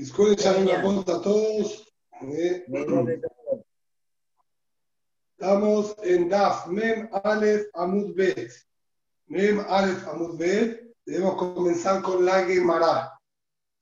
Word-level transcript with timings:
Una 0.00 0.80
pregunta 0.80 1.16
a 1.16 1.20
todos. 1.20 1.92
Eh, 2.22 2.64
Estamos 5.32 5.94
en 6.02 6.28
Daf, 6.30 6.68
Mem 6.68 7.10
Aleph 7.22 7.68
Amud 7.74 8.14
Bet. 8.14 8.50
Mem 9.26 9.60
Aleph 9.60 10.08
Amud 10.08 10.38
Bet. 10.38 10.80
Debemos 11.04 11.34
comenzar 11.34 12.00
con 12.00 12.24
la 12.24 12.46
Gemara. 12.46 13.12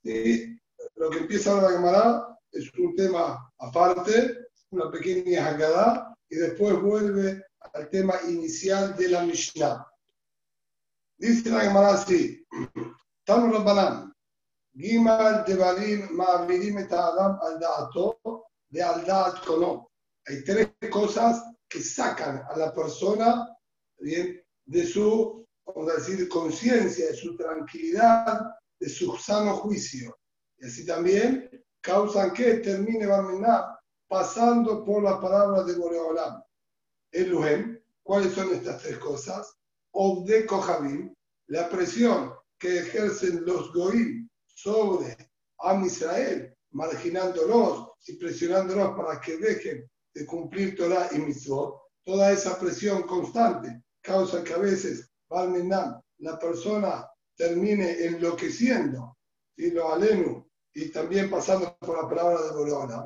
Lo 0.02 1.10
que 1.10 1.18
empieza 1.18 1.62
la 1.62 1.70
Gemara 1.70 2.36
es 2.50 2.68
un 2.74 2.96
tema 2.96 3.52
aparte, 3.58 4.48
una 4.70 4.90
pequeña 4.90 5.46
haggadah, 5.46 6.16
y 6.30 6.36
después 6.36 6.82
vuelve 6.82 7.44
al 7.60 7.88
tema 7.90 8.14
inicial 8.28 8.96
de 8.96 9.08
la 9.08 9.22
Mishnah. 9.22 9.86
Dice 11.16 11.48
la 11.50 11.60
Gemara 11.60 11.90
así: 11.90 12.44
Tanu 13.24 13.52
Rabbanan, 13.52 14.12
Gimal 14.78 15.44
Devarim 15.44 16.08
Ma'avirim 16.12 16.78
et 16.78 16.92
Adam 16.92 17.38
al 17.42 17.58
Da'ato 17.58 18.44
de 18.70 18.80
al 18.80 19.04
Kono. 19.44 19.90
Hay 20.28 20.44
tres 20.44 20.68
cosas 20.88 21.42
que 21.68 21.80
sacan 21.82 22.44
a 22.48 22.56
la 22.56 22.72
persona 22.72 23.48
¿bien? 23.98 24.40
de 24.66 24.86
su, 24.86 25.44
vamos 25.66 25.90
a 25.90 25.96
decir, 25.96 26.28
conciencia, 26.28 27.08
de 27.08 27.16
su 27.16 27.36
tranquilidad, 27.36 28.54
de 28.78 28.88
su 28.88 29.16
sano 29.16 29.56
juicio. 29.56 30.16
Y 30.58 30.66
así 30.66 30.86
también 30.86 31.50
causan 31.80 32.32
que 32.32 32.58
termine 32.58 33.06
Barmená 33.06 33.76
pasando 34.06 34.84
por 34.84 35.02
la 35.02 35.20
palabra 35.20 35.64
de 35.64 35.74
Boreolam. 35.74 36.40
El 37.10 37.30
Luhem, 37.30 37.82
¿cuáles 38.04 38.32
son 38.32 38.54
estas 38.54 38.80
tres 38.82 38.98
cosas? 38.98 39.52
Obde 39.92 40.46
Kohabim, 40.46 41.12
la 41.48 41.68
presión 41.68 42.32
que 42.58 42.78
ejercen 42.78 43.44
los 43.44 43.72
Goim 43.72 44.27
sobre 44.62 45.16
Am 45.58 45.84
Israel, 45.84 46.52
marginándolos 46.72 47.92
y 48.06 48.14
presionándolos 48.14 48.96
para 48.96 49.20
que 49.20 49.36
dejen 49.36 49.88
de 50.12 50.26
cumplir 50.26 50.76
Torah 50.76 51.08
y 51.12 51.18
Mitzvot, 51.18 51.80
toda 52.04 52.32
esa 52.32 52.58
presión 52.58 53.02
constante 53.02 53.82
causa 54.02 54.42
que 54.42 54.54
a 54.54 54.58
veces, 54.58 55.10
la 55.30 56.38
persona 56.40 57.08
termine 57.36 58.04
enloqueciendo, 58.04 59.16
y 59.56 59.70
lo 59.70 59.92
alenu, 59.92 60.48
y 60.74 60.90
también 60.90 61.30
pasando 61.30 61.76
por 61.78 62.02
la 62.02 62.08
palabra 62.08 62.42
de 62.42 62.52
Borona. 62.52 63.04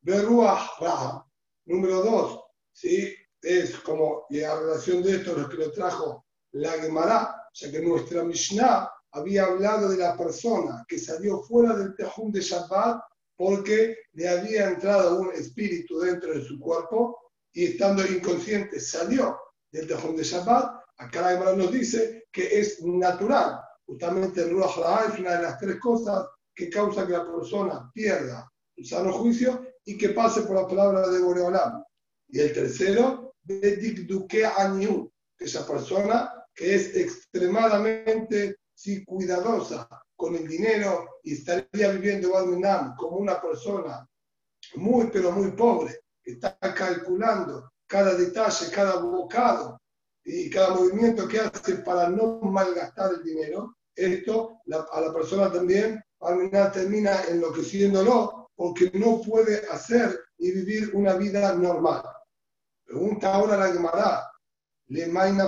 Beruah 0.00 1.26
número 1.66 2.02
dos, 2.02 2.40
¿sí? 2.72 3.14
es 3.42 3.76
como, 3.80 4.26
y 4.30 4.40
a 4.40 4.58
relación 4.58 5.02
de 5.02 5.16
esto, 5.16 5.36
lo 5.36 5.48
que 5.48 5.56
lo 5.56 5.72
trajo 5.72 6.24
la 6.52 6.72
Gemara, 6.72 7.48
ya 7.52 7.70
que 7.70 7.80
nuestra 7.80 8.24
Mishnah 8.24 8.90
había 9.16 9.44
hablado 9.44 9.88
de 9.88 9.96
la 9.96 10.16
persona 10.16 10.84
que 10.86 10.98
salió 10.98 11.42
fuera 11.42 11.74
del 11.74 11.94
Tejum 11.96 12.30
de 12.30 12.40
Shabbat 12.40 13.00
porque 13.36 13.96
le 14.12 14.28
había 14.28 14.68
entrado 14.68 15.20
un 15.20 15.32
espíritu 15.32 16.00
dentro 16.00 16.32
de 16.32 16.42
su 16.42 16.58
cuerpo 16.58 17.18
y 17.52 17.64
estando 17.66 18.04
inconsciente 18.06 18.80
salió 18.80 19.38
del 19.70 19.86
tejón 19.86 20.16
de 20.16 20.24
Shabbat. 20.24 20.80
Acá 20.98 21.32
la 21.32 21.54
nos 21.54 21.72
dice 21.72 22.24
que 22.32 22.58
es 22.58 22.82
natural. 22.82 23.60
Justamente 23.86 24.42
el 24.42 24.50
Ruach 24.50 25.12
es 25.12 25.18
una 25.20 25.36
de 25.36 25.42
las 25.42 25.58
tres 25.58 25.78
cosas 25.78 26.26
que 26.54 26.70
causa 26.70 27.06
que 27.06 27.12
la 27.12 27.30
persona 27.30 27.90
pierda 27.92 28.50
su 28.74 28.84
sano 28.84 29.12
juicio 29.12 29.66
y 29.84 29.96
que 29.96 30.10
pase 30.10 30.42
por 30.42 30.56
la 30.56 30.66
palabra 30.66 31.08
de 31.08 31.20
Boreolam. 31.20 31.84
Y 32.28 32.40
el 32.40 32.52
tercero, 32.52 33.34
Bedik 33.42 34.06
Duke 34.06 34.44
Aniu, 34.44 35.10
esa 35.38 35.66
persona 35.66 36.32
que 36.54 36.74
es 36.74 36.96
extremadamente 36.96 38.56
sí, 38.76 39.04
cuidadosa 39.04 39.88
con 40.14 40.36
el 40.36 40.46
dinero 40.46 41.18
y 41.24 41.32
estaría 41.32 41.90
viviendo 41.90 42.36
como 42.96 43.16
una 43.16 43.40
persona 43.40 44.06
muy, 44.76 45.08
pero 45.12 45.32
muy 45.32 45.50
pobre, 45.52 46.00
que 46.22 46.32
está 46.32 46.58
calculando 46.60 47.72
cada 47.86 48.14
detalle, 48.14 48.70
cada 48.70 49.00
bocado 49.00 49.80
y 50.24 50.50
cada 50.50 50.74
movimiento 50.74 51.26
que 51.26 51.40
hace 51.40 51.76
para 51.76 52.08
no 52.08 52.40
malgastar 52.42 53.14
el 53.14 53.22
dinero, 53.22 53.76
esto 53.94 54.60
a 54.92 55.00
la 55.00 55.12
persona 55.12 55.50
también 55.50 56.02
termina 56.70 57.24
enloqueciéndolo 57.24 58.50
porque 58.54 58.90
no 58.94 59.20
puede 59.22 59.66
hacer 59.70 60.18
y 60.38 60.50
vivir 60.52 60.90
una 60.94 61.14
vida 61.14 61.54
normal. 61.54 62.02
Pregunta 62.84 63.34
ahora 63.34 63.56
la 63.56 63.72
Gemara, 63.72 64.30
¿le 64.88 65.06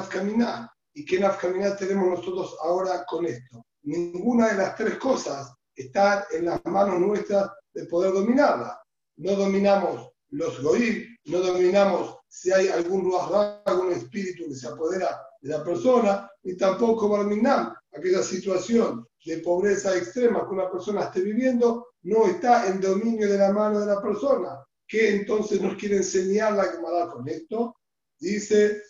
caminar? 0.08 0.70
¿Y 0.98 1.04
qué 1.04 1.20
nafkamina 1.20 1.76
tenemos 1.76 2.08
nosotros 2.08 2.56
ahora 2.60 3.04
con 3.06 3.24
esto? 3.24 3.64
Ninguna 3.84 4.48
de 4.48 4.56
las 4.56 4.74
tres 4.74 4.96
cosas 4.96 5.54
está 5.76 6.26
en 6.32 6.46
las 6.46 6.60
manos 6.64 6.98
nuestras 6.98 7.52
de 7.72 7.84
poder 7.84 8.12
dominarla. 8.12 8.82
No 9.18 9.36
dominamos 9.36 10.10
los 10.30 10.60
goí, 10.60 11.06
no 11.26 11.38
dominamos 11.38 12.16
si 12.26 12.50
hay 12.50 12.66
algún 12.66 13.04
ruach 13.04 13.62
algún 13.64 13.92
espíritu 13.92 14.48
que 14.48 14.56
se 14.56 14.66
apodera 14.66 15.22
de 15.40 15.50
la 15.50 15.62
persona, 15.62 16.28
ni 16.42 16.56
tampoco 16.56 17.06
dominamos 17.06 17.74
aquella 17.92 18.24
situación 18.24 19.06
de 19.24 19.38
pobreza 19.38 19.96
extrema 19.96 20.48
que 20.48 20.54
una 20.54 20.68
persona 20.68 21.04
esté 21.04 21.20
viviendo, 21.20 21.90
no 22.02 22.26
está 22.26 22.66
en 22.66 22.80
dominio 22.80 23.30
de 23.30 23.38
la 23.38 23.52
mano 23.52 23.78
de 23.78 23.86
la 23.86 24.02
persona. 24.02 24.64
¿Qué 24.84 25.14
entonces 25.14 25.60
nos 25.60 25.76
quiere 25.76 25.98
enseñar 25.98 26.54
la 26.54 26.64
Gemara 26.64 27.08
con 27.08 27.28
esto? 27.28 27.76
Dice 28.18 28.82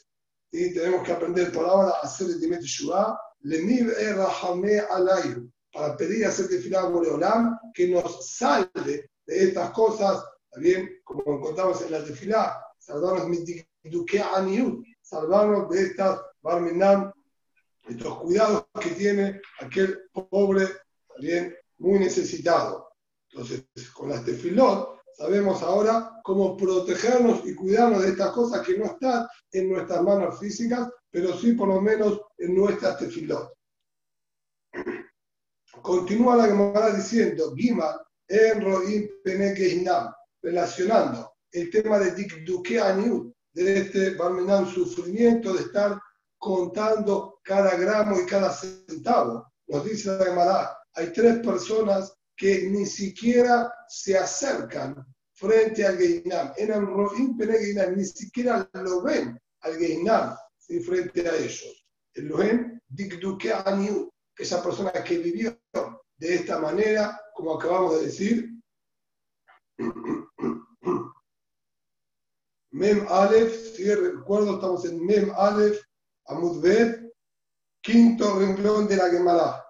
y 0.51 0.73
tenemos 0.73 1.03
que 1.03 1.13
aprender 1.13 1.53
por 1.53 1.67
ahora 1.67 1.91
a 1.91 2.07
hacer 2.07 2.29
el 2.29 2.41
Timet 2.41 2.63
Shua, 2.63 3.19
para 5.73 5.97
pedir 5.97 6.25
a 6.25 6.29
hacer 6.29 6.49
tefilá 6.49 6.87
Boreolam 6.87 7.59
que 7.75 7.89
nos 7.89 8.37
salve 8.37 9.11
de 9.27 9.45
estas 9.45 9.71
cosas, 9.71 10.25
también 10.51 11.01
como 11.05 11.23
encontramos 11.37 11.83
en 11.83 11.93
la 11.93 12.05
tefilá, 12.05 12.65
salvarnos 12.79 13.29
salvarnos 15.03 15.69
de 15.71 15.83
estas 15.83 16.21
barminam, 16.43 17.13
estos 17.89 18.19
cuidados 18.19 18.67
que 18.81 18.91
tiene 18.91 19.41
aquel 19.61 19.99
pobre, 20.13 20.67
también 21.09 21.55
muy 21.79 21.99
necesitado. 21.99 22.89
Entonces, 23.31 23.65
con 23.93 24.09
las 24.09 24.25
tefilot, 24.25 24.98
sabemos 25.19 25.63
ahora 25.63 26.21
cómo 26.23 26.57
protegernos 26.57 27.45
y 27.45 27.55
cuidarnos 27.55 28.03
de 28.03 28.11
estas 28.11 28.31
cosas 28.31 28.65
que 28.65 28.79
no 28.79 28.85
están 28.85 29.27
en 29.51 29.69
nuestras 29.69 30.03
manos 30.03 30.39
físicas, 30.39 30.89
pero 31.11 31.37
sí 31.37 31.53
por 31.53 31.69
lo 31.69 31.81
menos 31.81 32.21
en 32.39 32.55
nuestras 32.55 32.99
tefilot. 32.99 33.53
Continúa 35.83 36.37
la 36.37 36.47
Gemara 36.47 36.91
diciendo, 36.95 37.53
Gima, 37.57 38.01
en 38.29 38.61
Roim 38.61 39.09
relacionando 40.43 41.33
el 41.51 41.71
tema 41.71 41.99
de 41.99 42.13
Dikduke 42.13 42.81
de 43.55 43.79
este 43.79 44.11
Barmenam 44.15 44.73
sufrimiento 44.73 45.53
de 45.55 45.63
estar 45.63 45.99
contando 46.37 47.41
cada 47.43 47.77
gramo 47.77 48.21
y 48.21 48.27
cada 48.27 48.53
centavo. 48.53 49.51
Nos 49.67 49.85
dice 49.85 50.17
la 50.17 50.25
Gemara, 50.25 50.79
hay 50.95 51.13
tres 51.13 51.39
personas 51.39 52.18
que 52.39 52.71
ni 52.71 52.87
siquiera 52.87 53.71
se 53.89 54.17
acercan 54.17 55.05
frente 55.35 55.85
al 55.85 55.99
Geinam. 55.99 56.53
En 56.57 56.87
Rohim 56.87 57.37
Penegeinam, 57.37 57.97
ni 57.97 58.05
siquiera 58.05 58.71
lo 58.75 59.03
ven 59.03 59.39
al 59.61 59.77
Geinam 59.77 60.37
frente 60.87 61.29
a 61.29 61.35
ellos. 61.37 61.85
El 62.15 62.29
Lohem 62.29 62.81
Dikduke 62.87 63.53
Aniu, 63.53 64.13
esa 64.37 64.63
persona 64.63 64.93
que 64.93 65.19
vivió 65.19 65.61
de 66.17 66.35
esta 66.35 66.61
manera, 66.61 67.21
como 67.35 67.57
acabamos 67.57 67.99
de 67.99 68.07
decir, 68.07 68.49
Mem 72.71 73.07
Aleph, 73.09 73.75
si 73.75 73.93
recuerdo, 73.93 74.55
estamos 74.55 74.85
en 74.85 75.05
Mem 75.05 75.33
Aleph, 75.35 75.81
Amud 76.27 76.65
quinto 77.81 78.39
renglón 78.39 78.87
de 78.87 78.97
la 78.97 79.09
Gemara. 79.09 79.68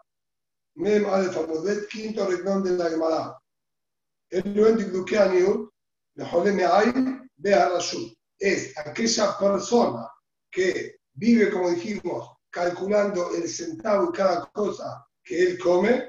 Mem 0.78 1.06
Aleph 1.06 1.37
Amudbet, 1.37 1.89
quinto 1.89 2.25
renglón 2.25 2.62
de 2.62 2.71
la 2.71 2.89
Gemara. 2.89 3.37
El 4.30 4.54
es 8.39 8.78
aquella 8.78 9.39
persona 9.39 10.09
que 10.48 11.01
vive, 11.15 11.51
como 11.51 11.71
dijimos, 11.71 12.30
calculando 12.51 13.34
el 13.34 13.48
centavo 13.48 14.10
y 14.10 14.16
cada 14.16 14.47
cosa 14.53 15.04
que 15.25 15.42
él 15.42 15.59
come. 15.59 16.04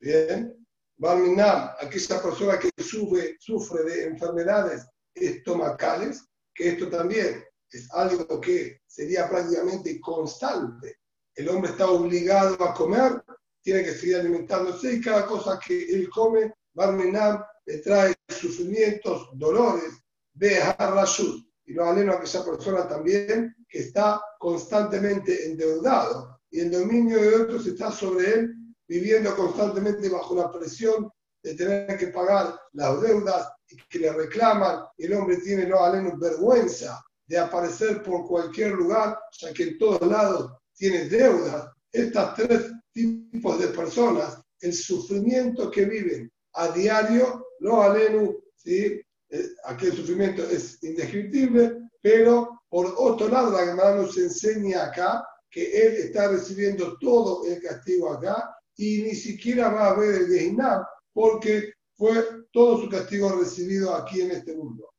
Bien. 0.00 0.66
Barminam, 0.96 1.70
aquella 1.80 2.20
persona 2.20 2.58
que 2.58 2.70
sufre, 2.82 3.36
sufre 3.38 3.84
de 3.84 4.04
enfermedades 4.06 4.84
estomacales, 5.14 6.24
que 6.52 6.70
esto 6.70 6.88
también 6.88 7.44
es 7.70 7.88
algo 7.92 8.40
que 8.40 8.80
sería 8.84 9.28
prácticamente 9.28 10.00
constante. 10.00 10.98
El 11.36 11.48
hombre 11.48 11.70
está 11.70 11.88
obligado 11.88 12.62
a 12.64 12.74
comer 12.74 13.22
tiene 13.62 13.84
que 13.84 13.94
seguir 13.94 14.16
alimentándose 14.16 14.94
y 14.94 15.00
cada 15.00 15.26
cosa 15.26 15.58
que 15.64 15.84
él 15.94 16.08
come, 16.10 16.52
Barmenam 16.74 17.42
le 17.66 17.78
trae 17.78 18.14
sufrimientos, 18.28 19.28
dolores, 19.34 19.94
de 20.34 20.60
Rashud. 20.78 21.44
Y 21.64 21.74
lo 21.74 21.84
aleno 21.84 22.12
a 22.12 22.16
aquella 22.16 22.44
persona 22.44 22.88
también 22.88 23.54
que 23.68 23.78
está 23.80 24.20
constantemente 24.38 25.46
endeudado 25.46 26.40
y 26.52 26.60
el 26.60 26.70
dominio 26.70 27.18
de 27.18 27.34
otros 27.36 27.66
está 27.66 27.90
sobre 27.90 28.30
él, 28.30 28.54
viviendo 28.86 29.34
constantemente 29.34 30.08
bajo 30.10 30.36
la 30.36 30.50
presión 30.50 31.10
de 31.42 31.54
tener 31.54 31.96
que 31.98 32.08
pagar 32.08 32.60
las 32.72 33.00
deudas 33.00 33.48
y 33.68 33.76
que 33.88 33.98
le 33.98 34.12
reclaman, 34.12 34.84
el 34.98 35.14
hombre 35.14 35.38
tiene 35.38 35.66
no 35.66 35.82
aleno 35.82 36.16
vergüenza 36.18 37.02
de 37.26 37.38
aparecer 37.38 38.02
por 38.02 38.26
cualquier 38.26 38.72
lugar, 38.72 39.18
ya 39.38 39.52
que 39.54 39.62
en 39.62 39.78
todos 39.78 40.06
lados 40.06 40.52
tiene 40.74 41.06
deudas. 41.06 41.70
Estas 41.90 42.34
tres 42.34 42.72
tipos 42.92 43.58
de 43.58 43.68
personas, 43.68 44.40
el 44.60 44.72
sufrimiento 44.72 45.70
que 45.70 45.84
viven 45.84 46.30
a 46.54 46.68
diario, 46.68 47.46
lo 47.60 47.82
alenu, 47.82 48.36
¿sí? 48.56 49.00
Eh, 49.30 49.48
aquel 49.64 49.92
sufrimiento 49.92 50.42
es 50.48 50.82
indescriptible, 50.82 51.78
pero 52.00 52.62
por 52.68 52.94
otro 52.96 53.28
lado, 53.28 53.52
la 53.52 53.66
Gemara 53.66 53.96
nos 53.96 54.16
enseña 54.18 54.84
acá 54.84 55.24
que 55.50 55.70
él 55.70 55.94
está 55.94 56.28
recibiendo 56.28 56.96
todo 56.98 57.44
el 57.46 57.62
castigo 57.62 58.10
acá 58.12 58.54
y 58.76 59.02
ni 59.02 59.14
siquiera 59.14 59.68
va 59.68 59.88
a 59.88 59.90
haber 59.90 60.22
el 60.22 60.26
Gehinam 60.28 60.82
porque 61.12 61.72
fue 61.94 62.14
todo 62.52 62.80
su 62.80 62.88
castigo 62.88 63.30
recibido 63.38 63.94
aquí 63.94 64.22
en 64.22 64.30
este 64.32 64.56
mundo. 64.56 64.92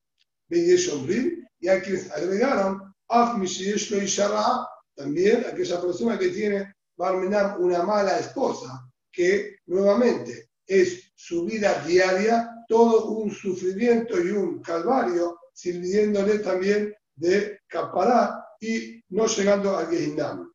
Y 0.50 1.68
a 1.68 1.82
quienes 1.82 2.12
agregaron, 2.12 2.94
también 4.96 5.46
aquella 5.52 5.82
persona 5.82 6.20
que 6.20 6.30
tiene 6.30 6.74
una 6.98 7.84
mala 7.84 8.20
esposa, 8.20 8.90
que 9.12 9.58
nuevamente 9.68 10.50
es 10.66 11.12
su 11.16 11.46
vida 11.46 11.84
diaria, 11.86 12.50
todo 12.68 13.08
un 13.12 13.32
sufrimiento 13.32 14.20
y 14.20 14.32
un 14.32 14.62
calvario, 14.62 15.40
sirviéndole 15.54 16.40
también 16.40 16.94
de 17.16 17.60
capará 17.68 18.46
y 18.60 19.02
no 19.10 19.28
llegando 19.28 19.78
a 19.78 19.86
Gehinam. 19.86 20.52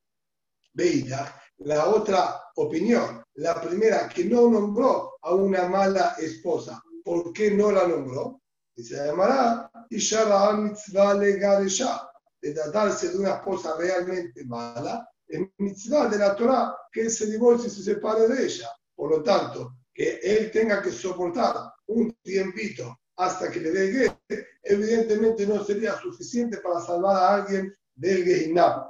Veida, 0.73 1.35
la 1.59 1.87
otra 1.87 2.41
opinión, 2.57 3.23
la 3.35 3.61
primera 3.61 4.09
que 4.09 4.25
no 4.25 4.49
nombró 4.49 5.19
a 5.23 5.35
una 5.35 5.69
mala 5.69 6.17
esposa, 6.19 6.83
¿por 7.05 7.33
qué 7.33 7.51
no 7.51 7.71
la 7.73 7.87
nombró? 7.87 8.41
Y 8.77 8.83
se 8.83 8.97
llamará 8.97 9.71
Ishara 9.91 10.53
Mitzvah 10.53 11.15
Legaresha, 11.15 12.09
de 12.41 12.53
tratarse 12.53 13.09
de 13.09 13.19
una 13.19 13.35
esposa 13.35 13.77
realmente 13.77 14.45
mala, 14.45 15.08
es 15.29 15.41
mitzvah 15.59 16.09
de 16.09 16.19
la 16.19 16.35
Torah 16.35 16.75
que 16.91 17.03
él 17.03 17.11
se 17.11 17.27
divorcie 17.27 17.69
y 17.69 17.71
se 17.71 17.83
separe 17.83 18.27
de 18.27 18.47
ella. 18.47 18.69
Por 18.95 19.11
lo 19.11 19.23
tanto, 19.23 19.77
que 19.95 20.19
él 20.23 20.51
tenga 20.51 20.83
que 20.83 20.91
soportar 20.91 21.55
un 21.87 22.13
tiempito 22.23 22.99
hasta 23.17 23.51
que 23.51 23.61
le 23.61 23.71
dé 23.71 24.19
evidentemente 24.63 25.47
no 25.47 25.65
sería 25.65 25.99
suficiente 25.99 26.59
para 26.59 26.81
salvar 26.81 27.17
a 27.17 27.35
alguien 27.35 27.73
del 27.95 28.25
Gehinam. 28.25 28.85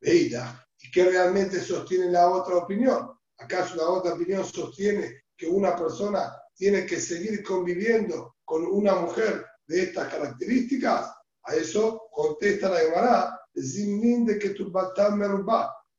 Veida, 0.00 0.66
y 0.80 0.90
que 0.90 1.04
realmente 1.04 1.60
sostiene 1.60 2.10
la 2.10 2.28
otra 2.28 2.56
opinión. 2.56 3.12
¿Acaso 3.38 3.76
la 3.76 3.88
otra 3.88 4.14
opinión 4.14 4.44
sostiene 4.44 5.24
que 5.36 5.46
una 5.46 5.76
persona 5.76 6.32
tiene 6.54 6.86
que 6.86 7.00
seguir 7.00 7.42
conviviendo 7.42 8.36
con 8.44 8.64
una 8.64 8.94
mujer 8.94 9.44
de 9.66 9.82
estas 9.82 10.08
características? 10.08 11.12
A 11.44 11.54
eso 11.54 12.08
contesta 12.10 12.68
la 12.68 12.78
Gemara, 12.78 13.40
de 13.54 14.38
que 14.38 14.50
tu 14.50 14.70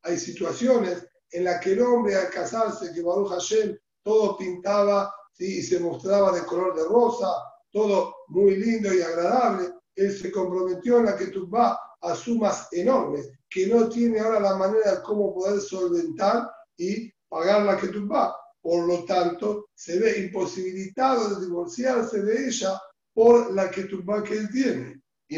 Hay 0.04 0.18
situaciones 0.18 1.08
en 1.32 1.46
las 1.46 1.62
que 1.62 1.74
el 1.74 1.82
hombre 1.82 2.16
al 2.16 2.30
casarse, 2.30 2.94
que 2.94 3.02
Baruch 3.02 3.30
Hashem, 3.30 3.78
todo 4.04 4.38
pintaba 4.38 5.14
y 5.38 5.62
se 5.62 5.80
mostraba 5.80 6.32
de 6.32 6.46
color 6.46 6.76
de 6.76 6.84
rosa, 6.84 7.28
todo 7.72 8.16
muy 8.28 8.56
lindo 8.56 8.94
y 8.94 9.02
agradable. 9.02 9.74
Él 9.96 10.16
se 10.16 10.32
comprometió 10.32 11.00
en 11.00 11.06
la 11.06 11.18
vas 11.48 11.78
a 12.02 12.16
sumas 12.16 12.68
enormes, 12.72 13.32
que 13.50 13.68
no 13.68 13.90
tiene 13.90 14.20
ahora 14.20 14.40
la 14.40 14.56
manera 14.56 14.96
de 14.96 15.02
cómo 15.02 15.34
poder 15.34 15.60
solventar 15.62 16.50
y 16.78 17.12
pagar 17.30 17.64
la 17.64 17.78
vas. 18.08 18.36
Por 18.62 18.88
lo 18.88 19.04
tanto, 19.06 19.68
se 19.74 20.00
ve 20.00 20.20
imposibilitado 20.20 21.36
de 21.36 21.46
divorciarse 21.46 22.22
de 22.22 22.48
ella 22.48 22.80
por 23.14 23.54
la 23.54 23.70
tú 23.84 24.04
que 24.24 24.38
él 24.38 24.50
tiene. 24.52 25.02
Y 25.28 25.38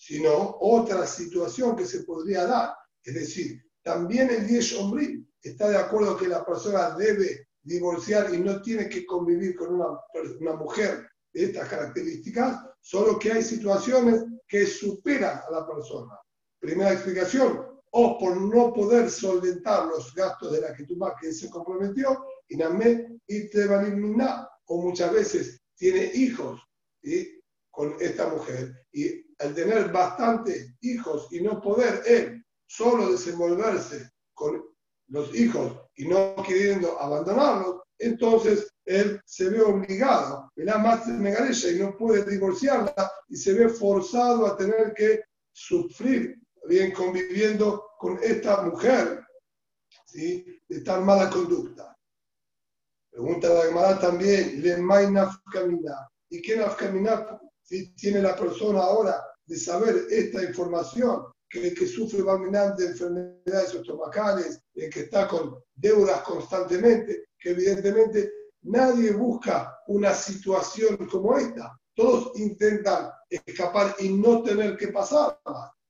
sino 0.00 0.56
otra 0.60 1.06
situación 1.06 1.76
que 1.76 1.84
se 1.84 2.04
podría 2.04 2.46
dar. 2.46 2.74
Es 3.04 3.14
decir, 3.14 3.62
también 3.82 4.30
el 4.30 4.46
10 4.46 4.78
hombre 4.78 5.22
está 5.42 5.68
de 5.68 5.76
acuerdo 5.76 6.16
que 6.16 6.26
la 6.26 6.42
persona 6.42 6.96
debe 6.96 7.48
divorciar 7.62 8.32
y 8.32 8.38
no 8.38 8.62
tiene 8.62 8.88
que 8.88 9.04
convivir 9.04 9.54
con 9.54 9.74
una, 9.74 10.00
una 10.40 10.54
mujer 10.54 11.06
de 11.34 11.44
estas 11.44 11.68
características, 11.68 12.64
solo 12.80 13.18
que 13.18 13.30
hay 13.30 13.42
situaciones 13.42 14.24
que 14.48 14.64
superan 14.64 15.42
a 15.46 15.50
la 15.50 15.66
persona. 15.66 16.18
Primera 16.58 16.94
explicación, 16.94 17.66
o 17.90 18.18
por 18.18 18.40
no 18.40 18.72
poder 18.72 19.10
solventar 19.10 19.86
los 19.86 20.14
gastos 20.14 20.52
de 20.52 20.62
la 20.62 20.74
que 20.74 20.84
que 21.20 21.30
se 21.30 21.50
comprometió, 21.50 22.24
y 22.48 22.56
o 24.64 24.82
muchas 24.82 25.12
veces 25.12 25.60
tiene 25.76 26.10
hijos 26.14 26.58
con 27.70 27.96
esta 28.00 28.28
mujer, 28.28 28.72
y 28.92 29.29
al 29.40 29.54
tener 29.54 29.90
bastantes 29.90 30.74
hijos 30.80 31.28
y 31.30 31.40
no 31.40 31.60
poder 31.60 32.02
él 32.06 32.44
solo 32.66 33.10
desenvolverse 33.10 34.10
con 34.34 34.62
los 35.08 35.34
hijos 35.34 35.72
y 35.96 36.06
no 36.06 36.36
queriendo 36.46 37.00
abandonarlos, 37.00 37.82
entonces 37.98 38.70
él 38.84 39.20
se 39.24 39.48
ve 39.50 39.60
obligado, 39.60 40.50
la 40.56 40.78
más 40.78 41.06
y 41.08 41.78
no 41.78 41.96
puede 41.96 42.24
divorciarla 42.30 43.10
y 43.28 43.36
se 43.36 43.54
ve 43.54 43.68
forzado 43.68 44.46
a 44.46 44.56
tener 44.56 44.94
que 44.94 45.22
sufrir 45.52 46.38
bien 46.66 46.92
conviviendo 46.92 47.90
con 47.98 48.18
esta 48.22 48.62
mujer 48.62 49.20
¿sí? 50.06 50.60
de 50.68 50.80
tan 50.82 51.04
mala 51.04 51.28
conducta. 51.28 51.96
Pregunta 53.10 53.48
la 53.48 53.62
Gemara 53.62 53.98
también, 53.98 54.62
¿le 54.62 54.78
¿Y 56.28 56.42
qué 56.42 56.56
nafkamina 56.56 57.40
si 57.62 57.92
tiene 57.94 58.22
la 58.22 58.36
persona 58.36 58.80
ahora 58.80 59.29
de 59.50 59.56
saber 59.56 60.06
esta 60.08 60.44
información? 60.44 61.24
Que 61.48 61.68
el 61.68 61.74
que 61.74 61.88
sufre 61.88 62.22
de 62.22 62.86
enfermedades 62.86 63.74
estomacales, 63.74 64.62
el 64.74 64.88
que 64.88 65.00
está 65.00 65.26
con 65.26 65.56
deudas 65.74 66.20
constantemente, 66.20 67.24
que 67.36 67.50
evidentemente 67.50 68.32
nadie 68.62 69.10
busca 69.10 69.76
una 69.88 70.14
situación 70.14 70.96
como 71.10 71.36
esta. 71.36 71.76
Todos 71.96 72.38
intentan 72.38 73.10
escapar 73.28 73.96
y 73.98 74.10
no 74.10 74.44
tener 74.44 74.76
que 74.76 74.88
pasar. 74.88 75.40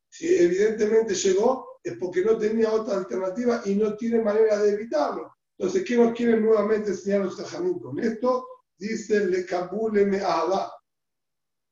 Si 0.08 0.26
evidentemente 0.26 1.14
llegó, 1.14 1.80
es 1.84 1.98
porque 1.98 2.24
no 2.24 2.38
tenía 2.38 2.72
otra 2.72 2.96
alternativa 2.96 3.60
y 3.66 3.74
no 3.74 3.94
tiene 3.94 4.22
manera 4.22 4.56
de 4.56 4.72
evitarlo. 4.72 5.34
Entonces, 5.58 5.84
¿qué 5.86 5.96
nos 5.98 6.14
quieren 6.14 6.42
nuevamente 6.42 6.92
enseñar 6.92 7.26
los 7.26 7.36
tajamín 7.36 7.78
con 7.78 7.98
esto? 7.98 8.46
Dice, 8.78 9.26
le 9.26 9.46
me 10.06 10.22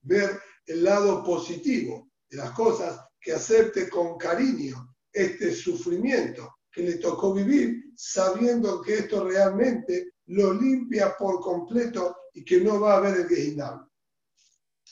ver 0.02 0.38
el 0.68 0.84
lado 0.84 1.24
positivo 1.24 2.10
de 2.28 2.36
las 2.36 2.52
cosas, 2.52 3.00
que 3.20 3.32
acepte 3.32 3.88
con 3.88 4.16
cariño 4.16 4.94
este 5.12 5.52
sufrimiento 5.54 6.56
que 6.70 6.82
le 6.82 6.94
tocó 6.98 7.34
vivir, 7.34 7.92
sabiendo 7.96 8.80
que 8.80 8.98
esto 8.98 9.24
realmente 9.24 10.12
lo 10.26 10.52
limpia 10.52 11.16
por 11.18 11.40
completo 11.40 12.16
y 12.34 12.44
que 12.44 12.60
no 12.60 12.78
va 12.80 12.94
a 12.94 12.96
haber 12.98 13.20
el 13.20 13.28
Gehinam. 13.28 13.88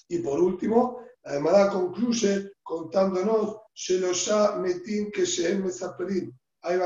Y 0.09 0.19
por 0.19 0.41
último, 0.41 1.01
la 1.23 1.33
Gemara 1.33 1.71
concluye 1.71 2.53
contándonos 2.63 3.59
Shelosha 3.75 4.57
Metim 4.57 5.11
que 5.11 5.23
Mesaperim. 5.57 6.33
Hay 6.63 6.79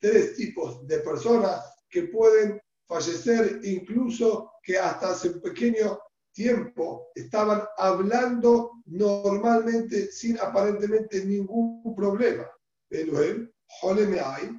tres 0.00 0.34
tipos 0.34 0.86
de 0.86 0.98
personas 1.00 1.62
que 1.88 2.04
pueden 2.04 2.60
fallecer, 2.86 3.60
incluso 3.62 4.52
que 4.62 4.78
hasta 4.78 5.10
hace 5.10 5.28
un 5.30 5.40
pequeño 5.40 5.98
tiempo 6.38 7.10
estaban 7.16 7.64
hablando 7.76 8.80
normalmente 8.86 10.12
sin 10.12 10.38
aparentemente 10.38 11.24
ningún 11.24 11.96
problema. 11.96 12.46
Pero 12.88 13.20
él, 13.20 13.52
Jolemeay, 13.80 14.56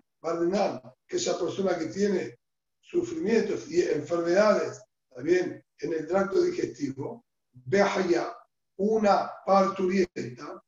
que 1.08 1.16
esa 1.16 1.40
persona 1.40 1.78
que 1.78 1.86
tiene 1.86 2.38
sufrimientos 2.82 3.72
y 3.72 3.82
enfermedades 3.82 4.82
también 5.16 5.64
en 5.80 5.94
el 5.94 6.06
tracto 6.06 6.42
digestivo, 6.42 7.26
allá 7.72 8.36
una 8.78 9.32
parturienta, 9.46 10.62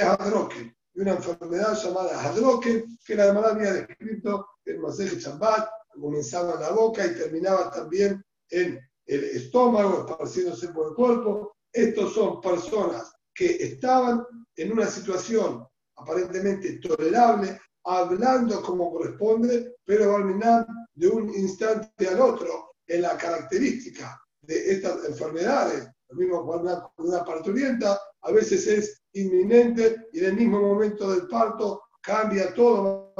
Hadroken, 0.00 0.76
y 0.94 1.00
una 1.00 1.14
enfermedad 1.14 1.74
llamada 1.74 2.20
Hadroken, 2.22 2.98
que 3.04 3.14
la 3.16 3.26
hermana 3.26 3.48
había 3.48 3.72
descrito 3.72 4.46
en 4.64 4.80
Chambat, 5.18 5.68
comenzaba 6.00 6.54
en 6.54 6.60
la 6.60 6.70
boca 6.70 7.04
y 7.04 7.14
terminaba 7.14 7.70
también 7.72 8.24
en 8.50 8.80
el 9.14 9.24
estómago, 9.24 10.06
esparciéndose 10.08 10.68
por 10.68 10.88
el 10.88 10.94
cuerpo. 10.94 11.56
Estos 11.72 12.14
son 12.14 12.40
personas 12.40 13.12
que 13.34 13.56
estaban 13.62 14.24
en 14.56 14.72
una 14.72 14.86
situación 14.86 15.66
aparentemente 15.96 16.78
tolerable, 16.78 17.60
hablando 17.84 18.62
como 18.62 18.92
corresponde, 18.92 19.76
pero 19.84 20.04
al 20.04 20.66
de 20.94 21.08
un 21.08 21.28
instante 21.34 22.08
al 22.08 22.20
otro 22.20 22.74
en 22.86 23.02
la 23.02 23.16
característica 23.16 24.20
de 24.42 24.72
estas 24.72 25.04
enfermedades, 25.04 25.88
lo 26.08 26.16
mismo 26.16 26.46
con 26.46 26.60
una, 26.60 26.86
una 26.96 27.24
parturienta, 27.24 27.98
a 28.22 28.32
veces 28.32 28.66
es 28.66 29.02
inminente 29.14 30.08
y 30.12 30.20
en 30.20 30.24
el 30.26 30.34
mismo 30.34 30.60
momento 30.60 31.10
del 31.10 31.26
parto 31.28 31.82
cambia 32.02 32.52
todo 32.54 33.14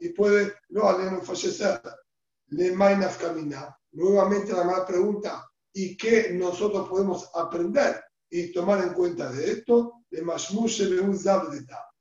y 0.00 0.10
puede 0.10 0.54
no 0.70 0.88
fallecer. 1.22 1.80
Le 2.48 2.72
camina. 3.16 3.79
Nuevamente 3.92 4.52
la 4.52 4.64
mala 4.64 4.86
pregunta, 4.86 5.48
¿y 5.72 5.96
qué 5.96 6.30
nosotros 6.32 6.88
podemos 6.88 7.30
aprender 7.34 8.02
y 8.28 8.52
tomar 8.52 8.82
en 8.82 8.92
cuenta 8.92 9.30
de 9.30 9.52
esto? 9.52 10.04
De 10.10 10.22
Mashmushe 10.22 10.88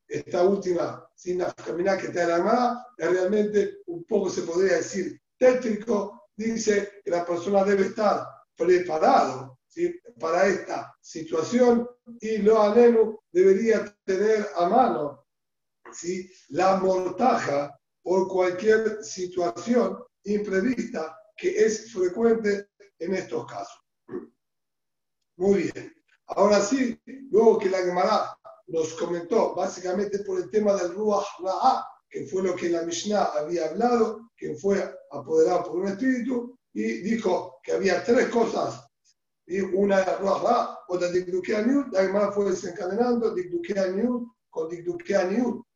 Esta 0.07 0.43
última, 0.43 1.07
sin 1.15 1.43
caminar 1.65 1.99
que 1.99 2.09
te 2.09 2.25
la 2.25 2.39
mala, 2.39 2.87
es 2.97 3.11
realmente 3.11 3.77
un 3.87 4.03
poco 4.05 4.29
se 4.29 4.41
podría 4.43 4.77
decir 4.77 5.21
tétrico, 5.37 6.27
dice 6.35 7.01
que 7.03 7.11
la 7.11 7.25
persona 7.25 7.63
debe 7.63 7.83
estar 7.87 8.25
preparado 8.55 9.59
para 10.19 10.47
esta 10.47 10.93
situación 10.99 11.87
y 12.19 12.39
lo 12.39 12.61
anhelo 12.61 13.23
debería 13.31 13.95
tener 14.03 14.47
a 14.55 14.67
mano 14.67 15.25
¿sí? 15.91 16.29
la 16.49 16.77
mortaja 16.77 17.79
por 18.01 18.27
cualquier 18.27 19.03
situación 19.03 20.03
imprevista 20.23 21.18
que 21.39 21.65
es 21.65 21.91
frecuente 21.91 22.69
en 22.99 23.13
estos 23.13 23.45
casos. 23.45 23.81
Muy 25.37 25.71
bien. 25.73 25.93
Ahora 26.27 26.61
sí, 26.61 26.99
luego 27.31 27.57
que 27.57 27.69
la 27.69 27.79
Gemara 27.79 28.37
nos 28.67 28.93
comentó 28.93 29.55
básicamente 29.55 30.19
por 30.19 30.39
el 30.39 30.49
tema 30.49 30.73
del 30.75 30.93
Ruach 30.93 31.25
Ra'a, 31.39 31.87
que 32.09 32.25
fue 32.25 32.43
lo 32.43 32.55
que 32.55 32.69
la 32.69 32.83
Mishnah 32.83 33.23
había 33.23 33.69
hablado, 33.69 34.31
que 34.35 34.55
fue 34.55 34.83
apoderado 35.11 35.63
por 35.63 35.77
un 35.77 35.87
espíritu, 35.87 36.57
y 36.73 37.01
dijo 37.01 37.59
que 37.63 37.71
había 37.71 38.03
tres 38.03 38.27
cosas, 38.29 38.85
y 39.47 39.61
una 39.61 40.01
era 40.01 40.17
Ruach 40.17 40.43
Ra'a, 40.43 40.79
otra 40.89 41.09
Dikdukea 41.09 41.65
la 41.91 42.03
Gemara 42.03 42.31
fue 42.31 42.51
desencadenando 42.51 43.33
Dikdukea 43.33 43.85
con 44.49 44.69
Dikdukea 44.69 45.29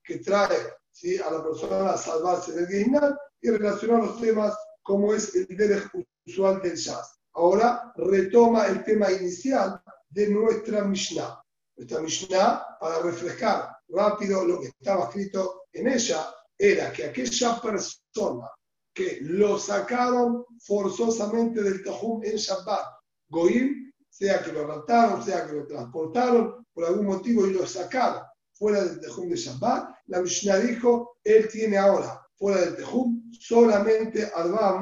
que 0.03 0.17
trae 0.17 0.57
¿sí? 0.91 1.17
a 1.17 1.31
la 1.31 1.43
persona 1.43 1.91
a 1.91 1.97
salvarse 1.97 2.51
del 2.51 2.67
Geinal, 2.67 3.17
y 3.41 3.49
relacionar 3.49 4.03
los 4.03 4.21
temas 4.21 4.55
como 4.83 5.13
es 5.13 5.33
el 5.35 5.47
derech 5.47 5.89
usual 6.27 6.61
del 6.61 6.75
Shas. 6.75 7.19
Ahora 7.33 7.91
retoma 7.95 8.67
el 8.67 8.83
tema 8.83 9.11
inicial 9.11 9.81
de 10.09 10.29
nuestra 10.29 10.83
Mishnah. 10.83 11.41
Nuestra 11.75 12.01
Mishnah, 12.01 12.77
para 12.79 13.01
refrescar 13.01 13.75
rápido 13.89 14.45
lo 14.45 14.59
que 14.59 14.67
estaba 14.67 15.05
escrito 15.05 15.63
en 15.71 15.87
ella, 15.87 16.27
era 16.57 16.91
que 16.91 17.05
aquella 17.05 17.59
persona 17.59 18.47
que 18.93 19.19
lo 19.21 19.57
sacaron 19.57 20.45
forzosamente 20.59 21.63
del 21.63 21.83
Tahum 21.83 22.23
en 22.23 22.35
Shabbat, 22.35 22.85
Goim, 23.29 23.91
sea 24.07 24.43
que 24.43 24.51
lo 24.51 24.67
raptaron, 24.67 25.23
sea 25.23 25.47
que 25.47 25.53
lo 25.53 25.65
transportaron 25.65 26.67
por 26.71 26.85
algún 26.85 27.07
motivo 27.07 27.47
y 27.47 27.53
lo 27.53 27.65
sacaron 27.65 28.21
fuera 28.51 28.83
del 28.83 29.01
Tahum 29.01 29.29
de 29.29 29.35
Shabbat, 29.35 29.95
la 30.07 30.21
Mishnah 30.21 30.57
dijo, 30.57 31.17
él 31.23 31.49
tiene 31.49 31.77
ahora 31.77 32.22
fuera 32.43 32.59
del 32.59 32.75
Tejum, 32.75 33.31
solamente 33.31 34.29
Arba 34.35 34.77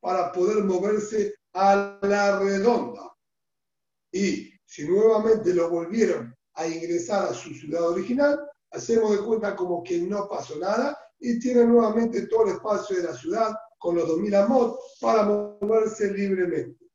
para 0.00 0.32
poder 0.32 0.64
moverse 0.64 1.34
a 1.52 1.98
la 2.00 2.38
redonda. 2.38 3.14
Y 4.10 4.50
si 4.64 4.88
nuevamente 4.88 5.52
lo 5.52 5.68
volvieron 5.68 6.34
a 6.54 6.66
ingresar 6.66 7.26
a 7.26 7.34
su 7.34 7.50
ciudad 7.52 7.86
original, 7.90 8.40
hacemos 8.70 9.10
de 9.10 9.26
cuenta 9.26 9.54
como 9.54 9.82
que 9.82 9.98
no 9.98 10.26
pasó 10.26 10.58
nada 10.58 10.98
y 11.20 11.38
tiene 11.38 11.66
nuevamente 11.66 12.28
todo 12.28 12.44
el 12.44 12.54
espacio 12.54 12.96
de 12.96 13.02
la 13.02 13.14
ciudad 13.14 13.54
con 13.76 13.96
los 13.96 14.08
2000 14.08 14.34
amot 14.34 14.78
para 14.98 15.24
moverse 15.24 16.10
libremente. 16.14 16.86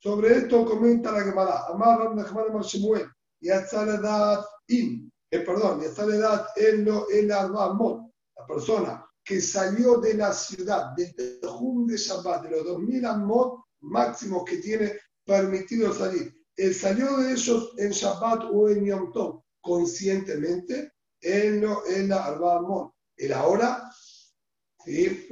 Sobre 0.00 0.36
esto 0.36 0.66
comenta 0.66 1.12
la 1.12 1.24
Gemara, 1.24 1.66
Amar 1.68 1.98
Ram 1.98 2.22
Gemara 2.22 2.52
Marshemuel, 2.52 3.08
y 3.40 3.48
edad 3.48 4.44
In, 4.68 5.10
eh, 5.30 5.38
perdón, 5.38 5.80
edad 5.82 6.46
en 6.56 6.84
lo 6.84 7.08
el 7.08 7.32
Arba 7.32 7.70
Amot, 7.70 8.12
la 8.36 8.46
persona 8.46 9.06
que 9.24 9.40
salió 9.40 9.98
de 9.98 10.14
la 10.14 10.32
ciudad, 10.32 10.92
del 10.96 11.14
Tejum 11.14 11.86
de 11.86 11.96
Shabbat, 11.96 12.44
de 12.44 12.50
los 12.50 12.64
2000 12.64 13.06
amot 13.06 13.64
máximos 13.80 14.44
que 14.44 14.58
tiene 14.58 14.92
permitido 15.24 15.92
salir, 15.92 16.34
él 16.56 16.74
salió 16.74 17.16
de 17.18 17.32
ellos 17.32 17.72
en 17.78 17.90
Shabbat 17.90 18.44
o 18.52 18.68
en 18.68 18.84
Yom 18.84 19.12
Tov, 19.12 19.42
conscientemente, 19.60 20.92
él 21.20 21.60
no 21.60 21.86
en 21.86 22.08
la 22.08 22.24
Arba 22.24 22.58
Amot. 22.58 22.94
Él 23.16 23.32
ahora 23.32 23.88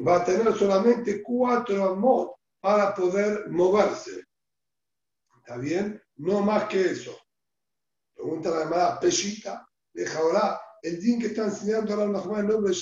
va 0.06 0.16
a 0.16 0.24
tener 0.24 0.56
solamente 0.56 1.22
cuatro 1.22 1.84
amot 1.84 2.32
para 2.60 2.94
poder 2.94 3.50
moverse. 3.50 4.24
¿Está 5.38 5.56
bien? 5.56 6.00
No 6.16 6.40
más 6.42 6.64
que 6.68 6.92
eso. 6.92 7.18
Pregunta 8.14 8.50
la 8.50 8.64
llamada 8.64 9.00
Peshita, 9.00 9.66
deja 9.92 10.18
ahora 10.18 10.60
el 10.82 11.00
din 11.00 11.18
que 11.18 11.28
está 11.28 11.44
enseñando 11.44 11.92
ahora 11.92 12.04
el 12.04 12.12
nombre 12.46 12.70
de 12.70 12.74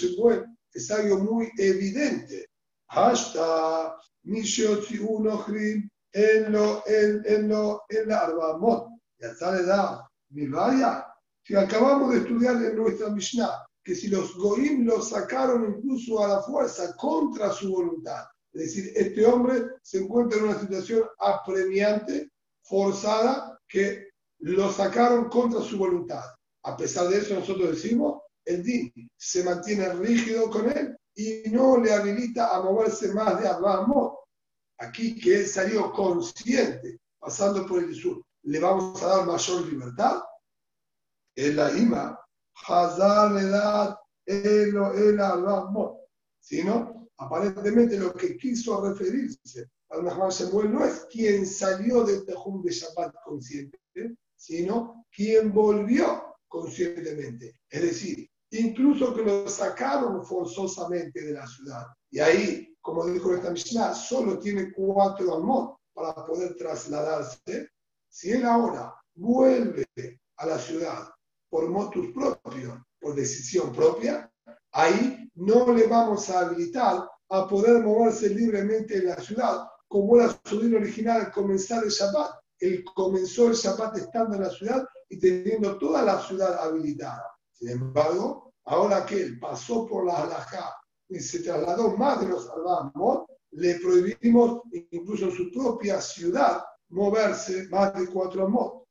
es 0.72 0.90
algo 0.90 1.18
muy 1.18 1.50
evidente. 1.58 2.46
Hasta 2.88 3.96
en 6.12 6.52
lo, 6.52 6.82
en, 6.86 7.22
en 7.26 7.48
lo, 7.48 7.82
en 7.88 8.08
la 8.08 8.20
arbamot. 8.20 8.88
Y 9.18 9.24
hasta 9.24 9.56
le 9.56 9.64
da 9.64 10.08
mi 10.30 10.46
vaya. 10.46 11.06
Si 11.42 11.54
acabamos 11.54 12.12
de 12.12 12.18
estudiar 12.18 12.56
en 12.62 12.76
nuestra 12.76 13.10
Mishnah 13.10 13.64
que 13.82 13.94
si 13.94 14.08
los 14.08 14.34
goim 14.36 14.84
lo 14.84 15.00
sacaron 15.00 15.74
incluso 15.76 16.22
a 16.22 16.28
la 16.28 16.42
fuerza 16.42 16.94
contra 16.96 17.50
su 17.52 17.72
voluntad, 17.72 18.24
es 18.52 18.60
decir, 18.60 18.92
este 18.94 19.24
hombre 19.24 19.62
se 19.82 19.98
encuentra 19.98 20.38
en 20.38 20.44
una 20.44 20.60
situación 20.60 21.04
apremiante, 21.18 22.30
forzada, 22.62 23.58
que 23.66 24.08
lo 24.40 24.70
sacaron 24.72 25.28
contra 25.28 25.60
su 25.60 25.78
voluntad. 25.78 26.24
A 26.64 26.76
pesar 26.76 27.08
de 27.08 27.18
eso, 27.18 27.34
nosotros 27.34 27.70
decimos 27.70 28.22
el 28.48 28.62
din 28.62 29.10
se 29.16 29.44
mantiene 29.44 29.92
rígido 29.94 30.50
con 30.50 30.70
él 30.70 30.96
y 31.14 31.42
no 31.50 31.78
le 31.78 31.92
habilita 31.92 32.54
a 32.54 32.62
moverse 32.62 33.12
más 33.12 33.40
de 33.40 33.48
Abraham. 33.48 34.12
Aquí 34.78 35.20
que 35.20 35.40
él 35.40 35.46
salió 35.46 35.92
consciente, 35.92 36.98
pasando 37.18 37.66
por 37.66 37.82
el 37.82 37.94
sur, 37.94 38.22
¿le 38.42 38.58
vamos 38.58 39.02
a 39.02 39.08
dar 39.08 39.26
mayor 39.26 39.66
libertad? 39.66 40.22
En 41.34 41.56
la 41.56 41.72
ima, 41.76 42.18
le 43.34 43.44
da 43.46 44.00
el 44.26 45.20
Abraham. 45.20 45.94
Sino, 46.40 47.08
aparentemente 47.18 47.98
lo 47.98 48.14
que 48.14 48.36
quiso 48.38 48.80
referirse 48.80 49.68
al 49.90 50.30
Shemuel 50.30 50.72
no 50.72 50.84
es 50.84 51.06
quien 51.10 51.46
salió 51.46 52.04
del 52.04 52.24
Tejum 52.24 52.62
de 52.62 52.70
Shabbat 52.70 53.14
consciente, 53.24 53.78
sino 54.36 55.04
quien 55.10 55.52
volvió 55.52 56.36
conscientemente. 56.46 57.60
Es 57.68 57.82
decir, 57.82 58.30
incluso 58.50 59.14
que 59.14 59.22
lo 59.22 59.48
sacaron 59.48 60.24
forzosamente 60.24 61.20
de 61.20 61.32
la 61.32 61.46
ciudad. 61.46 61.86
Y 62.10 62.20
ahí, 62.20 62.74
como 62.80 63.06
dijo 63.06 63.34
esta 63.34 63.50
Mishnah, 63.50 63.94
solo 63.94 64.38
tiene 64.38 64.72
cuatro 64.72 65.34
amot 65.34 65.76
para 65.92 66.14
poder 66.26 66.56
trasladarse. 66.56 67.68
Si 68.08 68.30
él 68.30 68.44
ahora 68.46 68.94
vuelve 69.14 69.86
a 70.36 70.46
la 70.46 70.58
ciudad 70.58 71.08
por 71.50 71.68
motus 71.68 72.12
propio, 72.12 72.84
por 73.00 73.14
decisión 73.14 73.72
propia, 73.72 74.30
ahí 74.72 75.30
no 75.34 75.72
le 75.72 75.86
vamos 75.86 76.30
a 76.30 76.40
habilitar 76.40 77.08
a 77.30 77.46
poder 77.46 77.82
moverse 77.82 78.30
libremente 78.30 78.98
en 78.98 79.06
la 79.06 79.16
ciudad, 79.16 79.66
como 79.86 80.16
era 80.16 80.38
su 80.44 80.60
día 80.60 80.78
original 80.78 81.20
al 81.22 81.32
comenzar 81.32 81.84
el 81.84 81.90
Shabbat. 81.90 82.32
Él 82.60 82.84
comenzó 82.94 83.48
el 83.48 83.54
Shabbat 83.54 83.98
estando 83.98 84.36
en 84.36 84.42
la 84.42 84.50
ciudad 84.50 84.86
y 85.08 85.18
teniendo 85.18 85.78
toda 85.78 86.02
la 86.02 86.20
ciudad 86.20 86.58
habilitada. 86.62 87.37
Sin 87.58 87.70
embargo, 87.70 88.52
ahora 88.66 89.04
que 89.04 89.20
él 89.20 89.40
pasó 89.40 89.84
por 89.86 90.06
la 90.06 90.22
halajá 90.22 90.76
y 91.08 91.18
se 91.18 91.40
trasladó 91.40 91.96
más 91.96 92.20
de 92.20 92.28
los 92.28 92.48
Albamot, 92.50 93.26
le 93.52 93.80
prohibimos 93.80 94.62
incluso 94.70 95.24
en 95.24 95.32
su 95.32 95.50
propia 95.50 96.00
ciudad 96.00 96.62
moverse 96.90 97.68
más 97.68 97.94
de 97.94 98.06
cuatro 98.06 98.44
amot. 98.44 98.84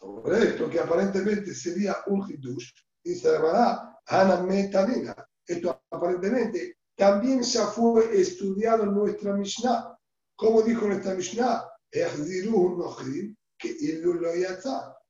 Sobre 0.00 0.48
esto, 0.48 0.68
que 0.68 0.80
aparentemente 0.80 1.54
sería 1.54 1.96
un 2.06 2.28
hidush, 2.28 2.72
y 3.04 3.14
se 3.14 3.30
llamará 3.30 4.00
Ana 4.06 4.42
Metanina. 4.42 5.14
Esto 5.46 5.80
aparentemente 5.90 6.78
también 6.96 7.42
ya 7.42 7.66
fue 7.66 8.20
estudiado 8.20 8.82
en 8.82 8.94
nuestra 8.94 9.32
Mishnah. 9.34 9.96
Como 10.34 10.62
dijo 10.62 10.86
nuestra 10.86 11.14
Mishnah, 11.14 11.68
que 11.90 13.76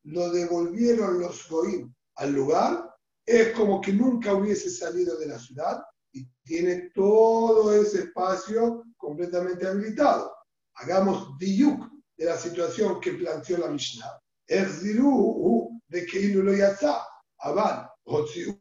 lo 0.05 0.31
devolvieron 0.31 1.21
los 1.21 1.49
Goim 1.49 1.93
al 2.19 2.33
lugar, 2.33 2.95
es 3.25 3.53
como 3.53 3.81
que 3.81 3.93
nunca 3.93 4.35
hubiese 4.35 4.71
salido 4.71 5.17
de 5.19 5.27
la 5.27 5.39
ciudad 5.39 5.83
y 6.13 6.27
tiene 6.45 6.91
todo 6.95 7.73
ese 7.73 8.01
espacio 8.01 8.85
completamente 8.97 9.67
habilitado. 9.67 10.33
Hagamos 10.75 11.39
diuk 11.39 11.89
de 12.17 12.25
la 12.25 12.37
situación 12.37 13.01
que 13.01 13.13
planteó 13.13 13.59
la 13.59 13.69
Mishnah. 13.69 14.19
de 14.47 16.07
que 16.07 16.29
lo 16.29 16.53
yatsa, 16.55 17.07
aban, 17.39 17.87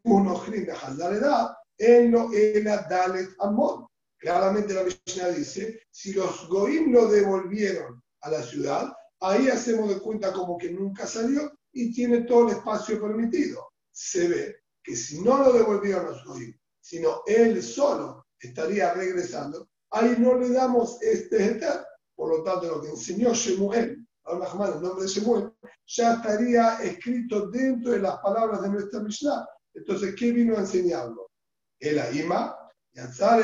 uno 0.04 0.44
en 1.78 2.10
lo 2.12 2.30
dalet 2.88 3.28
amon. 3.40 3.86
Claramente 4.18 4.74
la 4.74 4.84
Mishnah 4.84 5.28
dice, 5.28 5.80
si 5.90 6.12
los 6.12 6.48
goim 6.48 6.92
lo 6.92 7.06
devolvieron 7.08 8.02
a 8.20 8.30
la 8.30 8.42
ciudad, 8.42 8.92
ahí 9.20 9.48
hacemos 9.48 9.88
de 9.88 10.00
cuenta 10.00 10.32
como 10.32 10.58
que 10.58 10.70
nunca 10.70 11.06
salió 11.06 11.57
y 11.78 11.92
tiene 11.92 12.22
todo 12.22 12.48
el 12.48 12.56
espacio 12.56 13.00
permitido. 13.00 13.68
Se 13.92 14.26
ve 14.26 14.56
que 14.82 14.96
si 14.96 15.20
no 15.22 15.38
lo 15.38 15.52
devolvieron 15.52 16.12
a 16.12 16.18
su 16.18 16.36
hijo, 16.40 16.58
sino 16.80 17.22
él 17.24 17.62
solo 17.62 18.26
estaría 18.40 18.92
regresando, 18.94 19.68
ahí 19.90 20.16
no 20.18 20.34
le 20.34 20.50
damos 20.50 21.00
este 21.02 21.52
eter. 21.52 21.84
Por 22.16 22.30
lo 22.36 22.42
tanto, 22.42 22.66
lo 22.66 22.82
que 22.82 22.88
enseñó 22.88 23.32
Shemuel, 23.32 24.04
al 24.24 24.42
el 24.42 24.82
nombre 24.82 25.04
de 25.04 25.08
Shemuel, 25.08 25.52
ya 25.86 26.14
estaría 26.14 26.82
escrito 26.82 27.48
dentro 27.48 27.92
de 27.92 28.00
las 28.00 28.18
palabras 28.18 28.60
de 28.62 28.70
nuestra 28.70 29.00
Mishnah. 29.00 29.46
Entonces, 29.74 30.16
¿qué 30.16 30.32
vino 30.32 30.56
a 30.56 30.60
enseñarlo? 30.60 31.30
El 31.78 32.00
Aima, 32.00 32.56
Yatzar 32.92 33.42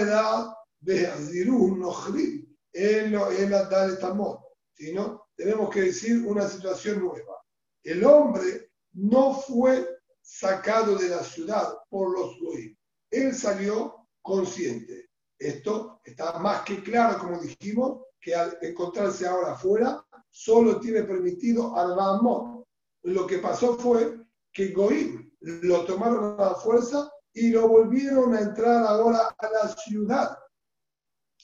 Behaziru 0.81 1.77
Nochri, 1.77 2.45
él 2.73 3.15
el 3.15 3.99
Tamot. 4.01 4.41
Sino, 4.75 5.29
tenemos 5.37 5.71
que 5.71 5.83
decir 5.83 6.27
una 6.27 6.49
situación 6.49 6.99
nueva. 6.99 7.44
El 7.85 8.03
hombre 8.07 8.71
no 8.95 9.35
fue 9.35 9.87
sacado 10.23 10.97
de 10.97 11.11
la 11.11 11.23
ciudad 11.23 11.75
por 11.91 12.19
los 12.19 12.41
goyim. 12.41 12.75
Él 13.11 13.35
salió 13.35 14.09
consciente. 14.23 15.11
Esto 15.39 16.01
está 16.03 16.39
más 16.39 16.63
que 16.63 16.83
claro, 16.83 17.19
como 17.19 17.39
dijimos, 17.41 18.07
que 18.19 18.35
al 18.35 18.57
encontrarse 18.63 19.27
ahora 19.27 19.53
afuera, 19.53 20.03
solo 20.31 20.81
tiene 20.81 21.03
permitido 21.03 21.77
al 21.77 21.95
Ramón. 21.95 22.65
Lo 23.03 23.27
que 23.27 23.39
pasó 23.39 23.77
fue 23.79 24.19
que 24.51 24.69
Goim 24.69 25.31
lo 25.41 25.85
tomaron 25.85 26.41
a 26.41 26.45
la 26.45 26.55
fuerza 26.55 27.13
y 27.35 27.51
lo 27.51 27.69
volvieron 27.69 28.35
a 28.35 28.41
entrar 28.41 28.83
ahora 28.87 29.37
a 29.37 29.51
la 29.51 29.77
ciudad. 29.77 30.39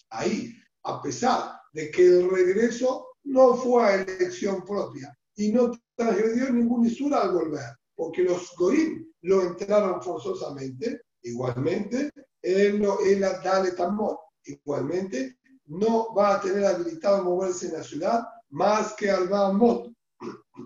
Ahí, 0.08 0.54
a 0.84 1.02
pesar 1.02 1.60
de 1.74 1.90
que 1.90 2.06
el 2.06 2.30
regreso 2.30 3.08
no 3.24 3.54
fue 3.56 3.84
a 3.84 3.94
elección 3.96 4.64
propia 4.64 5.14
y 5.40 5.52
no 5.52 5.72
transgredió 5.94 6.52
ningún 6.52 6.84
isura 6.84 7.22
al 7.22 7.32
volver, 7.32 7.64
porque 7.94 8.22
los 8.24 8.54
Goim 8.58 9.10
lo 9.22 9.42
entraron 9.42 10.02
forzosamente, 10.02 11.00
igualmente, 11.22 12.10
él 12.42 12.80
no, 12.80 12.98
él 13.00 13.20
dale 13.42 13.72
tamor, 13.72 14.18
igualmente, 14.44 15.38
no 15.64 16.14
va 16.14 16.34
a 16.34 16.40
tener 16.42 16.66
habilitado 16.66 17.24
moverse 17.24 17.68
en 17.68 17.72
la 17.72 17.82
ciudad 17.82 18.22
más 18.50 18.92
que 18.92 19.10
al 19.10 19.28
Bahamot, 19.28 19.90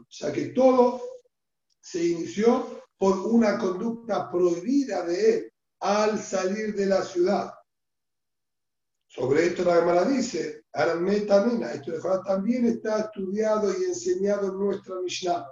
ya 0.09 0.33
que 0.33 0.47
todo 0.47 1.01
se 1.81 2.05
inició 2.05 2.83
por 2.99 3.17
una 3.19 3.57
conducta 3.59 4.29
prohibida 4.29 5.05
de 5.05 5.35
él 5.35 5.53
al 5.83 6.19
salir 6.19 6.75
de 6.75 6.87
la 6.87 7.03
ciudad. 7.03 7.53
Sobre 9.15 9.47
esto 9.47 9.63
la 9.63 9.77
Gemara 9.77 10.05
dice, 10.07 10.65
Armetamina, 10.73 11.71
esto 11.71 11.93
también 12.25 12.67
está 12.67 12.99
estudiado 12.99 13.73
y 13.73 13.85
enseñado 13.85 14.49
en 14.49 14.59
nuestra 14.59 14.97
Mishnah. 15.01 15.47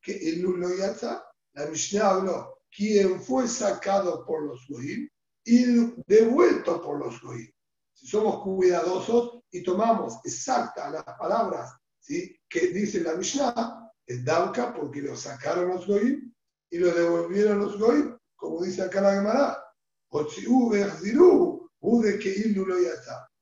Que 0.00 0.30
el 0.30 0.40
Luloyata, 0.40 1.24
la 1.54 1.66
Mishnah 1.66 2.08
habló, 2.08 2.58
quien 2.70 3.20
fue 3.20 3.48
sacado 3.48 4.24
por 4.24 4.44
los 4.44 4.64
Goyim 4.68 5.08
y 5.44 5.64
devuelto 6.06 6.80
por 6.80 7.00
los 7.00 7.20
Goyim. 7.20 7.50
Si 7.92 8.06
somos 8.06 8.40
cuidadosos 8.44 9.42
y 9.50 9.64
tomamos 9.64 10.20
exactas 10.24 10.92
las 10.92 11.04
palabras 11.18 11.72
¿sí? 11.98 12.38
que 12.48 12.68
dice 12.68 13.00
la 13.00 13.16
Mishnah, 13.16 13.90
es 14.06 14.24
Dauka 14.24 14.72
porque 14.72 15.02
lo 15.02 15.16
sacaron 15.16 15.66
los 15.66 15.84
Goyim 15.84 16.32
y 16.70 16.78
lo 16.78 16.94
devolvieron 16.94 17.58
los 17.58 17.76
Goyim, 17.76 18.16
como 18.36 18.62
dice 18.62 18.82
acá 18.82 19.00
la 19.00 19.14
Gemara. 19.14 19.64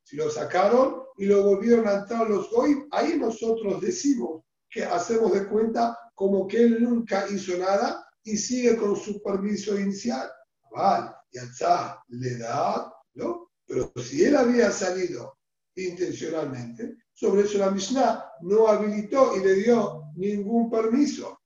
Si 0.05 0.17
lo 0.17 0.31
sacaron 0.31 1.03
y 1.17 1.27
lo 1.27 1.43
volvieron 1.43 1.87
a 1.89 1.95
entrar 1.95 2.29
los 2.29 2.51
Goyim, 2.51 2.87
ahí 2.91 3.19
nosotros 3.19 3.81
decimos 3.81 4.43
que 4.71 4.85
hacemos 4.85 5.33
de 5.33 5.47
cuenta 5.49 5.99
como 6.15 6.47
que 6.47 6.63
él 6.63 6.83
nunca 6.83 7.27
hizo 7.29 7.57
nada 7.57 8.05
y 8.23 8.37
sigue 8.37 8.77
con 8.77 8.97
su 8.97 9.23
permiso 9.23 9.79
inicial. 9.79 10.31
Vale, 10.71 11.11
ya 11.31 12.03
le 12.09 12.39
da, 12.39 12.93
¿no? 13.15 13.51
Pero 13.67 13.93
si 13.97 14.25
él 14.25 14.37
había 14.37 14.71
salido 14.71 15.39
intencionalmente, 15.77 16.97
sobre 17.13 17.43
eso 17.43 17.59
la 17.59 17.71
Mishnah 17.71 18.25
no 18.43 18.69
habilitó 18.69 19.37
y 19.37 19.41
le 19.41 19.55
dio 19.55 20.05
ningún 20.17 20.71
permiso. 20.71 21.41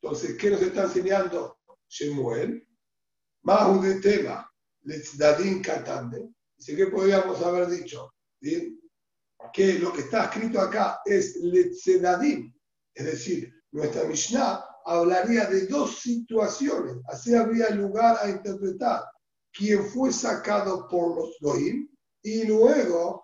Entonces, 0.00 0.36
¿qué 0.36 0.50
nos 0.50 0.62
está 0.62 0.84
enseñando 0.84 1.58
Shemuel? 1.88 2.66
Mahu 3.42 3.82
de 3.82 4.00
tema, 4.00 4.49
Letzdadin 4.82 5.62
Katande. 5.62 6.28
Dice 6.56 6.76
que 6.76 6.86
podríamos 6.86 7.40
haber 7.42 7.68
dicho 7.68 8.12
que 9.52 9.78
lo 9.78 9.92
que 9.92 10.00
está 10.02 10.24
escrito 10.24 10.60
acá 10.60 11.00
es 11.04 11.36
Letzdadin, 11.36 12.54
es 12.94 13.04
decir, 13.04 13.52
nuestra 13.72 14.04
Mishnah 14.04 14.64
hablaría 14.84 15.46
de 15.46 15.66
dos 15.66 16.00
situaciones, 16.00 16.96
así 17.08 17.34
habría 17.34 17.70
lugar 17.70 18.18
a 18.22 18.28
interpretar 18.28 19.04
quien 19.52 19.84
fue 19.86 20.12
sacado 20.12 20.88
por 20.88 21.16
los 21.16 21.36
Goim 21.40 21.88
y 22.22 22.44
luego 22.44 23.22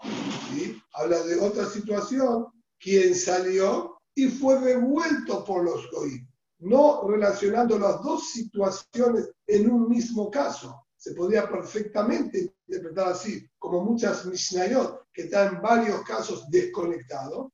habla 0.95 1.23
de 1.23 1.39
otra 1.41 1.67
situación, 1.67 2.47
quien 2.79 3.15
salió 3.15 3.99
y 4.15 4.29
fue 4.29 4.59
devuelto 4.61 5.45
por 5.45 5.65
los 5.65 5.91
Goim, 5.91 6.27
no 6.61 7.07
relacionando 7.09 7.79
las 7.79 8.03
dos 8.03 8.31
situaciones 8.31 9.31
en 9.47 9.71
un 9.71 9.89
mismo 9.89 10.31
caso. 10.31 10.86
Se 11.07 11.15
podría 11.15 11.49
perfectamente 11.49 12.53
interpretar 12.67 13.13
así, 13.13 13.49
como 13.61 13.81
muchas 13.85 14.27
Mishnayot 14.27 15.07
que 15.13 15.23
están 15.23 15.55
en 15.55 15.63
varios 15.63 16.03
casos 16.03 16.51
desconectados. 16.51 17.53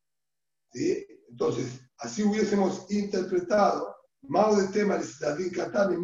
Entonces, 0.73 1.79
así 1.99 2.23
hubiésemos 2.23 2.91
interpretado 2.91 3.95
Mao 4.23 4.57
de 4.57 4.69
tema 4.69 4.99
David 5.21 5.55
Katane 5.55 5.99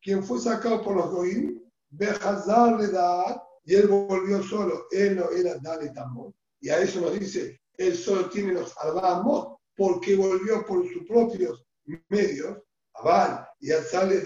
quien 0.00 0.22
fue 0.22 0.38
sacado 0.38 0.84
por 0.84 0.94
los 0.94 1.10
Goim, 1.10 1.60
Bejazar 1.90 2.78
le 2.78 2.86
y 3.64 3.74
él 3.74 3.88
volvió 3.88 4.40
solo, 4.44 4.86
él 4.92 5.16
no 5.16 5.30
era 5.30 5.58
Dale 5.58 5.90
Tamón. 5.90 6.32
Y 6.60 6.68
a 6.68 6.78
eso 6.78 7.00
nos 7.00 7.18
dice, 7.18 7.60
él 7.76 7.96
solo 7.96 8.30
tiene 8.30 8.52
los 8.52 8.72
Arbamot, 8.78 9.56
porque 9.76 10.14
volvió 10.14 10.64
por 10.64 10.88
sus 10.88 11.04
propios 11.08 11.66
medios, 12.08 12.56
Abal, 12.94 13.48
y 13.58 13.72
al 13.72 13.82
sale 13.82 14.20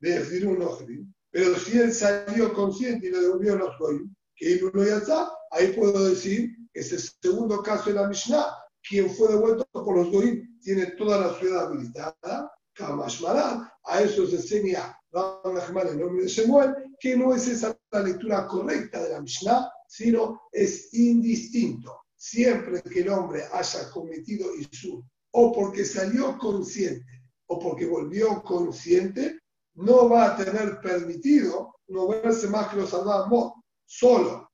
de 0.00 0.46
un 0.46 1.14
Pero 1.30 1.58
si 1.58 1.78
él 1.78 1.92
salió 1.92 2.52
consciente 2.52 3.06
y 3.06 3.10
le 3.10 3.20
devolvió 3.20 3.56
los 3.56 3.78
Goim, 3.78 4.14
que 4.34 4.54
él 4.54 4.70
no 4.72 4.82
está, 4.82 5.30
ahí 5.50 5.72
puedo 5.72 6.08
decir 6.08 6.50
que 6.72 6.80
es 6.80 6.92
el 6.92 7.00
segundo 7.00 7.62
caso 7.62 7.90
de 7.90 7.96
la 7.96 8.08
Mishnah, 8.08 8.46
quien 8.88 9.10
fue 9.10 9.28
devuelto 9.28 9.66
por 9.72 9.96
los 9.96 10.10
Goim 10.10 10.58
tiene 10.60 10.86
toda 10.98 11.20
la 11.20 11.38
ciudad 11.38 11.66
habilitada, 11.66 12.52
Kamashmaran, 12.74 13.68
a 13.84 14.02
eso 14.02 14.26
se 14.26 14.36
enseña 14.36 14.96
en 15.44 15.88
el 15.88 15.98
nombre 15.98 16.24
de 16.24 16.28
Shemuel, 16.28 16.74
que 17.00 17.16
no 17.16 17.34
es 17.34 17.48
esa 17.48 17.76
la 17.90 18.02
lectura 18.02 18.46
correcta 18.46 19.02
de 19.02 19.10
la 19.10 19.20
Mishnah, 19.22 19.70
sino 19.88 20.42
es 20.52 20.92
indistinto. 20.92 22.00
Siempre 22.16 22.82
que 22.82 23.00
el 23.00 23.08
hombre 23.08 23.44
haya 23.52 23.90
cometido 23.90 24.54
Isur, 24.54 25.02
o 25.32 25.52
porque 25.52 25.84
salió 25.84 26.36
consciente, 26.38 27.22
o 27.46 27.58
porque 27.58 27.86
volvió 27.86 28.42
consciente, 28.42 29.35
no 29.76 30.08
va 30.08 30.26
a 30.26 30.36
tener 30.36 30.80
permitido 30.80 31.76
no 31.88 32.08
verse 32.08 32.48
más 32.48 32.68
que 32.68 32.76
los 32.76 32.90
salvamos 32.90 33.54
solo. 33.84 34.50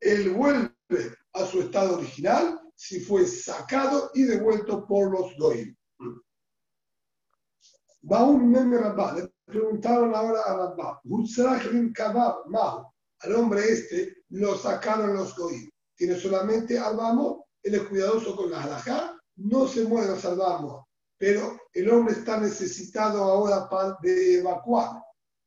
Él 0.00 0.30
vuelve 0.30 0.72
a 1.32 1.44
su 1.44 1.60
estado 1.60 1.98
original 1.98 2.60
si 2.74 3.00
fue 3.00 3.26
sacado 3.26 4.10
y 4.14 4.22
devuelto 4.22 4.86
por 4.86 5.10
los 5.10 5.36
Goim. 5.36 5.74
Va 8.10 8.22
un 8.22 8.50
meme 8.50 8.78
Le 8.78 9.32
preguntaron 9.44 10.14
ahora 10.14 10.42
a 10.42 10.56
Rabba, 10.56 11.02
al 13.20 13.34
hombre 13.34 13.60
este 13.68 14.22
lo 14.30 14.56
sacaron 14.56 15.14
los 15.14 15.36
Goim. 15.36 15.68
Tiene 15.96 16.16
solamente 16.16 16.78
albamo, 16.78 17.48
él 17.62 17.74
es 17.74 17.82
cuidadoso 17.88 18.36
con 18.36 18.52
la 18.52 18.62
halajá, 18.62 19.18
no 19.36 19.66
se 19.66 19.84
mueve 19.84 20.12
los 20.12 20.24
albamos, 20.24 20.86
pero 21.18 21.60
el 21.72 21.90
hombre 21.90 22.14
está 22.14 22.40
necesitado 22.40 23.22
ahora 23.22 23.68
de 24.00 24.38
evacuar 24.38 25.02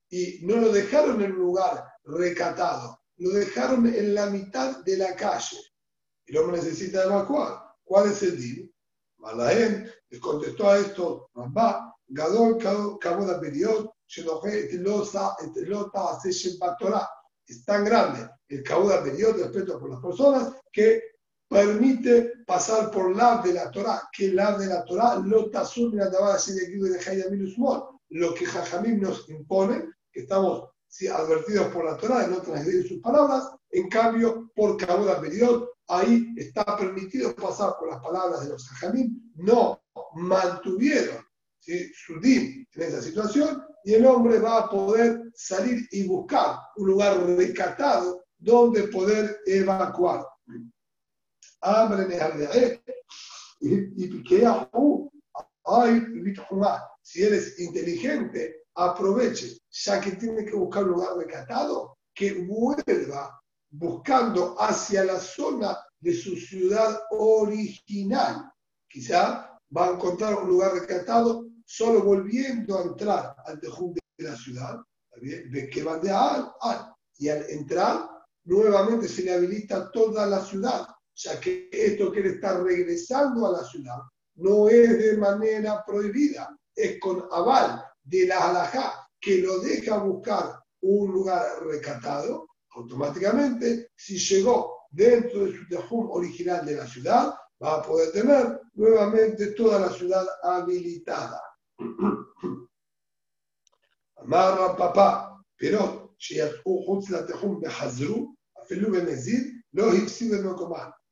y 0.10 0.40
no 0.44 0.58
lo 0.58 0.72
dejaron 0.72 1.22
en 1.22 1.32
un 1.32 1.40
lugar 1.40 1.86
recatado, 2.04 3.00
lo 3.18 3.30
dejaron 3.32 3.88
en 3.88 4.14
la 4.14 4.28
mitad 4.28 4.84
de 4.84 4.98
la 4.98 5.16
calle. 5.16 5.58
El 6.26 6.38
hombre 6.38 6.58
necesita 6.58 7.06
evacuar. 7.06 7.62
¿Cuál 7.84 8.12
es 8.12 8.22
el 8.24 8.40
día? 8.40 8.66
Malahem 9.18 9.88
les 10.10 10.20
contestó 10.20 10.70
a 10.70 10.78
esto, 10.78 11.30
Rabba, 11.34 11.96
Gadol 12.08 12.58
Kaboda 13.00 13.40
Period, 13.40 13.88
es 17.48 17.66
tan 17.66 17.86
grande 17.86 18.30
el 18.50 18.64
Kaboda 18.64 19.04
Period, 19.04 19.38
respeto 19.38 19.80
por 19.80 19.90
las 19.90 20.02
personas, 20.02 20.54
que 20.72 21.02
permite 21.52 22.32
pasar 22.48 22.90
por 22.92 23.14
la 23.14 23.42
de 23.42 23.52
la 23.54 23.70
Torah, 23.70 24.10
que 24.14 24.32
la 24.32 24.58
de 24.58 24.68
la 24.68 24.86
Torah 24.86 25.18
lo 25.18 25.50
tasur 25.50 25.94
la 25.94 26.10
de 26.10 26.18
lo 28.10 28.34
que 28.34 28.46
Jajamim 28.46 29.02
nos 29.02 29.30
impone, 29.30 29.84
que 30.14 30.22
estamos 30.22 30.70
advertidos 31.14 31.68
por 31.68 31.84
la 31.84 31.98
Torah 31.98 32.22
de 32.22 32.30
no 32.30 32.42
transgredir 32.42 32.88
sus 32.88 33.02
palabras, 33.02 33.50
en 33.70 33.90
cambio, 33.90 34.50
por 34.56 34.78
Kaboda 34.78 35.20
Period, 35.20 35.66
ahí 35.90 36.34
está 36.38 36.64
permitido 36.78 37.36
pasar 37.36 37.74
por 37.78 37.90
las 37.90 38.02
palabras 38.02 38.46
de 38.46 38.50
los 38.52 38.70
Jajamim, 38.70 39.32
no 39.36 39.82
mantuvieron 40.14 41.18
su 41.60 42.20
din 42.22 42.66
en 42.74 42.82
esa 42.82 43.02
situación 43.02 43.62
y 43.84 43.96
el 43.96 44.06
hombre 44.06 44.40
va 44.40 44.60
a 44.60 44.70
poder 44.70 45.22
salir 45.36 45.86
y 45.92 46.08
buscar 46.08 46.60
un 46.78 46.88
lugar 46.88 47.22
recatado 47.38 48.24
donde 48.38 48.84
poder 48.84 49.40
evacuar. 49.46 50.26
Si 57.04 57.24
eres 57.24 57.60
inteligente, 57.60 58.66
aproveche, 58.76 59.58
ya 59.70 60.00
que 60.00 60.12
tiene 60.12 60.46
que 60.46 60.56
buscar 60.56 60.84
un 60.84 60.92
lugar 60.92 61.18
recatado, 61.18 61.98
que 62.14 62.46
vuelva 62.46 63.42
buscando 63.70 64.56
hacia 64.60 65.04
la 65.04 65.20
zona 65.20 65.78
de 66.00 66.14
su 66.14 66.36
ciudad 66.36 67.02
original. 67.12 68.52
Quizá 68.88 69.60
va 69.76 69.86
a 69.86 69.92
encontrar 69.92 70.36
un 70.36 70.50
lugar 70.50 70.74
recatado 70.74 71.48
solo 71.66 72.02
volviendo 72.04 72.78
a 72.78 72.84
entrar 72.84 73.36
al 73.46 73.60
tejún 73.60 73.94
de 73.94 74.02
la 74.18 74.36
ciudad. 74.36 74.78
Ve 75.22 75.70
que 75.72 75.84
va 75.84 75.98
de 75.98 76.12
al, 76.12 76.52
al. 76.60 76.94
Y 77.18 77.30
al 77.30 77.50
entrar, 77.50 78.10
nuevamente 78.46 79.08
se 79.08 79.24
le 79.24 79.34
habilita 79.34 79.92
toda 79.92 80.26
la 80.26 80.44
ciudad, 80.44 80.88
ya 81.24 81.40
que 81.40 81.70
esto 81.72 82.12
quiere 82.12 82.30
estar 82.30 82.64
regresando 82.64 83.48
a 83.48 83.52
la 83.52 83.64
ciudad 83.64 83.98
no 84.36 84.70
es 84.70 84.98
de 84.98 85.18
manera 85.18 85.84
prohibida, 85.86 86.58
es 86.76 87.00
con 87.00 87.24
aval 87.32 87.84
de 88.04 88.26
la 88.28 88.50
halajá 88.50 89.08
que 89.20 89.38
lo 89.38 89.60
deja 89.60 89.98
buscar 89.98 90.60
un 90.82 91.12
lugar 91.12 91.46
recatado, 91.64 92.48
automáticamente, 92.72 93.90
si 93.96 94.18
llegó 94.18 94.88
dentro 94.90 95.46
de 95.46 95.58
su 95.58 95.68
tejum 95.68 96.10
original 96.10 96.66
de 96.66 96.76
la 96.78 96.88
ciudad, 96.88 97.36
va 97.62 97.76
a 97.76 97.82
poder 97.84 98.12
tener 98.12 98.60
nuevamente 98.74 99.48
toda 99.52 99.80
la 99.80 99.90
ciudad 99.92 100.26
habilitada. 100.42 101.40
Amarra 104.18 104.76
papá, 104.76 105.44
pero 105.56 106.16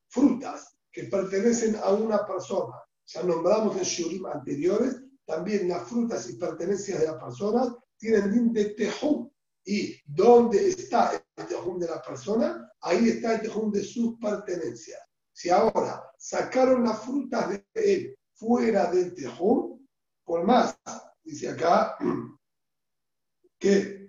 frutas 0.10 0.76
que 0.92 1.06
pertenecen 1.06 1.76
a 1.78 1.92
una 1.92 2.26
persona. 2.26 2.76
Ya 3.06 3.24
nombramos 3.24 3.78
en 3.78 3.84
shurim 3.84 4.26
anteriores, 4.26 5.02
también 5.26 5.68
las 5.68 5.88
frutas 5.88 6.30
y 6.30 6.34
pertenencias 6.34 7.00
de 7.00 7.08
la 7.08 7.20
persona 7.20 7.76
tienen 7.98 8.32
din 8.32 8.54
de 8.54 8.66
tejum. 8.72 9.30
¿Y 9.66 9.96
dónde 10.06 10.70
está 10.70 11.12
el 11.36 11.46
tejum 11.48 11.78
de 11.80 11.88
la 11.88 12.02
persona? 12.02 12.72
Ahí 12.82 13.10
está 13.10 13.36
el 13.36 13.42
tejum 13.42 13.72
de 13.72 13.84
sus 13.84 14.18
pertenencias. 14.18 15.00
Si 15.32 15.50
ahora 15.50 16.04
sacaron 16.18 16.84
las 16.84 17.00
frutas 17.02 17.50
de 17.50 17.66
él 17.76 18.18
fuera 18.34 18.92
del 18.92 19.14
tejum, 19.14 19.80
por 20.24 20.44
más, 20.46 20.78
dice 21.24 21.50
acá, 21.50 21.98
que 23.60 24.08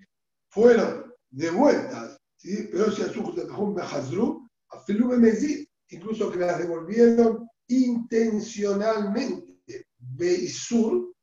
fueron 0.49 1.15
devueltas, 1.29 2.19
¿sí? 2.37 2.69
pero 2.71 2.91
si 2.91 3.03
a 3.03 3.13
su 3.13 3.35
tejum 3.35 3.75
me 3.75 3.83
hazru, 3.83 4.49
a 4.71 4.85
incluso 5.91 6.31
que 6.31 6.39
las 6.39 6.59
devolvieron 6.59 7.49
intencionalmente. 7.69 9.61
Beisur 9.99 11.15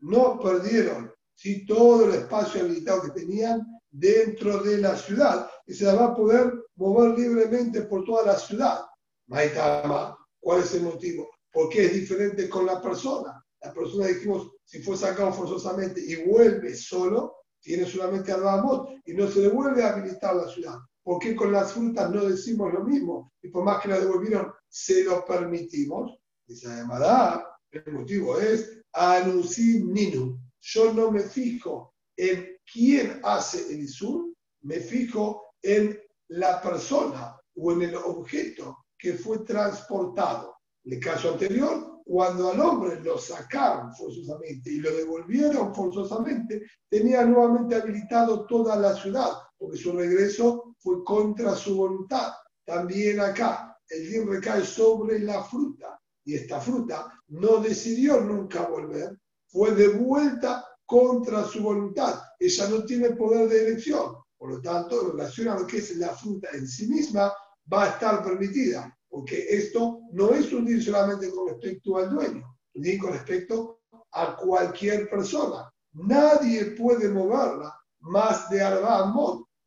no 0.00 0.38
perdieron 0.38 1.10
si 1.34 1.64
todo 1.66 2.04
el 2.06 2.14
espacio 2.14 2.60
habilitado 2.60 3.02
que 3.02 3.20
tenían 3.20 3.64
dentro 3.90 4.62
de 4.62 4.78
la 4.78 4.96
ciudad 4.96 5.48
y 5.66 5.74
se 5.74 5.86
va 5.86 6.06
a 6.06 6.14
poder 6.14 6.52
mover 6.76 7.18
libremente 7.18 7.82
por 7.82 8.04
toda 8.04 8.24
la 8.26 8.38
ciudad. 8.38 8.80
Maitama, 9.28 10.16
¿cuál 10.40 10.60
es 10.60 10.74
el 10.74 10.82
motivo? 10.82 11.28
Porque 11.52 11.86
es 11.86 11.92
diferente 11.94 12.48
con 12.48 12.66
la 12.66 12.80
persona. 12.80 13.44
La 13.60 13.72
persona, 13.72 14.06
dijimos, 14.06 14.50
si 14.64 14.82
fue 14.82 14.96
sacado 14.96 15.32
forzosamente 15.32 16.00
y 16.00 16.24
vuelve 16.28 16.74
solo, 16.76 17.36
tiene 17.60 17.86
solamente 17.86 18.32
Arbamot 18.32 19.00
y 19.04 19.14
no 19.14 19.28
se 19.28 19.40
le 19.40 19.48
vuelve 19.48 19.82
a 19.82 19.94
habilitar 19.94 20.36
la 20.36 20.48
ciudad. 20.48 20.78
¿Por 21.08 21.20
qué 21.20 21.34
con 21.34 21.50
las 21.50 21.72
frutas 21.72 22.10
no 22.10 22.26
decimos 22.26 22.70
lo 22.70 22.84
mismo? 22.84 23.32
Y 23.40 23.48
por 23.48 23.64
más 23.64 23.80
que 23.80 23.88
la 23.88 23.98
devolvieron, 23.98 24.52
se 24.68 25.04
lo 25.04 25.24
permitimos. 25.24 26.12
Dice 26.46 26.68
además, 26.68 27.44
el 27.70 27.92
motivo 27.94 28.38
es 28.38 28.78
anusim 28.92 29.90
ninu. 29.90 30.38
Yo 30.60 30.92
no 30.92 31.10
me 31.10 31.20
fijo 31.20 31.94
en 32.14 32.58
quién 32.70 33.22
hace 33.24 33.72
el 33.72 33.84
isur, 33.84 34.34
me 34.60 34.80
fijo 34.80 35.54
en 35.62 35.98
la 36.28 36.60
persona 36.60 37.40
o 37.56 37.72
en 37.72 37.80
el 37.80 37.94
objeto 37.94 38.84
que 38.98 39.14
fue 39.14 39.38
transportado. 39.46 40.58
En 40.84 40.92
el 40.92 41.00
caso 41.00 41.32
anterior, 41.32 42.02
cuando 42.04 42.50
al 42.50 42.60
hombre 42.60 43.00
lo 43.00 43.16
sacaron 43.16 43.94
forzosamente 43.94 44.70
y 44.72 44.80
lo 44.80 44.94
devolvieron 44.94 45.74
forzosamente, 45.74 46.66
tenía 46.90 47.24
nuevamente 47.24 47.76
habilitado 47.76 48.44
toda 48.44 48.76
la 48.76 48.94
ciudad, 48.94 49.30
porque 49.58 49.78
su 49.78 49.92
regreso 49.92 50.74
fue 50.78 51.02
contra 51.04 51.54
su 51.54 51.76
voluntad. 51.76 52.32
También 52.64 53.20
acá, 53.20 53.76
el 53.88 54.08
bien 54.08 54.28
recae 54.28 54.64
sobre 54.64 55.18
la 55.20 55.42
fruta, 55.42 56.00
y 56.24 56.34
esta 56.34 56.60
fruta 56.60 57.12
no 57.28 57.58
decidió 57.58 58.20
nunca 58.20 58.66
volver, 58.66 59.18
fue 59.46 59.72
devuelta 59.72 60.64
contra 60.86 61.44
su 61.44 61.62
voluntad. 61.62 62.20
Ella 62.38 62.68
no 62.68 62.84
tiene 62.84 63.10
poder 63.10 63.48
de 63.48 63.66
elección. 63.66 64.16
Por 64.36 64.50
lo 64.52 64.60
tanto, 64.60 65.02
en 65.02 65.10
relación 65.12 65.48
a 65.48 65.58
lo 65.58 65.66
que 65.66 65.78
es 65.78 65.96
la 65.96 66.14
fruta 66.14 66.48
en 66.52 66.66
sí 66.66 66.86
misma, 66.86 67.32
va 67.70 67.84
a 67.84 67.88
estar 67.88 68.22
permitida 68.22 68.94
porque 69.08 69.46
esto 69.48 70.02
no 70.12 70.30
es 70.30 70.52
un 70.52 70.66
dir 70.66 70.82
solamente 70.82 71.30
con 71.30 71.48
respecto 71.48 71.96
al 71.96 72.10
dueño, 72.10 72.56
ni 72.74 72.98
con 72.98 73.12
respecto 73.12 73.80
a 74.12 74.36
cualquier 74.36 75.08
persona. 75.08 75.70
Nadie 75.92 76.72
puede 76.72 77.08
moverla 77.08 77.74
más 78.00 78.48
de 78.50 78.62
Arba 78.62 79.06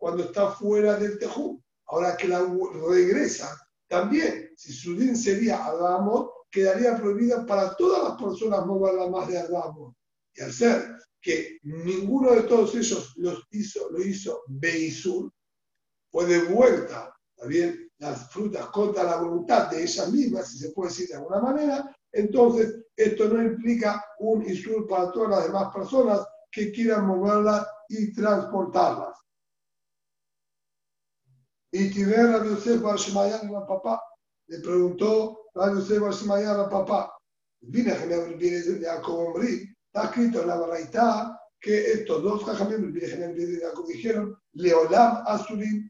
cuando 0.01 0.23
está 0.23 0.49
fuera 0.49 0.97
del 0.97 1.19
Tejú. 1.19 1.61
Ahora 1.85 2.17
que 2.17 2.27
la 2.27 2.43
regresa, 2.89 3.55
también, 3.87 4.49
si 4.57 4.73
su 4.73 4.97
din 4.97 5.15
sería 5.15 5.63
Arba 5.63 6.03
quedaría 6.49 6.97
prohibida 6.97 7.45
para 7.45 7.75
todas 7.75 8.03
las 8.03 8.19
personas 8.19 8.65
más 8.65 9.27
de 9.27 9.37
Arba 9.37 9.75
Y 10.33 10.41
al 10.41 10.51
ser 10.51 10.95
que 11.21 11.59
ninguno 11.61 12.31
de 12.31 12.43
todos 12.43 12.73
ellos 12.73 13.13
los 13.17 13.45
hizo, 13.51 13.91
lo 13.91 14.01
hizo 14.03 14.41
Beisur, 14.47 15.31
fue 16.09 16.25
de 16.25 16.45
vuelta, 16.45 17.13
¿está 17.35 17.47
bien? 17.47 17.87
las 17.99 18.31
frutas 18.31 18.65
contra 18.67 19.03
la 19.03 19.17
voluntad 19.17 19.69
de 19.69 19.83
ellas 19.83 20.11
mismas, 20.11 20.49
si 20.49 20.57
se 20.57 20.71
puede 20.71 20.89
decir 20.89 21.09
de 21.09 21.17
alguna 21.17 21.39
manera, 21.39 21.95
entonces 22.11 22.85
esto 22.95 23.29
no 23.29 23.39
implica 23.43 24.03
un 24.17 24.41
insur 24.49 24.87
para 24.87 25.11
todas 25.11 25.29
las 25.29 25.43
demás 25.45 25.71
personas 25.71 26.25
que 26.51 26.71
quieran 26.71 27.05
moverlas 27.05 27.67
y 27.87 28.11
transportarlas. 28.13 29.21
Y 31.71 31.89
Tiber 31.89 32.35
a 32.35 32.43
Yosef 32.43 32.81
Barshemayan 32.81 33.55
a 33.55 33.65
papá, 33.65 34.01
le 34.47 34.59
preguntó 34.59 35.49
a 35.55 35.69
Yosef 35.69 35.99
Barshemayan 35.99 36.59
a 36.59 36.69
papá, 36.69 37.13
viene 37.61 37.93
de 37.93 38.85
Jacob 38.85 39.41
está 39.41 40.05
escrito 40.05 40.41
en 40.41 40.47
la 40.47 40.55
baraita 40.55 41.37
que 41.59 41.91
estos 41.91 42.23
dos 42.23 42.43
jajamim, 42.43 42.91
de 42.91 43.59
Jacob, 43.61 43.85
dijeron, 43.87 44.37
Leolam 44.53 45.23
Asurim 45.27 45.89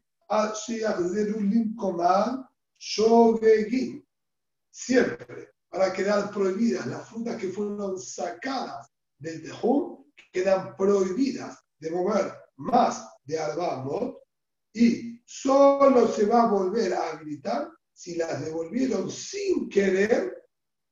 Siempre, 4.70 5.50
para 5.68 5.92
quedar 5.92 6.30
prohibidas 6.30 6.86
las 6.86 7.08
frutas 7.08 7.36
que 7.36 7.48
fueron 7.48 7.98
sacadas 7.98 8.90
del 9.18 9.42
tejún, 9.42 10.12
quedan 10.32 10.76
prohibidas 10.76 11.58
de 11.78 11.90
mover 11.90 12.32
más 12.56 13.08
de 13.24 13.38
Arbamot 13.38 14.18
y 14.72 15.20
solo 15.24 16.08
se 16.08 16.26
va 16.26 16.44
a 16.44 16.50
volver 16.50 16.92
a 16.94 17.10
habilitar 17.10 17.70
si 17.92 18.16
las 18.16 18.44
devolvieron 18.44 19.10
sin 19.10 19.68
querer 19.68 20.42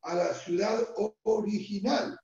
a 0.03 0.15
la 0.15 0.35
ciudad 0.35 0.87
original. 1.23 2.19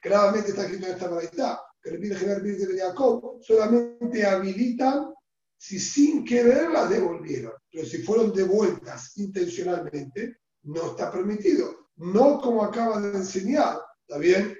Claramente 0.00 0.50
está 0.50 0.62
escrito 0.62 0.86
en 0.86 0.92
esta 0.92 1.08
verdad 1.08 1.58
que 1.82 1.90
el 1.90 2.16
General 2.16 2.42
de 2.42 2.78
Jacob, 2.78 3.42
solamente 3.42 4.24
habilitan 4.24 5.12
si 5.56 5.78
sin 5.78 6.24
querer 6.24 6.70
las 6.70 6.90
devolvieron. 6.90 7.52
Pero 7.70 7.86
si 7.86 8.02
fueron 8.02 8.32
devueltas 8.32 9.16
intencionalmente, 9.16 10.38
no 10.62 10.90
está 10.90 11.10
permitido. 11.10 11.90
No 11.96 12.40
como 12.40 12.64
acaba 12.64 13.00
de 13.00 13.16
enseñar, 13.16 13.78
¿está 14.06 14.18
bien? 14.18 14.56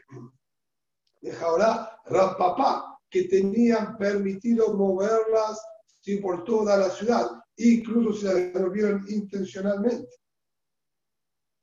Deja 1.20 1.44
ahora 1.44 2.00
Rapapá, 2.06 2.85
que 3.10 3.24
tenían 3.24 3.96
permitido 3.96 4.74
moverlas 4.74 5.60
por 6.22 6.44
toda 6.44 6.76
la 6.76 6.90
ciudad, 6.90 7.26
incluso 7.56 8.12
si 8.12 8.24
las 8.26 8.34
devolvieron 8.34 9.04
intencionalmente. 9.08 10.08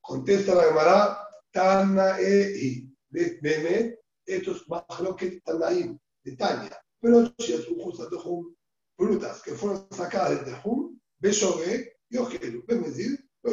Contesta 0.01 0.53
la 0.53 0.63
Gemara, 0.63 1.27
Tana 1.51 2.19
e 2.19 2.89
Bemet, 3.09 3.99
estos 4.25 4.65
lo 4.99 5.15
que 5.15 5.41
ahí 5.65 5.97
de 6.23 6.35
Tania. 6.35 6.77
Pero 6.99 7.33
si 7.39 7.53
es 7.53 7.67
un 7.69 7.79
justo 7.79 8.09
Tejum, 8.09 8.53
frutas 8.97 9.41
que 9.41 9.53
fueron 9.53 9.87
sacadas 9.91 10.31
de 10.31 10.51
Tejum, 10.51 10.99
Beshogue 11.19 11.97
y 12.09 12.17
Ojelu. 12.17 12.65
decir, 12.67 13.25
lo 13.43 13.51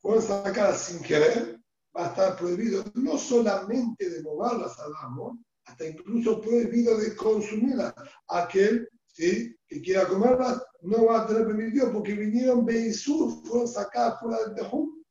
Fueron 0.00 0.22
sacadas 0.22 0.82
sin 0.82 1.02
querer, 1.02 1.60
va 1.96 2.06
a 2.06 2.08
estar 2.10 2.36
prohibido 2.36 2.84
no 2.94 3.18
solamente 3.18 4.08
de 4.08 4.22
moverlas 4.22 4.78
al 4.78 4.92
amo, 5.02 5.38
hasta 5.68 5.86
incluso 5.86 6.40
prohibido 6.40 6.96
de 6.98 7.14
consumirlas. 7.14 7.94
Aquel 8.28 8.88
¿sí? 9.06 9.54
que 9.66 9.82
quiera 9.82 10.08
comerlas 10.08 10.62
no 10.82 11.06
va 11.06 11.22
a 11.22 11.26
tener 11.26 11.46
permitido 11.46 11.92
porque 11.92 12.14
vinieron 12.14 12.64
Beisur, 12.64 13.44
fueron 13.44 13.68
sacadas 13.68 14.20
fuera 14.20 14.38
del 14.44 14.54
Tejum. 14.54 15.02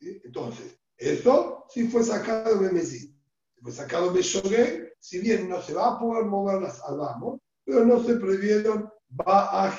Entonces, 0.00 0.78
eso 0.96 1.66
sí 1.68 1.88
fue 1.88 2.02
sacado 2.02 2.58
de 2.58 2.72
Mesí. 2.72 3.14
Fue 3.60 3.72
sacado 3.72 4.12
de 4.12 4.22
Shogué, 4.22 4.94
si 5.00 5.18
bien 5.18 5.48
no 5.48 5.60
se 5.60 5.74
va 5.74 5.88
a 5.88 5.98
poder 5.98 6.24
moverlas 6.24 6.80
al 6.84 7.00
amo, 7.02 7.40
pero 7.64 7.84
no 7.84 8.02
se 8.02 8.14
prohibieron 8.14 8.88
va 9.10 9.66
a 9.66 9.78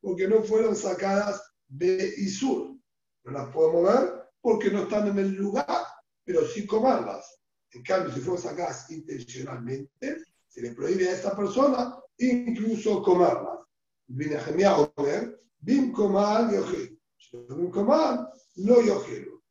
porque 0.00 0.28
no 0.28 0.42
fueron 0.42 0.76
sacadas 0.76 1.42
de 1.68 2.14
Isur. 2.16 2.76
No 3.24 3.32
las 3.32 3.52
puedo 3.52 3.72
mover 3.72 4.30
porque 4.40 4.70
no 4.70 4.82
están 4.82 5.08
en 5.08 5.18
el 5.18 5.34
lugar, 5.34 5.84
pero 6.24 6.46
sí 6.46 6.66
comerlas. 6.66 7.39
En 7.72 7.82
cambio, 7.82 8.12
si 8.12 8.20
fueron 8.20 8.42
sacadas 8.42 8.90
intencionalmente, 8.90 10.24
se 10.48 10.62
le 10.62 10.72
prohíbe 10.72 11.08
a 11.08 11.12
esta 11.12 11.36
persona 11.36 11.96
incluso 12.18 13.02
comerlas. 13.02 13.60
Viene 14.08 14.36
a 14.36 14.92
comer, 14.94 15.40
bin 15.60 15.92
comal 15.92 16.52
y 16.52 16.98
Bin 17.32 17.70
comal, 17.70 18.28
no 18.56 18.80
yojero. 18.80 19.42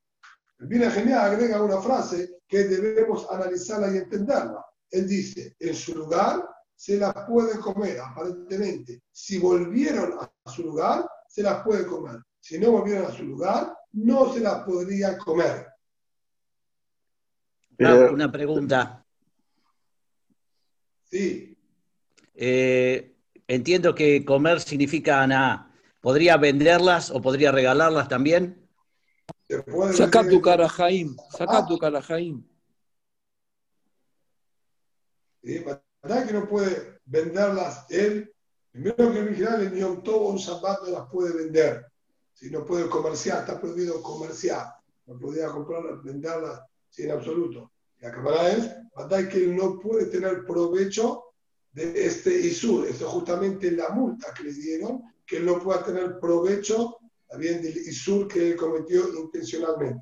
El 0.60 0.67
Viene 0.67 0.88
a 1.13 1.25
agrega 1.25 1.63
una 1.63 1.82
frase 1.82 2.41
que 2.45 2.65
debemos 2.65 3.25
analizarla 3.32 3.93
y 3.93 3.97
entenderla. 3.99 4.65
Él 4.91 5.08
dice, 5.08 5.55
en 5.60 5.73
su 5.73 5.95
lugar 5.95 6.45
se 6.75 6.97
las 6.97 7.13
puede 7.25 7.58
comer, 7.60 7.99
aparentemente. 8.01 9.03
Si 9.12 9.38
volvieron 9.38 10.19
a 10.19 10.51
su 10.51 10.63
lugar, 10.63 11.08
se 11.29 11.43
las 11.43 11.63
puede 11.63 11.86
comer. 11.86 12.19
Si 12.41 12.60
no 12.60 12.71
volvieron 12.71 13.05
a 13.05 13.15
su 13.15 13.23
lugar, 13.23 13.73
no 13.93 14.34
se 14.34 14.41
las 14.41 14.63
podría 14.63 15.17
comer. 15.17 15.68
Una, 17.79 18.31
pregunta. 18.31 19.05
Sí. 21.05 21.57
Eh, 22.35 23.15
entiendo 23.47 23.95
que 23.95 24.25
comer 24.25 24.59
significa 24.59 25.25
nada. 25.25 25.71
¿Podría 26.01 26.37
venderlas 26.37 27.09
o 27.09 27.21
podría 27.21 27.51
regalarlas 27.51 28.07
también? 28.09 28.67
Saca 29.93 30.27
tu 30.27 30.41
cara, 30.41 30.67
Jaim. 30.67 31.15
Saca 31.29 31.65
tu 31.65 31.77
cara, 31.77 32.01
Jaim. 32.01 32.43
Sí, 35.41 35.63
¿Verdad 36.01 36.27
que 36.27 36.33
no 36.33 36.47
puede 36.47 36.99
venderlas 37.05 37.85
él? 37.89 38.33
Primero 38.71 38.95
que 38.95 39.19
en 39.19 39.35
general 39.35 39.61
el 39.61 39.79
Yom 39.79 40.03
Tov 40.03 40.27
un 40.27 40.37
Shabbat 40.37 40.83
no 40.83 40.91
las 40.91 41.09
puede 41.09 41.33
vender. 41.33 41.85
Si 42.33 42.49
no 42.49 42.65
puede 42.65 42.87
comerciar, 42.87 43.39
está 43.39 43.59
prohibido 43.59 44.01
comerciar. 44.01 44.75
No 45.05 45.17
podía 45.17 45.47
comprarlas, 45.47 46.03
venderlas 46.03 46.61
sin 46.89 47.12
absoluto. 47.12 47.71
La 47.99 48.12
cámara 48.12 48.52
es, 48.52 48.75
¿verdad 48.95 49.28
que 49.30 49.38
él 49.38 49.56
no 49.56 49.80
puede 49.80 50.06
tener 50.06 50.45
provecho 50.45 51.23
de 51.71 52.06
este 52.06 52.39
Isur? 52.39 52.88
Eso 52.88 53.06
es 53.06 53.12
justamente 53.12 53.71
la 53.71 53.89
multa 53.89 54.34
que 54.34 54.43
le 54.43 54.54
dieron, 54.54 55.02
que 55.25 55.38
él 55.38 55.45
no 55.45 55.60
pueda 55.60 55.84
tener 55.84 56.19
provecho 56.19 56.97
también 57.28 57.62
del 57.62 57.78
Isur 57.78 58.28
que 58.28 58.52
él 58.52 58.56
cometió 58.56 59.04
intencionalmente. 59.17 60.02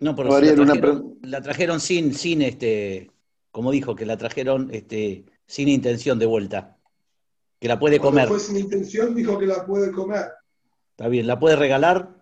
No, 0.00 0.14
pero 0.14 0.40
la 0.40 0.54
trajeron, 0.54 1.18
la 1.22 1.42
trajeron 1.42 1.80
sin, 1.80 2.14
sin 2.14 2.42
este 2.42 3.10
como 3.50 3.72
dijo, 3.72 3.96
que 3.96 4.06
la 4.06 4.16
trajeron 4.16 4.68
este, 4.72 5.24
sin 5.46 5.68
intención 5.68 6.18
de 6.18 6.26
vuelta. 6.26 6.78
Que 7.58 7.68
la 7.68 7.78
puede 7.78 7.98
comer. 7.98 8.28
fue 8.28 8.38
sin 8.38 8.56
intención, 8.56 9.14
dijo 9.14 9.36
que 9.38 9.46
la 9.46 9.66
puede 9.66 9.90
comer. 9.90 10.26
Está 10.90 11.08
bien, 11.08 11.26
¿la 11.26 11.40
puede 11.40 11.56
regalar? 11.56 12.17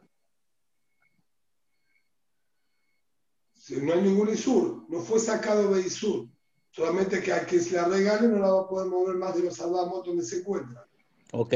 No 3.70 3.92
hay 3.92 4.02
ningún 4.02 4.28
Isur, 4.28 4.84
no 4.88 5.00
fue 5.00 5.18
sacado 5.18 5.74
de 5.74 5.82
Isur. 5.82 6.28
Solamente 6.70 7.22
que 7.22 7.32
a 7.32 7.44
quien 7.46 7.62
se 7.62 7.74
la 7.74 7.84
regale 7.84 8.28
no 8.28 8.38
la 8.38 8.50
va 8.50 8.60
a 8.60 8.68
poder 8.68 8.88
mover 8.88 9.16
más 9.16 9.34
de 9.34 9.44
los 9.44 9.56
salvamos 9.56 10.04
donde 10.04 10.22
se 10.22 10.40
encuentra. 10.40 10.86
Ok. 11.32 11.54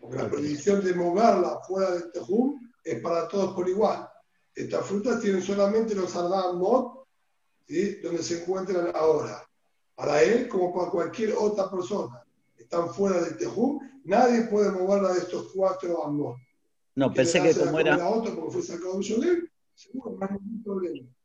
Porque 0.00 0.16
la 0.16 0.28
prohibición 0.28 0.82
de 0.84 0.94
moverla 0.94 1.60
fuera 1.66 1.92
del 1.92 2.10
Tejum 2.12 2.58
es 2.82 3.00
para 3.00 3.28
todos 3.28 3.54
por 3.54 3.68
igual. 3.68 4.08
Estas 4.54 4.86
frutas 4.86 5.20
tienen 5.20 5.42
solamente 5.42 5.94
los 5.94 6.10
salvamos 6.10 6.98
donde 8.02 8.22
se 8.22 8.42
encuentran 8.42 8.90
ahora. 8.94 9.46
Para 9.94 10.22
él, 10.22 10.48
como 10.48 10.74
para 10.74 10.90
cualquier 10.90 11.34
otra 11.38 11.70
persona, 11.70 12.24
están 12.56 12.92
fuera 12.92 13.20
del 13.20 13.36
Tejum, 13.36 13.78
nadie 14.04 14.42
puede 14.42 14.70
moverla 14.70 15.12
de 15.12 15.20
estos 15.20 15.52
cuatro 15.54 16.04
ambos. 16.04 16.40
No, 16.94 17.12
pensé 17.12 17.42
que 17.42 17.54
como 17.54 17.78
era. 17.80 17.98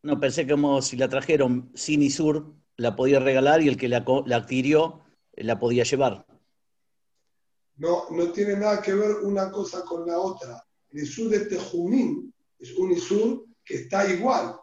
No, 0.04 0.20
pensé 0.20 0.48
que 0.48 0.56
si 0.82 0.98
la 0.98 1.08
trajeron 1.08 1.72
sin 1.76 2.02
Isur, 2.02 2.54
la 2.78 2.96
podía 2.96 3.20
regalar 3.20 3.62
y 3.62 3.68
el 3.68 3.78
que 3.78 3.88
la, 3.88 4.04
la 4.26 4.36
adquirió 4.38 5.02
la 5.34 5.60
podía 5.60 5.84
llevar. 5.84 6.26
No, 7.78 8.10
no 8.12 8.32
tiene 8.32 8.58
nada 8.58 8.82
que 8.82 8.94
ver 8.94 9.18
una 9.24 9.52
cosa 9.52 9.84
con 9.86 10.06
la 10.06 10.20
otra. 10.20 10.64
El 10.92 11.04
Isur 11.04 11.30
de 11.30 11.46
Tejumín 11.46 12.34
es 12.58 12.76
un 12.78 12.92
Isur 12.92 13.46
que 13.64 13.76
está 13.76 14.12
igual 14.12 14.56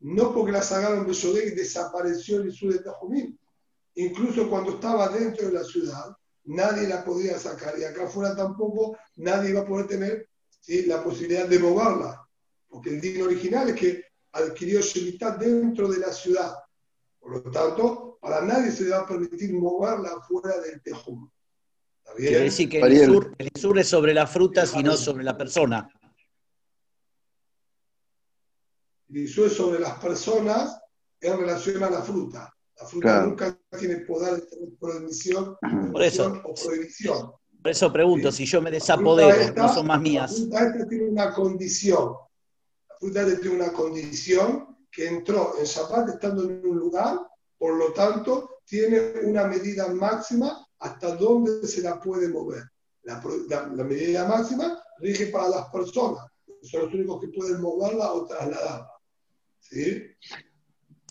no 0.00 0.32
porque 0.32 0.52
la 0.52 0.62
sacaron 0.62 1.06
de 1.06 1.14
Sodek 1.14 1.54
desapareció 1.54 2.40
el 2.40 2.52
sur 2.52 2.72
de 2.72 2.80
Tajumín. 2.80 3.38
Incluso 3.94 4.48
cuando 4.48 4.72
estaba 4.72 5.08
dentro 5.08 5.46
de 5.46 5.52
la 5.52 5.64
ciudad, 5.64 6.14
nadie 6.44 6.86
la 6.86 7.04
podía 7.04 7.38
sacar. 7.38 7.78
Y 7.78 7.84
acá 7.84 8.04
afuera 8.04 8.36
tampoco 8.36 8.98
nadie 9.16 9.50
iba 9.50 9.62
a 9.62 9.66
poder 9.66 9.86
tener 9.86 10.28
la 10.86 11.02
posibilidad 11.02 11.48
de 11.48 11.58
moverla. 11.58 12.25
Porque 12.76 12.90
el 12.90 13.00
digno 13.00 13.24
original 13.24 13.70
es 13.70 13.74
que 13.74 14.04
adquirió 14.32 14.82
Shemitah 14.82 15.38
dentro 15.38 15.88
de 15.88 15.98
la 15.98 16.12
ciudad. 16.12 16.56
Por 17.18 17.32
lo 17.32 17.50
tanto, 17.50 18.18
para 18.20 18.42
nadie 18.42 18.70
se 18.70 18.84
le 18.84 18.90
va 18.90 18.98
a 18.98 19.06
permitir 19.06 19.54
moverla 19.54 20.20
fuera 20.28 20.60
del 20.60 20.82
Tejum. 20.82 21.26
¿Está 22.04 22.14
bien? 22.18 22.28
Quiere 22.28 22.44
decir 22.44 22.68
que 22.68 22.80
el 22.80 23.06
sur, 23.06 23.34
el 23.38 23.50
sur 23.58 23.78
es 23.78 23.88
sobre 23.88 24.12
las 24.12 24.30
frutas 24.30 24.74
y 24.76 24.82
no 24.82 24.94
sobre 24.94 25.24
la 25.24 25.38
persona. 25.38 25.88
y 29.08 29.24
eso 29.24 29.46
es 29.46 29.54
sobre 29.54 29.80
las 29.80 29.98
personas 29.98 30.78
en 31.18 31.38
relación 31.38 31.82
a 31.82 31.88
la 31.88 32.02
fruta. 32.02 32.54
La 32.78 32.86
fruta 32.86 33.22
nunca 33.22 33.58
tiene 33.78 34.00
poder 34.00 34.34
de 34.34 34.76
prohibición, 34.78 35.56
Por 35.92 36.02
eso, 36.02 36.42
o 36.44 36.52
prohibición. 36.52 37.32
Por 37.62 37.70
eso 37.70 37.90
pregunto, 37.90 38.30
si 38.30 38.44
yo 38.44 38.60
me 38.60 38.70
desapodero, 38.70 39.54
no 39.54 39.72
son 39.72 39.86
más 39.86 40.02
mías. 40.02 40.30
La 40.32 40.36
fruta 40.36 40.66
esta 40.66 40.88
tiene 40.90 41.08
una 41.08 41.32
condición. 41.32 42.16
La 42.96 43.12
fruta 43.12 43.26
esta 43.26 43.40
tiene 43.40 43.56
una 43.56 43.72
condición 43.72 44.76
que 44.90 45.06
entró 45.06 45.54
en 45.58 45.64
Shabbat 45.64 46.08
estando 46.08 46.44
en 46.44 46.64
un 46.64 46.78
lugar, 46.78 47.18
por 47.58 47.76
lo 47.76 47.92
tanto, 47.92 48.60
tiene 48.64 49.20
una 49.24 49.44
medida 49.44 49.88
máxima 49.88 50.66
hasta 50.78 51.14
dónde 51.16 51.66
se 51.66 51.82
la 51.82 52.00
puede 52.00 52.28
mover. 52.28 52.62
La, 53.02 53.22
la 53.74 53.84
medida 53.84 54.26
máxima 54.26 54.82
rige 54.98 55.26
para 55.26 55.48
las 55.48 55.68
personas, 55.68 56.24
son 56.62 56.86
los 56.86 56.94
únicos 56.94 57.20
que 57.20 57.28
pueden 57.28 57.60
moverla 57.60 58.12
o 58.12 58.26
trasladarla. 58.26 58.90
¿Sí? 59.60 60.02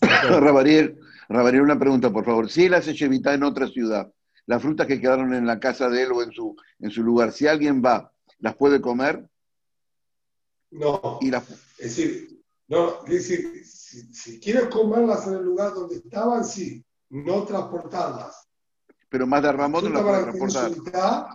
Rabariel, 0.00 0.98
una 1.28 1.78
pregunta, 1.78 2.12
por 2.12 2.24
favor. 2.24 2.50
Si 2.50 2.64
él 2.64 2.74
hace 2.74 2.94
Chevita 2.94 3.32
en 3.32 3.44
otra 3.44 3.68
ciudad, 3.68 4.12
las 4.46 4.62
frutas 4.62 4.86
que 4.86 5.00
quedaron 5.00 5.34
en 5.34 5.46
la 5.46 5.58
casa 5.58 5.88
de 5.88 6.02
él 6.02 6.12
o 6.12 6.22
en 6.22 6.32
su, 6.32 6.56
en 6.80 6.90
su 6.90 7.02
lugar, 7.02 7.32
si 7.32 7.46
alguien 7.46 7.82
va, 7.84 8.12
¿las 8.38 8.56
puede 8.56 8.80
comer? 8.80 9.28
No. 10.70 11.18
Es 11.78 11.96
decir, 11.96 12.42
no, 12.68 13.02
decir 13.04 13.64
si, 13.64 14.12
si 14.12 14.40
quieres 14.40 14.66
comerlas 14.66 15.26
en 15.26 15.34
el 15.34 15.44
lugar 15.44 15.74
donde 15.74 15.96
estaban, 15.96 16.44
sí, 16.44 16.84
no 17.10 17.44
transportarlas. 17.44 18.46
Pero 19.08 19.26
más 19.26 19.42
de 19.42 19.52
Ramón 19.52 19.84
no 19.84 19.90
las 19.90 20.02
puede 20.02 20.22
transportar. 20.22 21.28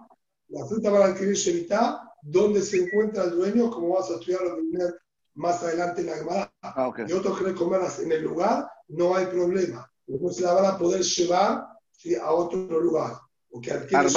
la 0.49 0.65
fruta 0.65 0.91
para 0.91 1.05
adquirir 1.05 1.35
Shevita, 1.35 2.13
donde 2.21 2.61
se 2.61 2.83
encuentra 2.83 3.23
el 3.23 3.31
dueño, 3.31 3.71
como 3.71 3.95
vas 3.95 4.09
a 4.09 4.15
estudiar 4.15 4.41
más 5.35 5.63
adelante 5.63 6.01
en 6.01 6.07
la 6.07 6.17
Gemara. 6.17 6.53
Ah, 6.61 6.91
y 7.07 7.11
otros 7.13 7.37
quieren 7.37 7.55
comerlas 7.55 7.99
en 7.99 8.11
el 8.11 8.23
lugar, 8.23 8.69
no 8.89 9.15
hay 9.15 9.27
problema. 9.27 9.89
Después 10.05 10.35
se 10.35 10.43
la 10.43 10.53
van 10.53 10.65
a 10.65 10.77
poder 10.77 11.01
llevar 11.01 11.67
a 12.21 12.31
otro 12.31 12.79
lugar. 12.81 13.13
Porque 13.49 13.71
adquiere 13.71 14.09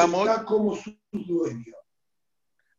como 0.47 0.77
su 0.77 0.97
dueño. 1.13 1.75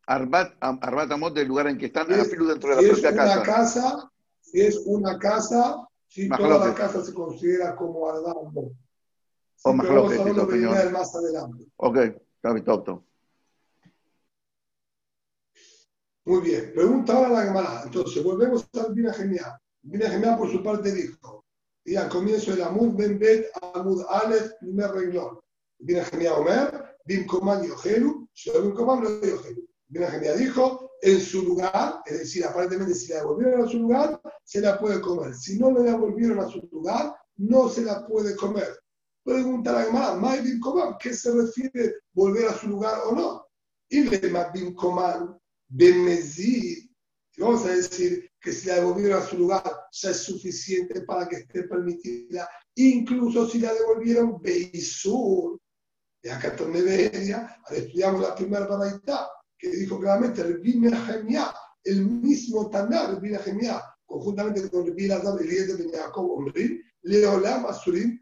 Arbat, 0.06 0.54
Arbat 0.60 1.10
Amot 1.10 1.34
del 1.34 1.48
lugar 1.48 1.66
en 1.66 1.78
que 1.78 1.86
están, 1.86 2.10
es, 2.12 2.30
dentro 2.30 2.46
de 2.46 2.82
la 2.82 2.94
propia 2.94 3.10
es 3.10 3.16
una 3.16 3.42
casa. 3.42 4.10
Si 4.40 4.60
es 4.60 4.82
una 4.86 5.18
casa, 5.18 5.88
si 6.06 6.28
toda 6.28 6.68
la 6.68 6.74
casa 6.74 7.04
se 7.04 7.12
considera 7.12 7.74
como 7.74 8.08
Arbat 8.08 8.36
Amot. 8.36 8.72
o 9.64 9.72
más 9.72 9.88
lo 9.88 10.04
más 10.04 11.14
adelante. 11.14 11.66
Ok, 11.76 11.98
top, 12.64 13.02
Muy 16.24 16.40
bien, 16.40 16.72
pregunta 16.74 17.12
ahora 17.12 17.28
la 17.28 17.42
Gemara. 17.42 17.82
Entonces, 17.84 18.22
volvemos 18.22 18.68
al 18.74 18.94
Bina 18.94 19.12
Genial. 19.12 19.58
Bina 19.82 20.08
Genial, 20.08 20.38
por 20.38 20.50
su 20.50 20.62
parte, 20.62 20.92
dijo: 20.92 21.44
y 21.86 21.94
al 21.94 22.08
comienzo 22.08 22.50
del 22.50 22.62
Amud 22.62 22.96
Ben 22.96 23.18
Bet, 23.18 23.46
Amud 23.74 24.04
Aleph, 24.08 24.52
primer 24.60 24.90
renglón. 24.90 25.38
Bina 25.78 26.04
Genial 26.04 26.34
Omer, 26.38 26.96
Bim 27.04 27.26
Coman 27.26 27.62
Yohelu, 27.62 28.28
Shalom 28.34 28.74
Coman 28.74 29.04
lo 29.04 29.10
Yohelu. 29.20 29.65
Bina 29.88 30.10
Genial 30.10 30.38
dijo: 30.38 30.92
en 31.02 31.20
su 31.20 31.42
lugar, 31.42 32.02
es 32.06 32.18
decir, 32.18 32.44
aparentemente 32.44 32.94
si 32.94 33.08
la 33.12 33.16
devolvieron 33.16 33.66
a 33.66 33.68
su 33.68 33.78
lugar, 33.78 34.20
se 34.44 34.60
la 34.60 34.78
puede 34.78 35.00
comer. 35.00 35.34
Si 35.34 35.58
no 35.58 35.70
la 35.70 35.82
devolvieron 35.82 36.40
a 36.40 36.48
su 36.48 36.68
lugar, 36.72 37.14
no 37.36 37.68
se 37.68 37.82
la 37.82 38.06
puede 38.06 38.34
comer. 38.34 38.78
Pregunta 39.22 39.72
la 39.72 39.84
Gemara, 39.84 40.98
¿qué 41.00 41.12
se 41.12 41.32
refiere 41.32 41.96
volver 42.12 42.46
a 42.46 42.56
su 42.56 42.68
lugar 42.68 43.00
o 43.06 43.12
no? 43.12 43.46
Y 43.88 44.04
le 44.04 44.30
Ma'bim 44.30 44.74
Koman, 44.74 45.38
si 46.22 46.88
vamos 47.38 47.64
a 47.66 47.70
decir 47.70 48.30
que 48.40 48.52
si 48.52 48.68
la 48.68 48.76
devolvieron 48.76 49.20
a 49.20 49.26
su 49.26 49.36
lugar 49.36 49.62
ya 49.90 50.10
es 50.10 50.18
suficiente 50.18 51.02
para 51.02 51.28
que 51.28 51.36
esté 51.36 51.64
permitida, 51.64 52.48
incluso 52.76 53.48
si 53.48 53.58
la 53.58 53.74
devolvieron 53.74 54.40
Beisur, 54.40 55.60
de 56.22 56.30
acá 56.32 56.56
media, 56.66 57.60
estudiamos 57.70 58.22
la 58.22 58.34
primera 58.34 58.66
baraita, 58.66 59.28
que 59.58 59.68
dijo 59.70 59.98
claramente 59.98 60.42
el 60.42 60.60
mismo 62.06 62.68
Tanar, 62.70 63.18
el 63.22 63.38
Gemia, 63.38 63.82
conjuntamente 64.04 64.68
con 64.70 64.86
el 64.86 64.92
Biladam, 64.92 65.38
el 65.38 65.46
líder 65.48 65.76
de 65.76 65.96
Jacob 65.96 66.30
Omri, 66.30 66.82
Leolam 67.02 67.66
Asurim, 67.66 68.20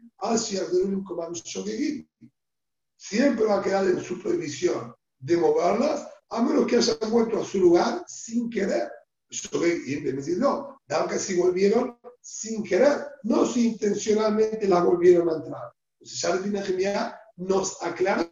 Siempre 2.97 3.45
va 3.45 3.59
a 3.59 3.63
quedar 3.63 3.85
en 3.85 4.01
su 4.01 4.19
prohibición 4.21 4.95
de 5.19 5.37
moverlas, 5.37 6.07
a 6.29 6.41
menos 6.41 6.65
que 6.67 6.77
hayan 6.77 7.11
vuelto 7.11 7.41
a 7.41 7.45
su 7.45 7.59
lugar 7.59 8.03
sin 8.07 8.49
querer. 8.49 8.89
Y 9.29 10.01
decir, 10.01 10.37
no, 10.37 10.79
que 11.09 11.19
si 11.19 11.35
volvieron 11.35 11.97
sin 12.21 12.63
querer, 12.63 13.05
no 13.23 13.45
si 13.45 13.67
intencionalmente 13.69 14.67
las 14.67 14.83
volvieron 14.83 15.29
a 15.29 15.35
entrar. 15.35 15.73
Entonces, 15.99 16.21
ya 16.21 16.29
el 16.31 16.63
Gemia 16.63 17.19
nos 17.35 17.81
aclaró 17.83 18.31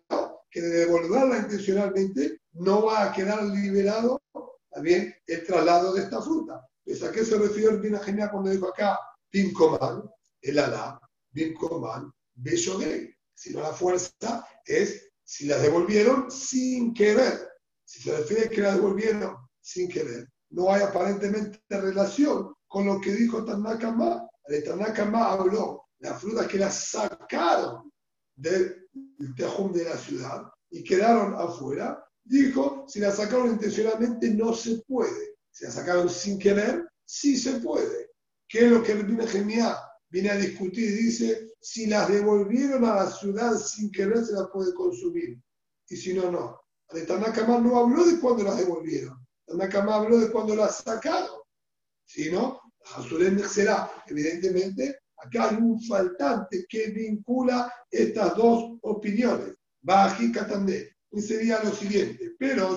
que 0.50 0.62
de 0.62 0.86
devolverla 0.86 1.39
intencionalmente 1.39 2.39
no 2.54 2.86
va 2.86 3.04
a 3.04 3.13
quedar 3.13 3.44
liberado 3.44 4.22
también 4.70 5.13
el 5.28 5.46
traslado 5.46 5.94
de 5.94 6.02
esta 6.02 6.22
fruta. 6.22 6.56
¿A 6.56 7.12
qué 7.12 7.24
se 7.26 7.38
refiere 7.38 7.72
el 7.72 7.80
Bina 7.80 8.00
Genial 8.00 8.32
cuando 8.32 8.50
dijo 8.50 8.68
acá, 8.68 9.00
Pincoman, 9.30 10.04
el 10.42 10.60
Alá, 10.60 11.00
Pincoman, 11.32 12.12
Beshogay? 12.36 13.13
Si 13.34 13.54
no, 13.54 13.62
la 13.62 13.74
fuerza 13.74 14.46
es 14.66 15.12
si 15.24 15.46
la 15.46 15.58
devolvieron 15.58 16.30
sin 16.30 16.94
querer. 16.94 17.50
Si 17.86 18.02
se 18.02 18.18
refiere 18.18 18.50
que 18.50 18.62
la 18.62 18.76
devolvieron 18.76 19.38
sin 19.62 19.89
querer, 19.89 20.28
no 20.50 20.72
hay 20.72 20.84
aparentemente 20.84 21.60
relación 21.70 22.54
con 22.68 22.86
lo 22.86 23.00
que 23.00 23.13
dijo 23.13 23.44
Tanakama. 23.44 24.28
El 24.46 24.63
Tanakama 24.63 25.32
habló 25.32 25.86
las 26.00 26.20
frutas 26.22 26.48
que 26.48 26.58
las 26.58 26.89
sacaron 26.89 27.92
del 28.36 28.88
tejum 29.36 29.72
de 29.72 29.86
la 29.86 29.98
ciudad 29.98 30.44
y 30.70 30.84
quedaron 30.84 31.36
afuera, 31.36 32.04
dijo, 32.26 32.86
si 32.88 33.00
la 33.00 33.12
sacaron 33.12 33.52
intencionalmente 33.52 34.30
no 34.32 34.54
se 34.54 34.82
puede. 34.88 35.36
Si 35.52 35.66
la 35.66 35.72
sacaron 35.72 36.10
sin 36.10 36.40
querer, 36.40 36.88
sí 37.06 37.38
se 37.38 37.60
puede. 37.60 38.12
¿Qué 38.48 38.66
es 38.66 38.72
lo 38.72 38.84
que 38.84 38.94
el 38.94 39.28
Gemia 39.28 39.78
viene 40.10 40.30
a 40.30 40.38
discutir? 40.38 40.98
Dice, 40.98 41.54
si 41.62 41.88
las 41.88 42.10
devolvieron 42.10 42.86
a 42.86 42.96
la 42.96 43.12
ciudad 43.12 43.54
sin 43.56 43.92
querer, 43.92 44.26
se 44.26 44.34
las 44.34 44.48
puede 44.52 44.74
consumir. 44.74 45.40
Y 45.90 45.96
si 45.96 46.14
no, 46.14 46.32
no. 46.32 46.60
El 46.90 47.06
Tanakama 47.06 47.60
no 47.60 47.78
habló 47.78 48.06
de 48.06 48.20
cuando 48.20 48.44
las 48.44 48.58
devolvieron. 48.58 49.18
Tanakama 49.46 49.96
habló 49.96 50.20
de 50.20 50.32
cuando 50.32 50.56
las 50.56 50.78
sacaron. 50.78 51.42
Si 52.06 52.32
no, 52.32 52.62
será, 53.48 53.90
evidentemente, 54.08 55.00
acá 55.18 55.50
hay 55.50 55.56
un 55.56 55.82
faltante 55.82 56.66
que 56.70 56.88
vincula 56.90 57.72
estas 57.90 58.36
dos 58.36 58.78
opiniones. 58.82 59.56
Baji 59.82 60.32
Katandé 60.32 60.93
y 61.13 61.21
sería 61.21 61.63
lo 61.63 61.71
siguiente, 61.71 62.36
pero 62.39 62.76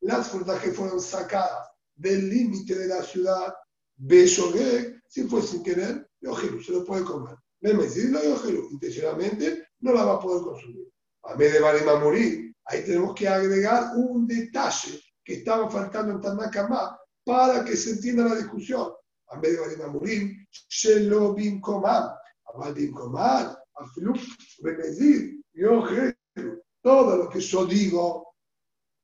las 0.00 0.28
frutas 0.28 0.62
que 0.62 0.70
fueron 0.70 1.00
sacadas 1.00 1.68
del 1.96 2.28
límite 2.28 2.76
de 2.76 2.86
la 2.86 3.02
ciudad, 3.02 3.52
Beshogek, 3.96 5.02
si 5.08 5.24
fue 5.24 5.42
sin 5.42 5.62
querer, 5.64 6.08
Yojiru, 6.20 6.62
se 6.62 6.72
lo 6.72 6.84
puede 6.84 7.04
comer. 7.04 7.34
Memezidlo 7.60 8.22
Yojiru, 8.22 8.68
intencionalmente, 8.70 9.68
no 9.80 9.92
la 9.92 10.04
va 10.04 10.14
a 10.14 10.20
poder 10.20 10.44
consumir. 10.44 10.88
A 11.24 11.34
vez 11.34 11.52
de 11.52 11.60
Barema 11.60 11.98
morir, 11.98 12.54
ahí 12.66 12.84
tenemos 12.84 13.14
que 13.14 13.26
agregar 13.26 13.96
un 13.96 14.26
detalle 14.26 15.00
que 15.24 15.34
estaba 15.34 15.68
faltando 15.68 16.12
en 16.12 16.20
Tanakama 16.20 16.96
para 17.24 17.64
que 17.64 17.76
se 17.76 17.90
entienda 17.90 18.24
la 18.24 18.36
discusión. 18.36 18.92
A 19.28 19.40
vez 19.40 19.52
de 19.52 19.60
Barema 19.60 19.88
morir, 19.88 20.46
Shelo 20.68 21.34
Bin 21.34 21.60
Komam, 21.60 22.14
Amal 22.44 22.74
Bin 22.74 22.92
Komam, 22.92 23.56
Yo 25.54 25.84
todo 26.82 27.16
lo 27.16 27.30
que 27.30 27.40
yo 27.40 27.64
digo 27.64 28.34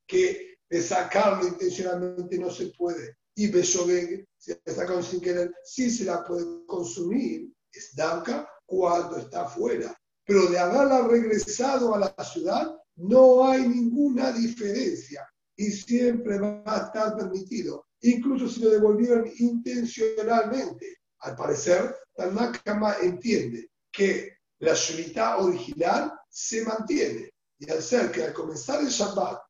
que 0.06 0.56
de 0.68 0.82
sacarlo 0.82 1.46
intencionalmente 1.46 2.38
no 2.38 2.50
se 2.50 2.66
puede. 2.76 3.16
Y 3.34 3.48
Beshogue, 3.48 4.26
si 4.36 4.52
la 4.64 4.74
sacan 4.74 5.02
sin 5.02 5.20
querer, 5.20 5.52
sí 5.64 5.90
se 5.90 6.04
la 6.04 6.24
puede 6.24 6.66
consumir. 6.66 7.52
Es 7.72 7.94
Danka 7.94 8.48
cuando 8.66 9.18
está 9.18 9.42
afuera. 9.42 9.96
Pero 10.24 10.46
de 10.46 10.58
haberla 10.58 11.06
regresado 11.06 11.94
a 11.94 11.98
la 11.98 12.24
ciudad, 12.24 12.76
no 12.96 13.44
hay 13.48 13.66
ninguna 13.68 14.32
diferencia. 14.32 15.26
Y 15.56 15.70
siempre 15.70 16.38
va 16.38 16.62
a 16.66 16.86
estar 16.86 17.16
permitido. 17.16 17.86
Incluso 18.02 18.48
si 18.48 18.60
lo 18.60 18.70
devolvieron 18.70 19.30
intencionalmente. 19.38 20.98
Al 21.20 21.36
parecer, 21.36 21.94
Tanakama 22.14 22.96
entiende 23.02 23.70
que 23.92 24.38
la 24.58 24.74
Shemitah 24.74 25.38
original 25.38 26.12
se 26.30 26.64
mantiene. 26.64 27.30
Y 27.58 27.70
al 27.70 27.82
ser 27.82 28.10
que 28.10 28.24
al 28.24 28.32
comenzar 28.32 28.80
el 28.80 28.88
Shabbat 28.88 29.42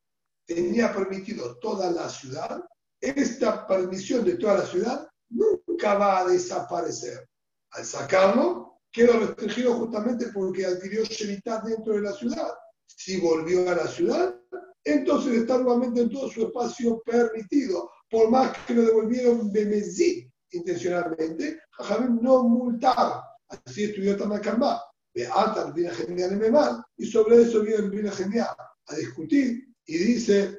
tenía 0.44 0.92
permitido 0.92 1.56
toda 1.58 1.90
la 1.90 2.08
ciudad, 2.08 2.64
esta 3.00 3.66
permisión 3.66 4.24
de 4.24 4.34
toda 4.34 4.58
la 4.58 4.66
ciudad 4.66 5.08
nunca 5.28 5.94
va 5.94 6.20
a 6.20 6.26
desaparecer. 6.26 7.28
Al 7.70 7.84
sacarlo, 7.84 8.80
quedó 8.90 9.20
restringido 9.20 9.74
justamente 9.74 10.26
porque 10.34 10.66
adquirió 10.66 11.04
Shemitah 11.04 11.62
dentro 11.62 11.94
de 11.94 12.00
la 12.00 12.12
ciudad. 12.12 12.52
Si 12.86 13.20
volvió 13.20 13.70
a 13.70 13.76
la 13.76 13.86
ciudad, 13.86 14.34
entonces 14.82 15.34
está 15.34 15.58
nuevamente 15.58 16.00
en 16.00 16.10
todo 16.10 16.28
su 16.28 16.46
espacio 16.46 17.00
permitido. 17.04 17.90
Por 18.10 18.28
más 18.28 18.56
que 18.66 18.74
lo 18.74 18.82
devolvieron 18.82 19.52
Bemezí 19.52 20.28
intencionalmente, 20.50 21.60
Jajamim 21.70 22.18
no 22.20 22.42
multaron. 22.42 23.20
Así 23.48 23.84
estudió 23.84 24.16
Tanakambá 24.16 24.89
de 25.20 25.26
alta 25.26 25.70
Bina 25.70 25.90
Genial 25.90 26.50
mal, 26.50 26.82
y 26.96 27.06
sobre 27.06 27.42
eso 27.42 27.62
viene 27.62 27.84
el 27.84 28.12
Genial 28.12 28.54
a 28.86 28.96
discutir 28.96 29.68
y 29.86 29.98
dice, 29.98 30.58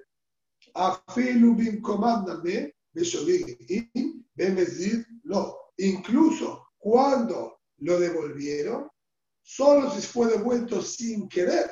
Afilu 0.74 1.56
bin 1.56 1.82
comandame, 1.82 2.76
lo. 5.24 5.58
Incluso 5.78 6.68
cuando 6.78 7.62
lo 7.78 8.00
devolvieron, 8.00 8.88
solo 9.42 9.90
si 9.92 10.02
fue 10.02 10.28
devuelto 10.28 10.82
sin 10.82 11.28
querer, 11.28 11.72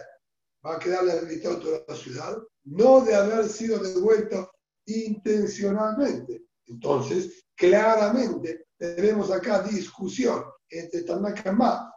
va 0.66 0.76
a 0.76 0.80
quedarle 0.80 1.14
habilitado 1.14 1.60
toda 1.60 1.84
la 1.88 1.96
ciudad, 1.96 2.38
no 2.64 3.02
de 3.02 3.16
haber 3.16 3.48
sido 3.48 3.80
devuelto 3.80 4.52
intencionalmente. 4.86 6.44
Entonces, 6.66 7.46
claramente 7.56 8.66
tenemos 8.78 9.32
acá 9.32 9.62
discusión 9.64 10.44
entre 10.70 11.04
Tanakama 11.04 11.89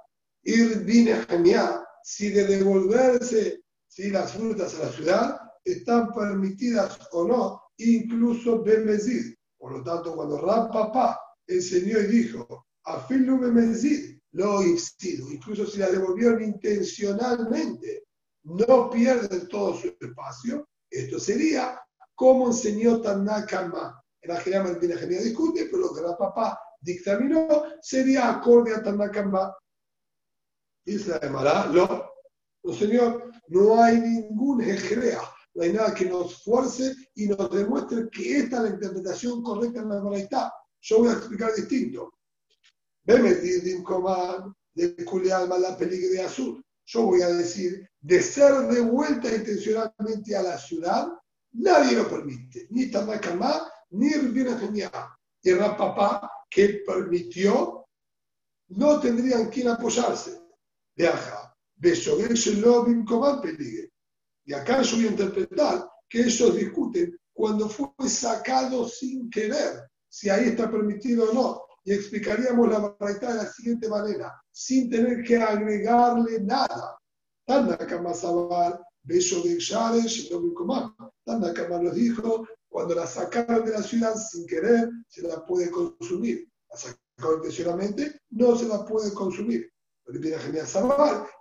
ir 0.42 0.85
genial 1.28 1.85
si 2.02 2.31
de 2.31 2.46
devolverse 2.46 3.62
si 3.88 4.11
las 4.11 4.33
frutas 4.33 4.74
a 4.74 4.85
la 4.85 4.92
ciudad 4.92 5.40
están 5.64 6.12
permitidas 6.12 6.98
o 7.12 7.26
no, 7.26 7.62
incluso 7.76 8.62
Bemezid. 8.62 9.35
Por 9.59 9.72
lo 9.72 9.83
tanto, 9.85 10.14
cuando 10.16 10.40
Rab 10.40 10.72
Papá 10.72 11.20
enseñó 11.46 12.00
y 12.00 12.07
dijo, 12.07 12.66
Afilu 12.85 13.38
Bemezid, 13.38 14.18
lo 14.33 14.62
sido 14.62 15.31
incluso 15.31 15.66
si 15.66 15.78
la 15.78 15.90
devolvieron 15.90 16.42
intencionalmente, 16.42 18.05
no 18.44 18.90
pierden 18.90 19.46
todo 19.48 19.74
su 19.74 19.94
espacio, 20.00 20.66
esto 20.90 21.20
sería 21.20 21.78
como 22.14 22.48
enseñó 22.48 23.00
Tanakama. 23.00 24.02
En 24.22 24.33
la 24.33 24.40
Gerama 24.40 24.70
el 24.70 24.81
discute, 24.81 25.66
pero 25.66 25.79
lo 25.79 25.94
que 25.94 26.00
Rab 26.00 26.16
Papá 26.16 26.58
dictaminó 26.81 27.64
sería 27.81 28.31
acorde 28.31 28.75
a 28.75 28.83
Tanakama 28.83 29.54
Dice 30.85 31.10
la 31.10 31.18
Emara, 31.18 31.66
no, 31.66 32.10
no 32.64 32.72
señor, 32.72 33.30
no 33.48 33.83
hay 33.83 34.00
ningún 34.00 34.62
ejrea, 34.62 35.20
no 35.54 35.62
hay 35.62 35.72
nada 35.72 35.94
que 35.94 36.06
nos 36.06 36.42
fuerce 36.42 36.94
y 37.14 37.26
nos 37.26 37.50
demuestre 37.50 38.08
que 38.10 38.38
esta 38.38 38.56
es 38.56 38.62
la 38.62 38.68
interpretación 38.70 39.42
correcta 39.42 39.80
en 39.80 39.88
la 39.90 39.98
Emaraitá. 39.98 40.52
Yo 40.80 40.98
voy 40.98 41.08
a 41.10 41.12
explicar 41.12 41.54
distinto. 41.54 42.14
Veme 43.04 43.33
de 43.33 45.04
Culealma 45.04 45.58
la 45.58 45.76
peligro 45.76 46.10
de 46.10 46.22
azul. 46.22 46.64
Yo 46.85 47.02
voy 47.02 47.22
a 47.22 47.28
decir, 47.28 47.88
de 48.00 48.20
ser 48.20 48.52
devuelta 48.68 49.33
intencionalmente 49.33 50.37
a 50.37 50.42
la 50.42 50.58
ciudad, 50.58 51.08
nadie 51.52 51.96
lo 51.96 52.08
permite, 52.08 52.66
ni 52.70 52.90
Tamakamá, 52.90 53.70
ni 53.90 54.12
Rivina. 54.14 54.58
Y 55.44 55.52
Rapapá, 55.52 56.28
que 56.50 56.83
permitió, 56.85 57.87
no 58.68 59.00
tendrían 59.00 59.48
quien 59.48 59.68
apoyarse 59.68 60.42
viaja, 60.96 61.52
y 64.44 64.52
acá 64.52 64.82
yo 64.82 64.96
voy 64.96 65.06
a 65.06 65.10
interpretar 65.10 65.88
que 66.08 66.20
ellos 66.20 66.54
discuten 66.54 67.18
cuando 67.32 67.68
fue 67.68 67.88
sacado 68.08 68.88
sin 68.88 69.28
querer, 69.30 69.88
si 70.08 70.28
ahí 70.28 70.50
está 70.50 70.70
permitido 70.70 71.30
o 71.30 71.34
no. 71.34 71.62
Y 71.84 71.92
explicaríamos 71.92 72.68
la 72.68 72.94
verdad 73.00 73.30
de 73.30 73.34
la 73.34 73.52
siguiente 73.52 73.88
manera, 73.88 74.32
sin 74.52 74.88
tener 74.88 75.24
que 75.24 75.36
agregarle 75.36 76.40
nada. 76.40 76.96
Tanakama 77.44 78.14
Sabal, 78.14 78.78
Beso 79.02 79.42
de 79.42 79.58
Sharesh, 79.58 80.30
Tanakama 81.24 81.78
nos 81.80 81.94
dijo, 81.96 82.46
cuando 82.68 82.94
la 82.94 83.06
sacaron 83.06 83.64
de 83.64 83.72
la 83.72 83.82
ciudad 83.82 84.14
sin 84.14 84.46
querer, 84.46 84.88
se 85.08 85.22
la 85.22 85.44
puede 85.44 85.68
consumir. 85.70 86.48
La 86.70 86.76
sacaron 86.76 87.38
intencionalmente, 87.38 88.20
no 88.30 88.54
se 88.54 88.68
la 88.68 88.84
puede 88.84 89.12
consumir. 89.12 89.71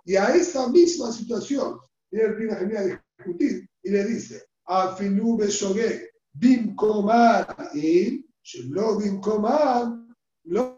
Y 0.04 0.16
a 0.16 0.34
esa 0.34 0.68
misma 0.68 1.12
situación, 1.12 1.78
viene 2.10 2.28
el 2.28 2.36
Pina 2.36 2.56
Genial 2.56 3.02
a 3.18 3.22
discutir 3.24 3.68
y 3.82 3.90
le 3.90 4.04
dice, 4.04 4.44
Afilu 4.66 5.36
Besogue, 5.36 6.10
Bim 6.32 6.74
y 7.74 8.24
lo 8.68 8.98
Bim 8.98 9.20
Koman, 9.20 10.14
lo. 10.44 10.76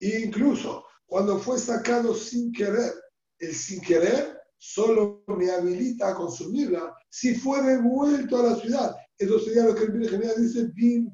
Incluso 0.00 0.84
cuando 1.06 1.38
fue 1.38 1.58
sacado 1.58 2.14
sin 2.14 2.52
querer, 2.52 2.92
el 3.38 3.54
sin 3.54 3.80
querer 3.80 4.38
solo 4.56 5.24
me 5.28 5.50
habilita 5.50 6.10
a 6.10 6.14
consumirla 6.14 6.94
si 7.08 7.34
fue 7.34 7.62
devuelto 7.62 8.38
a 8.38 8.50
la 8.50 8.56
ciudad. 8.56 8.96
Eso 9.16 9.38
sería 9.40 9.64
lo 9.64 9.74
que 9.74 9.84
el 9.84 10.08
Genial 10.08 10.34
dice, 10.38 10.70
Bim. 10.74 11.12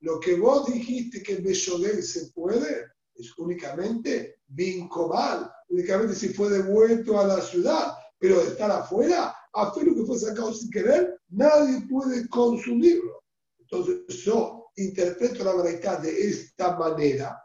Lo 0.00 0.18
que 0.18 0.34
vos 0.36 0.66
dijiste 0.66 1.22
que 1.22 1.36
Besogue 1.36 2.02
se 2.02 2.30
puede, 2.30 2.86
es 3.14 3.36
únicamente 3.38 4.39
vincomal, 4.50 5.50
únicamente 5.68 6.14
si 6.14 6.30
fue 6.30 6.50
devuelto 6.50 7.18
a 7.18 7.26
la 7.26 7.40
ciudad, 7.40 7.94
pero 8.18 8.40
de 8.40 8.48
estar 8.48 8.70
afuera, 8.70 9.34
lo 9.54 9.94
que 9.94 10.04
fue 10.04 10.18
sacado 10.18 10.52
sin 10.52 10.70
querer, 10.70 11.18
nadie 11.30 11.86
puede 11.88 12.28
consumirlo. 12.28 13.22
Entonces 13.58 14.06
yo 14.24 14.70
interpreto 14.76 15.44
la 15.44 15.54
verdad 15.54 16.00
de 16.00 16.28
esta 16.28 16.76
manera. 16.76 17.42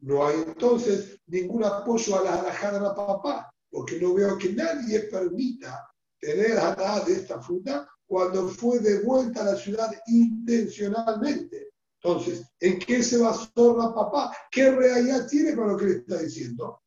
No 0.00 0.26
hay 0.26 0.42
entonces 0.46 1.20
ningún 1.26 1.64
apoyo 1.64 2.18
a 2.18 2.24
la 2.24 2.40
alajada 2.40 2.78
de 2.78 2.84
la 2.84 2.94
papá, 2.94 3.54
porque 3.70 4.00
no 4.00 4.14
veo 4.14 4.38
que 4.38 4.52
nadie 4.52 5.00
permita 5.00 5.86
tener 6.18 6.54
nada 6.54 7.04
de 7.04 7.12
esta 7.14 7.40
fruta 7.40 7.88
cuando 8.06 8.48
fue 8.48 8.78
devuelta 8.80 9.42
a 9.42 9.52
la 9.52 9.56
ciudad 9.56 9.90
intencionalmente. 10.06 11.69
Entonces, 12.02 12.46
¿en 12.60 12.78
qué 12.78 13.02
se 13.02 13.18
basó 13.18 13.76
la 13.76 13.94
papá? 13.94 14.34
¿Qué 14.50 14.70
realidad 14.70 15.26
tiene 15.28 15.54
para 15.54 15.72
lo 15.72 15.76
que 15.76 15.84
le 15.84 15.92
está 15.96 16.18
diciendo? 16.18 16.80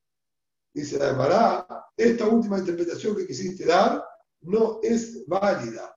Dice 0.74 0.98
la 0.98 1.10
Emara, 1.10 1.68
esta 1.96 2.28
última 2.28 2.58
interpretación 2.58 3.16
que 3.16 3.28
quisiste 3.28 3.66
dar 3.66 4.04
no 4.42 4.80
es 4.82 5.26
válida. 5.28 5.96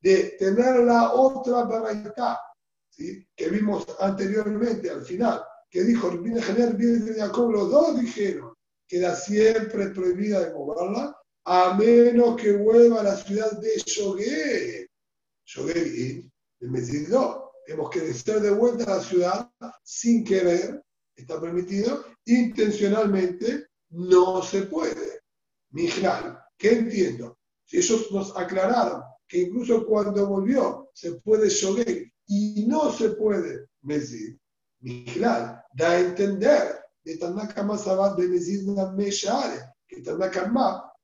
De 0.00 0.36
tener 0.38 0.76
la 0.84 1.12
otra 1.12 1.64
verdad 1.64 2.36
¿sí? 2.88 3.26
que 3.36 3.48
vimos 3.48 3.86
anteriormente 3.98 4.90
al 4.90 5.02
final, 5.02 5.42
que 5.68 5.82
dijo 5.82 6.10
General, 6.10 6.76
de 6.78 7.14
Jacob, 7.18 7.50
los 7.50 7.70
dos 7.70 8.00
dijeron, 8.00 8.54
queda 8.86 9.14
siempre 9.14 9.90
prohibida 9.90 10.40
de 10.40 10.54
moverla, 10.54 11.17
a 11.50 11.72
menos 11.72 12.36
que 12.36 12.52
vuelva 12.52 13.00
a 13.00 13.04
la 13.04 13.16
ciudad 13.16 13.52
de. 13.52 14.86
Shogué 15.46 15.80
y 16.60 16.66
me 16.66 16.80
no, 17.08 17.52
hemos 17.66 17.88
que 17.88 18.12
ser 18.12 18.40
de 18.40 18.50
vuelta 18.50 18.84
a 18.84 18.96
la 18.98 19.02
ciudad 19.02 19.50
sin 19.82 20.24
querer, 20.24 20.82
está 21.16 21.40
permitido, 21.40 22.04
intencionalmente 22.26 23.68
no 23.90 24.42
se 24.42 24.62
puede. 24.62 25.22
Mijal, 25.70 26.38
¿qué 26.58 26.72
entiendo? 26.72 27.38
Si 27.64 27.78
ellos 27.78 28.12
nos 28.12 28.36
aclararon 28.36 29.02
que 29.26 29.38
incluso 29.38 29.86
cuando 29.86 30.26
volvió 30.26 30.90
se 30.92 31.12
puede 31.12 31.48
Shogué 31.48 32.12
y 32.26 32.66
no 32.66 32.92
se 32.92 33.10
puede 33.10 33.68
Mesid, 33.82 34.36
Mijal, 34.80 35.64
da 35.72 35.90
a 35.92 36.00
entender 36.00 36.78
de 37.04 37.16
Tanaka 37.16 37.78
Sabat 37.78 38.18
de 38.18 38.28
Mesid 38.28 38.68
Meshare, 38.94 39.62
que 39.86 40.02
Tanaka 40.02 40.46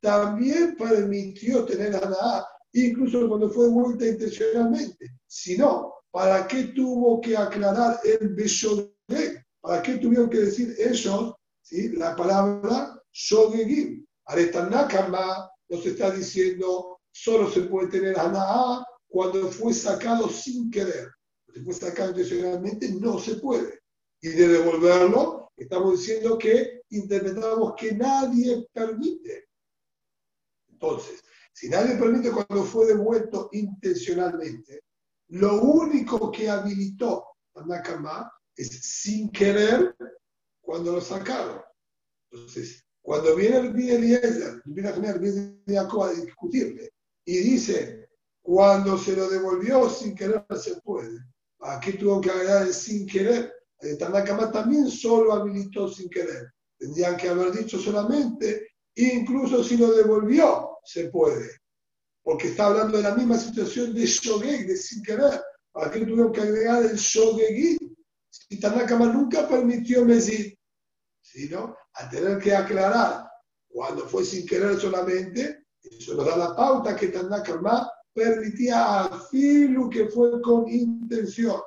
también 0.05 0.77
permitió 0.77 1.65
tener 1.65 1.97
a 1.97 2.47
incluso 2.75 3.27
cuando 3.27 3.49
fue 3.49 3.71
vuelta 3.71 4.07
intencionalmente. 4.07 5.07
Si 5.27 5.57
no, 5.57 5.95
¿para 6.11 6.47
qué 6.47 6.65
tuvo 6.65 7.23
que 7.23 7.35
aclarar 7.35 7.99
el 8.05 8.37
de 8.37 9.43
¿Para 9.63 9.81
qué 9.81 9.97
tuvieron 9.97 10.29
que 10.29 10.41
decir 10.41 10.77
ellos 10.79 11.35
¿sí? 11.63 11.89
la 11.97 12.15
palabra 12.15 13.01
Shogegim? 13.13 14.05
Aretanakama 14.27 15.51
nos 15.71 15.87
está 15.87 16.11
diciendo 16.11 16.99
solo 17.11 17.51
se 17.51 17.63
puede 17.63 17.89
tener 17.89 18.15
a 18.19 18.85
cuando 19.09 19.49
fue 19.49 19.73
sacado 19.73 20.29
sin 20.29 20.71
querer. 20.71 21.09
Si 21.55 21.61
fue 21.61 21.73
sacado 21.73 22.11
intencionalmente, 22.11 22.93
no 23.01 23.19
se 23.19 23.37
puede. 23.37 23.81
Y 24.21 24.29
de 24.29 24.49
devolverlo, 24.49 25.51
estamos 25.57 25.99
diciendo 25.99 26.37
que 26.37 26.83
interpretamos 26.91 27.73
que 27.79 27.93
nadie 27.93 28.67
permite 28.71 29.45
entonces, 30.85 31.23
si 31.53 31.69
nadie 31.69 31.97
permite 31.97 32.31
cuando 32.31 32.65
fue 32.65 32.87
devuelto 32.87 33.49
intencionalmente, 33.53 34.83
lo 35.29 35.63
único 35.63 36.31
que 36.31 36.51
habilitó 36.51 37.25
a 37.55 37.65
Nakama 37.65 38.31
es 38.55 38.69
sin 38.83 39.31
querer 39.31 39.97
cuando 40.61 40.93
lo 40.93 41.01
sacaron. 41.01 41.61
Entonces, 42.31 42.85
cuando 43.01 43.35
viene 43.35 43.59
el 43.59 43.67
Eliezer, 43.69 44.63
viene 44.67 44.89
a 44.89 44.95
el 44.95 46.03
a 46.03 46.13
discutirle 46.13 46.91
y 47.25 47.39
dice, 47.39 48.09
cuando 48.43 48.99
se 48.99 49.17
lo 49.17 49.29
devolvió 49.29 49.89
sin 49.89 50.15
querer 50.15 50.45
se 50.61 50.81
puede. 50.83 51.19
Aquí 51.61 51.93
tuvo 51.95 52.21
que 52.21 52.31
agregar 52.31 52.67
el 52.67 52.75
sin 52.75 53.07
querer. 53.07 53.53
Tanakama 53.99 54.51
también 54.51 54.91
solo 54.91 55.33
habilitó 55.33 55.89
sin 55.89 56.11
querer. 56.11 56.53
Tendrían 56.79 57.17
que 57.17 57.29
haber 57.29 57.53
dicho 57.53 57.79
solamente, 57.79 58.69
incluso 58.97 59.65
si 59.65 59.77
lo 59.77 59.93
devolvió 59.93 60.74
se 60.85 61.09
puede. 61.09 61.51
Porque 62.23 62.49
está 62.49 62.67
hablando 62.67 62.97
de 62.97 63.03
la 63.03 63.15
misma 63.15 63.39
situación 63.39 63.95
de 63.95 64.07
Shogeg, 64.07 64.67
de 64.67 64.77
sin 64.77 65.03
querer. 65.03 65.41
¿Para 65.73 65.91
qué 65.91 66.01
tuvieron 66.01 66.33
que 66.33 66.41
agregar 66.41 66.85
el 66.85 66.97
Shogegí? 66.97 67.77
Si 68.31 68.61
Tanakama 68.61 69.07
nunca 69.07 69.49
permitió 69.49 70.05
Mesid, 70.05 70.55
sino 71.21 71.77
a 71.95 72.09
tener 72.09 72.39
que 72.39 72.55
aclarar 72.55 73.29
cuando 73.69 74.09
fue 74.09 74.25
sin 74.25 74.47
querer 74.47 74.79
solamente, 74.79 75.67
eso 75.83 76.15
nos 76.15 76.27
da 76.27 76.37
la 76.37 76.57
pauta 76.57 76.97
que 76.97 77.09
Tanakama 77.09 77.91
permitía 78.13 79.05
a 79.05 79.21
Filu 79.29 79.91
que 79.91 80.07
fue 80.07 80.41
con 80.41 80.69
intención. 80.69 81.61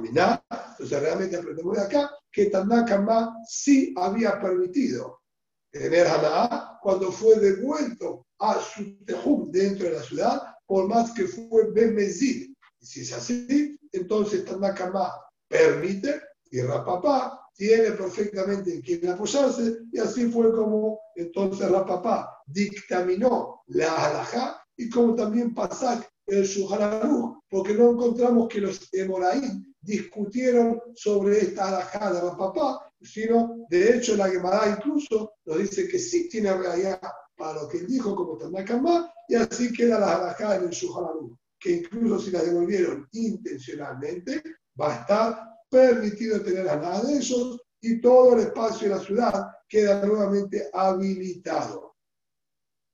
Minar, 0.00 0.44
entonces 0.50 1.00
realmente 1.00 1.36
aprendemos 1.36 1.76
de 1.76 1.82
acá 1.82 2.10
que 2.30 2.46
Tanakama 2.46 3.38
sí 3.46 3.94
había 3.96 4.38
permitido 4.38 5.23
tener 5.74 6.06
Haná 6.06 6.78
cuando 6.80 7.10
fue 7.10 7.36
devuelto 7.36 8.26
a 8.38 8.60
su 8.60 8.96
tejum 9.04 9.50
dentro 9.50 9.88
de 9.88 9.94
la 9.94 10.02
ciudad, 10.02 10.42
por 10.66 10.88
más 10.88 11.10
que 11.12 11.26
fue 11.26 11.70
Bemezid. 11.72 12.54
Y 12.80 12.86
si 12.86 13.00
es 13.00 13.12
así, 13.12 13.76
entonces 13.92 14.44
Tanakama 14.44 15.12
permite 15.48 16.20
y 16.50 16.60
Rapapá 16.60 17.40
tiene 17.56 17.90
perfectamente 17.92 18.74
en 18.74 18.82
quien 18.82 19.08
apoyarse, 19.08 19.78
y 19.92 19.98
así 19.98 20.30
fue 20.30 20.52
como 20.52 21.00
entonces 21.16 21.68
Rapapá 21.68 22.30
dictaminó 22.46 23.62
la 23.66 23.90
halajá 24.06 24.62
y 24.76 24.88
como 24.88 25.14
también 25.14 25.54
Pasak 25.54 26.08
el 26.26 26.44
Shuhararuch, 26.44 27.38
porque 27.50 27.74
no 27.74 27.90
encontramos 27.90 28.48
que 28.48 28.60
los 28.60 28.88
Emoraín 28.92 29.74
discutieron 29.80 30.80
sobre 30.94 31.40
esta 31.40 31.68
halajá 31.68 32.12
de 32.12 32.20
Rapapá, 32.20 32.83
sino 33.04 33.66
de 33.68 33.96
hecho 33.96 34.16
la 34.16 34.28
Gemara 34.28 34.76
incluso 34.76 35.34
nos 35.44 35.58
dice 35.58 35.86
que 35.88 35.98
sí 35.98 36.28
tiene 36.28 36.54
realidad 36.54 37.00
para 37.36 37.62
lo 37.62 37.68
que 37.68 37.78
él 37.78 37.86
dijo 37.86 38.14
como 38.14 38.36
Tanakama, 38.36 39.12
y 39.28 39.34
así 39.34 39.72
queda 39.72 39.98
la 39.98 40.16
halajá 40.16 40.56
en 40.56 40.64
el 40.64 40.70
Shuhararuch, 40.70 41.36
que 41.58 41.72
incluso 41.72 42.18
si 42.20 42.30
la 42.30 42.42
devolvieron 42.42 43.08
intencionalmente, 43.12 44.42
va 44.80 44.94
a 44.94 45.00
estar 45.00 45.54
permitido 45.68 46.42
tener 46.42 46.68
a 46.68 46.76
nada 46.76 47.02
de 47.02 47.16
ellos 47.16 47.60
y 47.80 48.00
todo 48.00 48.34
el 48.34 48.40
espacio 48.46 48.88
de 48.88 48.94
la 48.94 49.00
ciudad 49.00 49.46
queda 49.68 50.04
nuevamente 50.06 50.70
habilitado. 50.72 51.96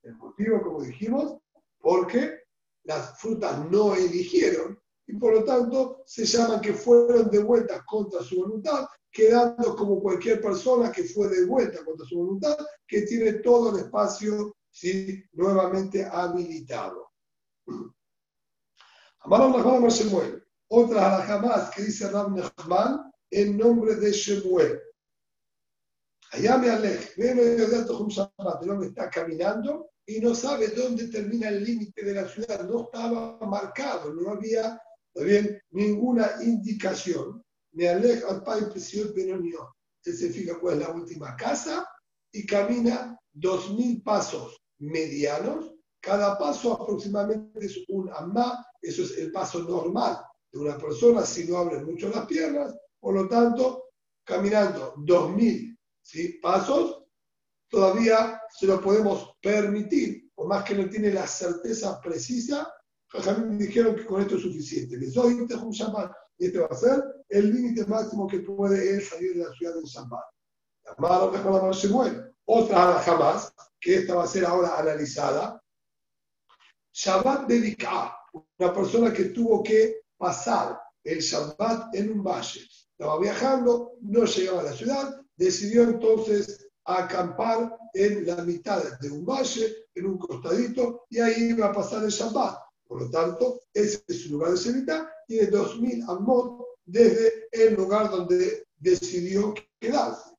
El 0.01 0.15
motivo, 0.15 0.61
como 0.61 0.81
dijimos, 0.81 1.37
porque 1.79 2.41
las 2.83 3.19
frutas 3.19 3.69
no 3.69 3.95
eligieron 3.95 4.80
y 5.11 5.17
por 5.17 5.33
lo 5.33 5.43
tanto 5.43 6.03
se 6.05 6.25
llaman 6.25 6.61
que 6.61 6.73
fueron 6.73 7.29
devueltas 7.29 7.83
contra 7.85 8.23
su 8.23 8.37
voluntad, 8.37 8.87
quedando 9.11 9.75
como 9.75 10.01
cualquier 10.01 10.39
persona 10.41 10.89
que 10.89 11.03
fue 11.03 11.27
devuelta 11.27 11.83
contra 11.83 12.05
su 12.05 12.17
voluntad, 12.17 12.57
que 12.87 13.01
tiene 13.01 13.33
todo 13.33 13.75
el 13.75 13.83
espacio 13.83 14.55
¿sí? 14.69 15.21
nuevamente 15.33 16.05
habilitado. 16.05 17.09
Otra 20.73 21.21
jamás 21.23 21.69
que 21.71 21.83
dice 21.83 22.09
Ram 22.09 22.33
Nachman 22.33 23.11
en 23.29 23.57
nombre 23.57 23.95
de 23.95 24.11
Shemuel. 24.13 24.79
Allá 26.31 26.57
me 26.57 26.69
alejo, 26.69 27.11
el 27.17 28.83
está 28.85 29.09
caminando 29.09 29.91
y 30.05 30.21
no 30.21 30.33
sabe 30.33 30.69
dónde 30.69 31.09
termina 31.09 31.49
el 31.49 31.65
límite 31.65 32.05
de 32.05 32.13
la 32.13 32.25
ciudad, 32.25 32.63
no 32.63 32.83
estaba 32.85 33.37
marcado, 33.39 34.13
no 34.13 34.31
había 34.31 34.81
bien, 35.15 35.61
ninguna 35.71 36.31
indicación. 36.41 37.43
Me 37.73 37.89
alejo 37.89 38.29
al 38.29 38.43
país 38.43 38.65
presión 38.65 39.13
Benonió. 39.15 39.75
Él 40.03 40.13
se 40.15 40.29
fija 40.29 40.59
cuál 40.59 40.81
es 40.81 40.87
la 40.87 40.93
última 40.93 41.35
casa 41.35 41.87
y 42.31 42.45
camina 42.45 43.17
dos 43.31 43.73
mil 43.73 44.01
pasos 44.01 44.57
medianos. 44.79 45.73
Cada 46.01 46.37
paso 46.37 46.73
aproximadamente 46.73 47.65
es 47.65 47.77
un 47.89 48.09
amma, 48.13 48.65
eso 48.81 49.03
es 49.03 49.17
el 49.19 49.31
paso 49.31 49.59
normal 49.59 50.17
de 50.51 50.59
una 50.59 50.77
persona 50.77 51.23
si 51.23 51.45
no 51.45 51.57
abre 51.57 51.83
mucho 51.83 52.09
las 52.09 52.25
piernas. 52.25 52.75
Por 52.99 53.13
lo 53.15 53.27
tanto, 53.27 53.91
caminando 54.23 54.95
dos 54.97 55.31
mil 55.35 55.77
pasos, 56.41 57.03
todavía 57.69 58.41
se 58.49 58.65
lo 58.65 58.81
podemos 58.81 59.37
permitir, 59.41 60.31
por 60.33 60.47
más 60.47 60.63
que 60.63 60.75
no 60.75 60.89
tiene 60.89 61.11
la 61.11 61.27
certeza 61.27 61.99
precisa. 62.01 62.71
Me 63.13 63.57
dijeron 63.57 63.95
que 63.95 64.05
con 64.05 64.21
esto 64.21 64.35
es 64.35 64.41
suficiente. 64.41 64.97
Les 64.97 65.13
doy 65.13 65.37
este 65.41 65.55
y 66.37 66.45
este 66.45 66.59
va 66.59 66.67
a 66.67 66.75
ser 66.75 67.03
el 67.29 67.53
límite 67.53 67.85
máximo 67.85 68.27
que 68.27 68.39
puede 68.39 69.01
salir 69.01 69.35
de 69.35 69.43
la 69.43 69.53
ciudad 69.53 69.75
de 69.75 69.83
Shabbat. 69.83 70.23
Otra 72.45 72.99
jamás, 72.99 73.53
que 73.79 73.95
esta 73.97 74.15
va 74.15 74.23
a 74.23 74.27
ser 74.27 74.45
ahora 74.45 74.77
analizada. 74.77 75.61
Shabbat 76.93 77.47
dedicado, 77.47 78.11
una 78.57 78.73
persona 78.73 79.13
que 79.13 79.25
tuvo 79.25 79.61
que 79.61 80.01
pasar 80.17 80.79
el 81.03 81.19
Shabbat 81.19 81.95
en 81.95 82.11
un 82.11 82.23
valle. 82.23 82.61
Estaba 82.91 83.19
viajando, 83.19 83.93
no 84.01 84.25
llegaba 84.25 84.61
a 84.61 84.63
la 84.63 84.73
ciudad, 84.73 85.21
decidió 85.35 85.83
entonces 85.83 86.69
acampar 86.85 87.77
en 87.93 88.25
la 88.25 88.43
mitad 88.43 88.99
de 88.99 89.11
un 89.11 89.25
valle, 89.25 89.87
en 89.95 90.05
un 90.05 90.17
costadito, 90.17 91.05
y 91.09 91.19
ahí 91.19 91.49
iba 91.49 91.67
a 91.67 91.73
pasar 91.73 92.03
el 92.03 92.09
Shabbat. 92.09 92.70
Por 92.91 93.03
lo 93.03 93.09
tanto, 93.09 93.61
ese 93.73 94.03
es 94.05 94.23
su 94.23 94.33
lugar 94.33 94.51
de 94.51 94.57
semita, 94.57 95.09
tiene 95.25 95.49
2.000 95.49 96.09
amot 96.09 96.61
desde 96.83 97.47
el 97.53 97.75
lugar 97.75 98.11
donde 98.11 98.65
decidió 98.77 99.53
quedarse. 99.79 100.31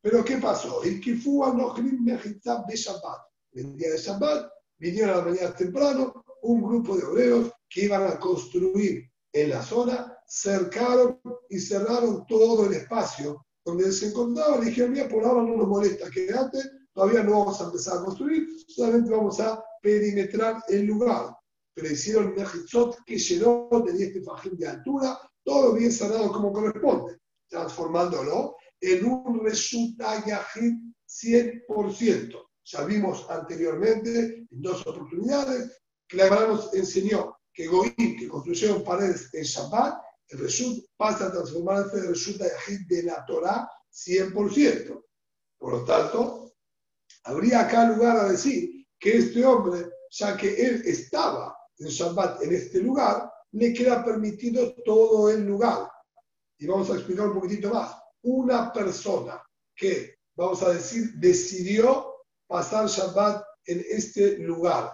Pero 0.00 0.24
¿qué 0.24 0.38
pasó? 0.38 0.82
El 0.84 1.02
Kifua 1.02 1.52
no 1.52 1.74
de 1.74 2.76
Shabbat. 2.76 3.20
El 3.52 3.76
día 3.76 3.90
de 3.90 3.98
Shabbat 3.98 4.50
vinieron 4.78 5.10
a 5.10 5.16
la 5.16 5.24
mañana 5.26 5.54
temprano 5.54 6.24
un 6.44 6.62
grupo 6.62 6.96
de 6.96 7.04
obreros 7.04 7.52
que 7.68 7.84
iban 7.84 8.04
a 8.04 8.18
construir 8.18 9.04
en 9.30 9.50
la 9.50 9.62
zona, 9.62 10.16
cercaron 10.26 11.20
y 11.50 11.58
cerraron 11.58 12.24
todo 12.26 12.64
el 12.64 12.72
espacio 12.72 13.44
donde 13.62 13.92
se 13.92 14.06
encontraba. 14.06 14.56
Le 14.56 14.70
dijeron, 14.70 14.92
mira, 14.92 15.08
por 15.10 15.26
ahora 15.26 15.42
no 15.42 15.58
nos 15.58 15.68
molesta, 15.68 16.08
quédate, 16.08 16.58
todavía 16.94 17.22
no 17.22 17.40
vamos 17.40 17.60
a 17.60 17.64
empezar 17.64 17.98
a 17.98 18.04
construir, 18.06 18.48
solamente 18.66 19.10
vamos 19.10 19.38
a 19.40 19.62
perimetrar 19.82 20.62
el 20.68 20.86
lugar. 20.86 21.37
Pero 21.78 21.92
hicieron 21.92 22.34
Mejitzot 22.34 23.04
que 23.06 23.16
llenó, 23.16 23.68
este 23.86 24.20
fajín 24.22 24.58
de 24.58 24.66
altura, 24.66 25.16
todo 25.44 25.74
bien 25.74 25.92
cerrado 25.92 26.32
como 26.32 26.52
corresponde, 26.52 27.20
transformándolo 27.46 28.56
en 28.80 29.04
un 29.04 29.44
resulta 29.44 30.26
yajid 30.26 30.72
100%. 31.08 32.48
Ya 32.64 32.84
vimos 32.84 33.30
anteriormente, 33.30 34.48
en 34.50 34.60
dos 34.60 34.84
oportunidades, 34.88 35.80
que 36.08 36.16
la 36.16 36.28
nos 36.48 36.74
enseñó 36.74 37.38
que 37.52 37.68
Goim, 37.68 37.94
que 37.96 38.26
construyeron 38.28 38.82
paredes 38.82 39.32
en 39.32 39.44
Shabbat, 39.44 40.02
el 40.30 40.38
Reshut 40.40 40.84
pasa 40.96 41.28
a 41.28 41.32
transformarse 41.32 41.98
en 41.98 42.08
Reshut 42.08 42.38
de 42.88 43.02
la 43.04 43.24
Torah 43.24 43.70
100%. 43.92 45.04
Por 45.56 45.72
lo 45.72 45.84
tanto, 45.84 46.54
habría 47.22 47.60
acá 47.60 47.88
lugar 47.88 48.16
a 48.16 48.28
decir 48.30 48.84
que 48.98 49.18
este 49.18 49.44
hombre, 49.44 49.88
ya 50.10 50.36
que 50.36 50.60
él 50.60 50.82
estaba 50.84 51.54
en 51.78 51.88
Shabbat 51.88 52.42
en 52.42 52.54
este 52.54 52.80
lugar, 52.80 53.30
le 53.52 53.72
queda 53.72 54.04
permitido 54.04 54.74
todo 54.84 55.30
el 55.30 55.46
lugar. 55.46 55.90
Y 56.58 56.66
vamos 56.66 56.90
a 56.90 56.94
explicar 56.94 57.28
un 57.28 57.34
poquitito 57.34 57.72
más. 57.72 57.96
Una 58.22 58.72
persona 58.72 59.42
que, 59.74 60.16
vamos 60.36 60.62
a 60.62 60.70
decir, 60.70 61.12
decidió 61.14 62.14
pasar 62.46 62.88
Shabbat 62.88 63.44
en 63.66 63.84
este 63.88 64.38
lugar, 64.38 64.90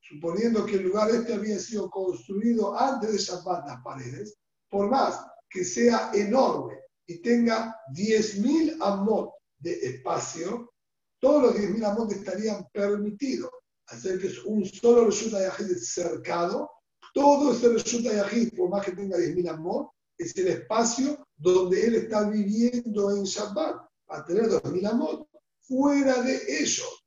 suponiendo 0.00 0.66
que 0.66 0.74
el 0.74 0.82
lugar 0.82 1.10
este 1.10 1.34
había 1.34 1.58
sido 1.58 1.88
construido 1.88 2.78
antes 2.78 3.12
de 3.12 3.18
Shabbat 3.18 3.66
las 3.66 3.82
paredes, 3.82 4.36
por 4.68 4.90
más 4.90 5.24
que 5.48 5.64
sea 5.64 6.10
enorme 6.12 6.80
y 7.06 7.22
tenga 7.22 7.76
10.000 7.94 8.78
amot 8.80 9.32
de 9.58 9.72
espacio, 9.72 10.72
todos 11.20 11.42
los 11.44 11.54
10.000 11.54 11.84
amot 11.84 12.12
estarían 12.12 12.66
permitidos. 12.72 13.50
Hacer 13.88 14.20
que 14.20 14.28
es 14.28 14.44
un 14.44 14.64
solo 14.64 15.06
resulta 15.06 15.40
Yahid 15.40 15.76
cercado, 15.76 16.70
todo 17.14 17.52
ese 17.52 17.68
resulta 17.68 18.12
Yahid, 18.12 18.56
por 18.56 18.68
más 18.68 18.84
que 18.84 18.92
tenga 18.92 19.16
10.000 19.16 19.50
amot, 19.50 19.90
es 20.18 20.36
el 20.36 20.48
espacio 20.48 21.26
donde 21.36 21.86
él 21.86 21.94
está 21.94 22.28
viviendo 22.28 23.16
en 23.16 23.24
Shabbat, 23.24 23.76
a 24.08 24.24
tener 24.24 24.48
2.000 24.48 24.90
amot 24.90 25.28
fuera 25.60 26.22
de 26.22 26.60
ellos. 26.60 27.04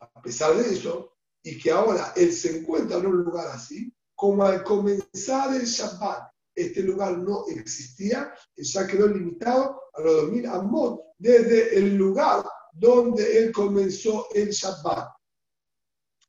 A 0.00 0.22
pesar 0.22 0.56
de 0.56 0.72
eso, 0.72 1.14
y 1.42 1.58
que 1.58 1.70
ahora 1.70 2.12
él 2.16 2.32
se 2.32 2.58
encuentra 2.58 2.98
en 2.98 3.06
un 3.06 3.24
lugar 3.24 3.48
así, 3.48 3.92
como 4.14 4.44
al 4.44 4.64
comenzar 4.64 5.54
el 5.54 5.64
Shabbat, 5.64 6.30
este 6.54 6.82
lugar 6.82 7.16
no 7.18 7.46
existía, 7.46 8.34
ya 8.56 8.86
quedó 8.86 9.06
limitado 9.06 9.80
a 9.94 10.00
los 10.02 10.22
2000 10.22 10.46
amot 10.46 11.00
desde 11.16 11.78
el 11.78 11.96
lugar 11.96 12.44
donde 12.72 13.38
él 13.38 13.52
comenzó 13.52 14.26
el 14.34 14.50
Shabbat. 14.50 15.08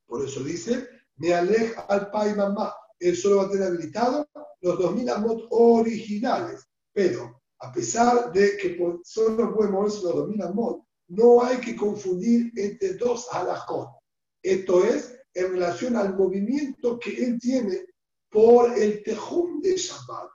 Por 0.10 0.26
eso 0.26 0.44
dice, 0.44 0.90
me 1.18 1.34
aleja 1.36 1.82
al 1.82 2.10
pai 2.10 2.36
mamá. 2.36 2.74
Él 3.00 3.16
solo 3.16 3.38
va 3.38 3.44
a 3.44 3.52
tener 3.52 3.68
habilitado 3.68 4.28
los 4.62 4.80
2000 4.80 5.10
amot 5.10 5.48
originales, 5.52 6.68
pero 6.92 7.42
a 7.60 7.72
pesar 7.72 8.32
de 8.34 8.58
que 8.58 8.78
solo 9.04 9.56
puede 9.56 9.70
moverse 9.70 10.02
los 10.04 10.16
2000 10.16 10.42
amot, 10.42 10.84
no 11.10 11.44
hay 11.44 11.58
que 11.58 11.76
confundir 11.76 12.52
entre 12.56 12.96
dos 12.96 13.28
halajot. 13.32 13.90
Esto 14.42 14.84
es 14.84 15.16
en 15.34 15.52
relación 15.52 15.96
al 15.96 16.16
movimiento 16.16 16.98
que 16.98 17.24
él 17.24 17.40
tiene 17.40 17.86
por 18.32 18.78
el 18.78 19.04
tejum 19.04 19.62
de 19.62 19.78
Shabbat. 19.78 20.30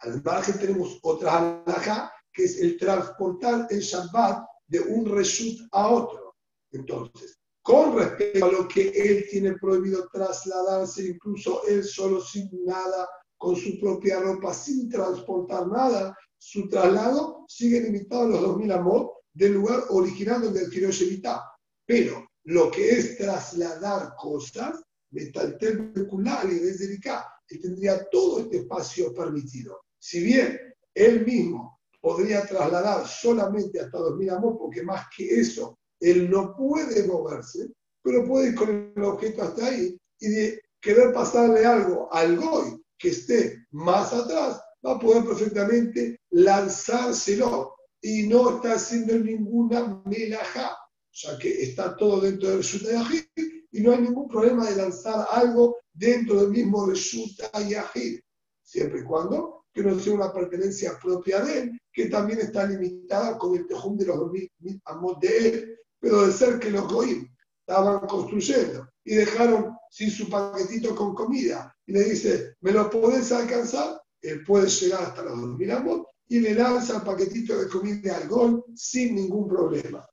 Al 0.00 0.22
margen 0.22 0.58
tenemos 0.58 0.98
otra 1.02 1.62
halajá, 1.64 2.12
que 2.32 2.44
es 2.44 2.60
el 2.60 2.76
transportar 2.76 3.66
el 3.70 3.80
Shabbat 3.80 4.46
de 4.68 4.80
un 4.80 5.06
reshut 5.06 5.68
a 5.72 5.88
otro. 5.88 6.36
Entonces, 6.70 7.35
con 7.66 7.98
respecto 7.98 8.44
a 8.44 8.52
lo 8.52 8.68
que 8.68 8.90
él 8.90 9.26
tiene 9.28 9.54
prohibido 9.54 10.08
trasladarse, 10.12 11.08
incluso 11.08 11.66
él 11.66 11.82
solo 11.82 12.20
sin 12.20 12.48
nada, 12.64 13.08
con 13.36 13.56
su 13.56 13.80
propia 13.80 14.20
ropa, 14.20 14.54
sin 14.54 14.88
transportar 14.88 15.66
nada, 15.66 16.16
su 16.38 16.68
traslado 16.68 17.44
sigue 17.48 17.80
limitado 17.80 18.22
a 18.22 18.28
los 18.28 18.40
2000 18.42 18.70
amot 18.70 19.10
del 19.32 19.54
lugar 19.54 19.82
original 19.88 20.42
donde 20.42 20.60
adquirió 20.60 20.92
Shevita. 20.92 21.42
Pero 21.84 22.28
lo 22.44 22.70
que 22.70 22.88
es 22.88 23.18
trasladar 23.18 24.14
cosas, 24.16 24.80
metaltel 25.10 25.92
y 25.96 26.54
desde 26.54 27.00
que 27.48 27.58
tendría 27.58 28.08
todo 28.10 28.38
este 28.42 28.58
espacio 28.58 29.12
permitido. 29.12 29.80
Si 29.98 30.22
bien 30.22 30.56
él 30.94 31.26
mismo 31.26 31.80
podría 32.00 32.46
trasladar 32.46 33.08
solamente 33.08 33.80
hasta 33.80 33.98
2000 33.98 34.30
amot, 34.30 34.56
porque 34.56 34.84
más 34.84 35.06
que 35.16 35.40
eso, 35.40 35.76
él 36.00 36.30
no 36.30 36.54
puede 36.56 37.06
moverse, 37.06 37.68
pero 38.02 38.24
puede 38.24 38.50
ir 38.50 38.54
con 38.54 38.92
el 38.94 39.02
objeto 39.02 39.42
hasta 39.42 39.66
ahí 39.66 39.96
y 40.20 40.28
de 40.28 40.62
querer 40.80 41.12
pasarle 41.12 41.64
algo 41.64 42.12
al 42.12 42.36
goy 42.36 42.80
que 42.98 43.08
esté 43.08 43.66
más 43.70 44.12
atrás, 44.12 44.60
va 44.84 44.92
a 44.92 44.98
poder 44.98 45.24
perfectamente 45.24 46.20
lanzárselo 46.30 47.74
y 48.00 48.26
no 48.26 48.56
está 48.56 48.74
haciendo 48.74 49.18
ninguna 49.18 50.02
melajá, 50.04 50.76
ya 51.12 51.38
que 51.38 51.62
está 51.62 51.96
todo 51.96 52.20
dentro 52.20 52.48
del 52.48 52.58
Reshuta 52.58 52.92
Yahid 52.92 53.24
y 53.72 53.80
no 53.80 53.92
hay 53.92 54.02
ningún 54.02 54.28
problema 54.28 54.68
de 54.68 54.76
lanzar 54.76 55.26
algo 55.30 55.78
dentro 55.92 56.40
del 56.40 56.50
mismo 56.50 56.86
Reshuta 56.86 57.50
Yahid, 57.60 58.20
siempre 58.62 59.00
y 59.00 59.04
cuando 59.04 59.56
que 59.76 59.82
no 59.82 59.98
sea 60.00 60.14
una 60.14 60.32
pertenencia 60.32 60.98
propia 60.98 61.40
de 61.40 61.58
él, 61.58 61.80
que 61.92 62.06
también 62.06 62.40
está 62.40 62.66
limitada 62.66 63.36
con 63.36 63.54
el 63.54 63.66
tejum 63.66 63.98
de 63.98 64.06
los 64.06 64.16
2000 64.16 64.50
amos 64.86 65.20
de 65.20 65.48
él, 65.48 65.78
pero 66.06 66.24
de 66.24 66.32
ser 66.32 66.60
que 66.60 66.70
los 66.70 66.86
goim 66.86 67.28
estaban 67.66 67.98
construyendo 68.06 68.88
y 69.02 69.16
dejaron 69.16 69.76
sin 69.90 70.08
su 70.08 70.30
paquetito 70.30 70.94
con 70.94 71.16
comida 71.16 71.76
y 71.84 71.94
le 71.94 72.04
dice, 72.04 72.54
¿me 72.60 72.70
lo 72.70 72.88
podés 72.88 73.32
alcanzar? 73.32 74.00
Él 74.22 74.44
puede 74.44 74.68
llegar 74.68 75.02
hasta 75.02 75.24
los 75.24 75.40
2000 75.40 75.70
amos 75.72 76.06
y 76.28 76.38
le 76.38 76.54
lanza 76.54 76.98
el 76.98 77.02
paquetito 77.02 77.58
de 77.58 77.68
comida 77.68 78.18
al 78.18 78.28
gol 78.28 78.64
sin 78.76 79.16
ningún 79.16 79.48
problema. 79.48 80.08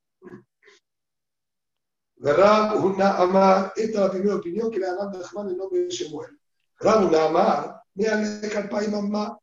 Rab 2.18 2.84
una 2.84 3.18
Amar, 3.18 3.74
esta 3.76 4.00
es 4.00 4.06
la 4.06 4.12
primera 4.12 4.38
opinión 4.38 4.72
que 4.72 4.80
le 4.80 4.88
dan 4.88 5.16
a 5.16 5.28
Juan 5.28 5.50
en 5.50 5.58
nombre 5.58 5.82
de 5.82 5.89
Shemuel. 5.89 6.39
Rab 6.80 7.06
una 7.06 7.26
Amar, 7.26 7.84
me 7.94 8.08
aleja 8.08 8.62
el 8.62 8.91
mamá. 8.91 9.38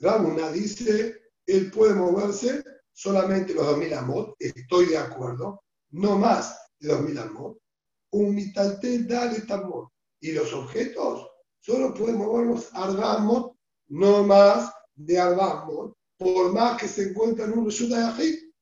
Rab 0.00 0.26
una 0.26 0.50
dice, 0.50 1.30
él 1.46 1.70
puede 1.70 1.94
moverse 1.94 2.62
solamente 2.92 3.54
los 3.54 3.64
2000 3.64 3.94
amot, 3.94 4.36
estoy 4.38 4.86
de 4.86 4.98
acuerdo, 4.98 5.62
no 5.90 6.18
más 6.18 6.58
de 6.78 6.88
2000 6.88 7.18
amot, 7.18 7.58
un 8.10 8.34
mitalte 8.34 9.04
dale 9.04 9.40
tamot. 9.42 9.90
Y 10.20 10.32
los 10.32 10.52
objetos 10.52 11.28
solo 11.60 11.94
pueden 11.94 12.18
moverlos 12.18 12.70
arbamot, 12.72 13.56
no 13.88 14.24
más 14.24 14.72
de 14.94 15.18
arbamot, 15.18 15.96
por 16.16 16.52
más 16.52 16.80
que 16.80 16.88
se 16.88 17.10
encuentren 17.10 17.52
en 17.52 17.58
un 17.58 17.66
resulta 17.66 17.98
de 17.98 18.04
ajit. 18.04 18.54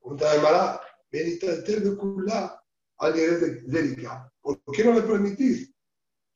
Pregunta 0.00 0.32
de 0.32 0.40
Mará, 0.40 0.80
mitalte 1.12 1.80
de 1.80 1.96
Kulá, 1.96 2.62
al 2.98 3.14
de 3.14 4.08
¿Por 4.40 4.60
qué 4.72 4.84
no 4.84 4.92
le 4.92 5.02
permitís 5.02 5.72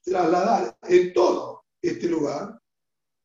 trasladar 0.02 0.76
en 0.82 1.12
todo 1.12 1.64
este 1.80 2.08
lugar, 2.08 2.60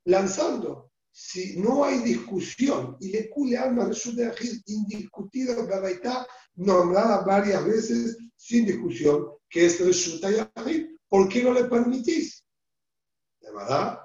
lanzando 0.05 0.88
si 1.11 1.59
no 1.59 1.83
hay 1.83 1.99
discusión 1.99 2.97
y 2.99 3.11
le 3.11 3.29
cule 3.29 3.57
alma 3.57 3.85
resulta 3.85 4.33
indiscutido 4.67 5.67
que 5.67 5.91
está 5.91 6.27
nombrada 6.55 7.23
varias 7.25 7.65
veces 7.65 8.17
sin 8.35 8.65
discusión, 8.65 9.27
que 9.49 9.65
es 9.65 9.79
resulta 9.79 10.29
yahid, 10.31 10.87
¿por 11.07 11.27
qué 11.27 11.43
no 11.43 11.53
le 11.53 11.65
permitís? 11.65 12.43
De 13.41 13.51
verdad, 13.51 13.99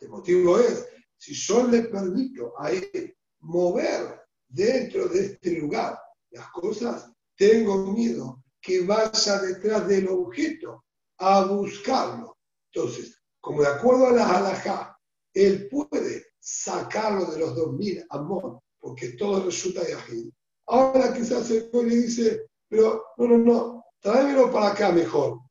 el 0.00 0.08
motivo 0.08 0.58
es, 0.58 0.86
si 1.16 1.34
yo 1.34 1.66
le 1.66 1.82
permito 1.82 2.54
a 2.58 2.70
él 2.70 3.16
mover 3.40 4.22
dentro 4.48 5.08
de 5.08 5.26
este 5.26 5.50
lugar 5.58 5.98
las 6.30 6.50
cosas, 6.50 7.10
tengo 7.36 7.92
miedo 7.92 8.42
que 8.60 8.84
vaya 8.84 9.40
detrás 9.40 9.86
del 9.86 10.08
objeto 10.08 10.84
a 11.18 11.44
buscarlo. 11.44 12.36
Entonces, 12.72 13.15
como 13.46 13.62
de 13.62 13.68
acuerdo 13.68 14.08
a 14.08 14.12
la 14.12 14.28
halajá, 14.28 14.98
él 15.32 15.68
puede 15.68 16.32
sacarlo 16.40 17.26
de 17.26 17.38
los 17.38 17.54
2000 17.54 18.04
amor, 18.10 18.58
porque 18.76 19.10
todo 19.10 19.44
resulta 19.44 19.84
de 19.84 19.92
yahid. 19.92 20.30
Ahora 20.66 21.14
quizás 21.14 21.48
el 21.52 21.70
le 21.72 21.94
dice, 21.94 22.48
pero 22.68 23.04
no, 23.16 23.28
no, 23.28 23.38
no, 23.38 23.84
tráemelo 24.00 24.50
para 24.50 24.72
acá 24.72 24.90
mejor. 24.90 25.42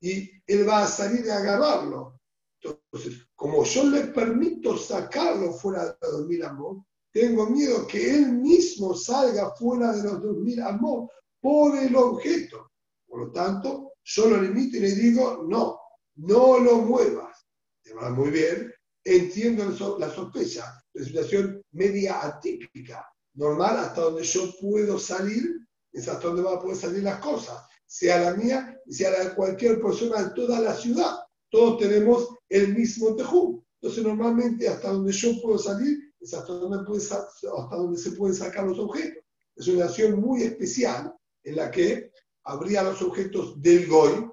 Y 0.00 0.30
él 0.46 0.68
va 0.68 0.84
a 0.84 0.86
salir 0.86 1.28
a 1.28 1.38
agarrarlo. 1.38 2.20
Entonces, 2.62 3.26
como 3.34 3.64
yo 3.64 3.82
le 3.90 4.02
permito 4.02 4.78
sacarlo 4.78 5.52
fuera 5.52 5.84
de 5.84 5.96
los 6.02 6.12
2000 6.18 6.44
amor, 6.44 6.76
tengo 7.12 7.50
miedo 7.50 7.88
que 7.88 8.08
él 8.08 8.34
mismo 8.34 8.94
salga 8.94 9.52
fuera 9.56 9.92
de 9.92 10.04
los 10.04 10.22
2000 10.22 10.62
amor 10.62 11.10
por 11.40 11.76
el 11.76 11.96
objeto. 11.96 12.70
Por 13.04 13.18
lo 13.18 13.32
tanto, 13.32 13.94
yo 14.04 14.30
lo 14.30 14.40
limito 14.40 14.76
y 14.76 14.80
le 14.80 14.92
digo, 14.92 15.44
no, 15.48 15.75
no 16.16 16.58
lo 16.58 16.78
muevas. 16.78 17.46
Te 17.82 17.94
muy 17.94 18.30
bien, 18.30 18.72
entiendo 19.04 19.64
la 19.98 20.10
sospecha, 20.10 20.82
la 20.92 21.04
situación 21.04 21.62
media 21.72 22.24
atípica, 22.24 23.06
normal, 23.34 23.76
hasta 23.78 24.02
donde 24.02 24.24
yo 24.24 24.52
puedo 24.60 24.98
salir, 24.98 25.56
es 25.92 26.08
hasta 26.08 26.26
donde 26.26 26.42
van 26.42 26.56
a 26.56 26.60
poder 26.60 26.76
salir 26.76 27.02
las 27.02 27.20
cosas, 27.20 27.62
sea 27.86 28.18
la 28.18 28.34
mía 28.34 28.76
sea 28.88 29.10
la 29.10 29.24
de 29.24 29.34
cualquier 29.34 29.80
persona 29.80 30.20
en 30.20 30.34
toda 30.34 30.60
la 30.60 30.74
ciudad. 30.74 31.16
Todos 31.50 31.78
tenemos 31.78 32.28
el 32.48 32.74
mismo 32.74 33.14
tejú. 33.16 33.64
Entonces, 33.80 34.04
normalmente, 34.04 34.68
hasta 34.68 34.92
donde 34.92 35.12
yo 35.12 35.40
puedo 35.42 35.58
salir, 35.58 35.98
es 36.20 36.34
hasta 36.34 36.52
donde, 36.52 36.78
hasta 36.98 37.76
donde 37.76 37.98
se 37.98 38.12
pueden 38.12 38.34
sacar 38.34 38.66
los 38.66 38.78
objetos. 38.78 39.22
Es 39.54 39.68
una 39.68 39.86
acción 39.86 40.20
muy 40.20 40.42
especial 40.42 41.14
en 41.44 41.56
la 41.56 41.70
que 41.70 42.10
habría 42.44 42.82
los 42.82 43.00
objetos 43.02 43.60
del 43.60 43.86
Goy, 43.86 44.30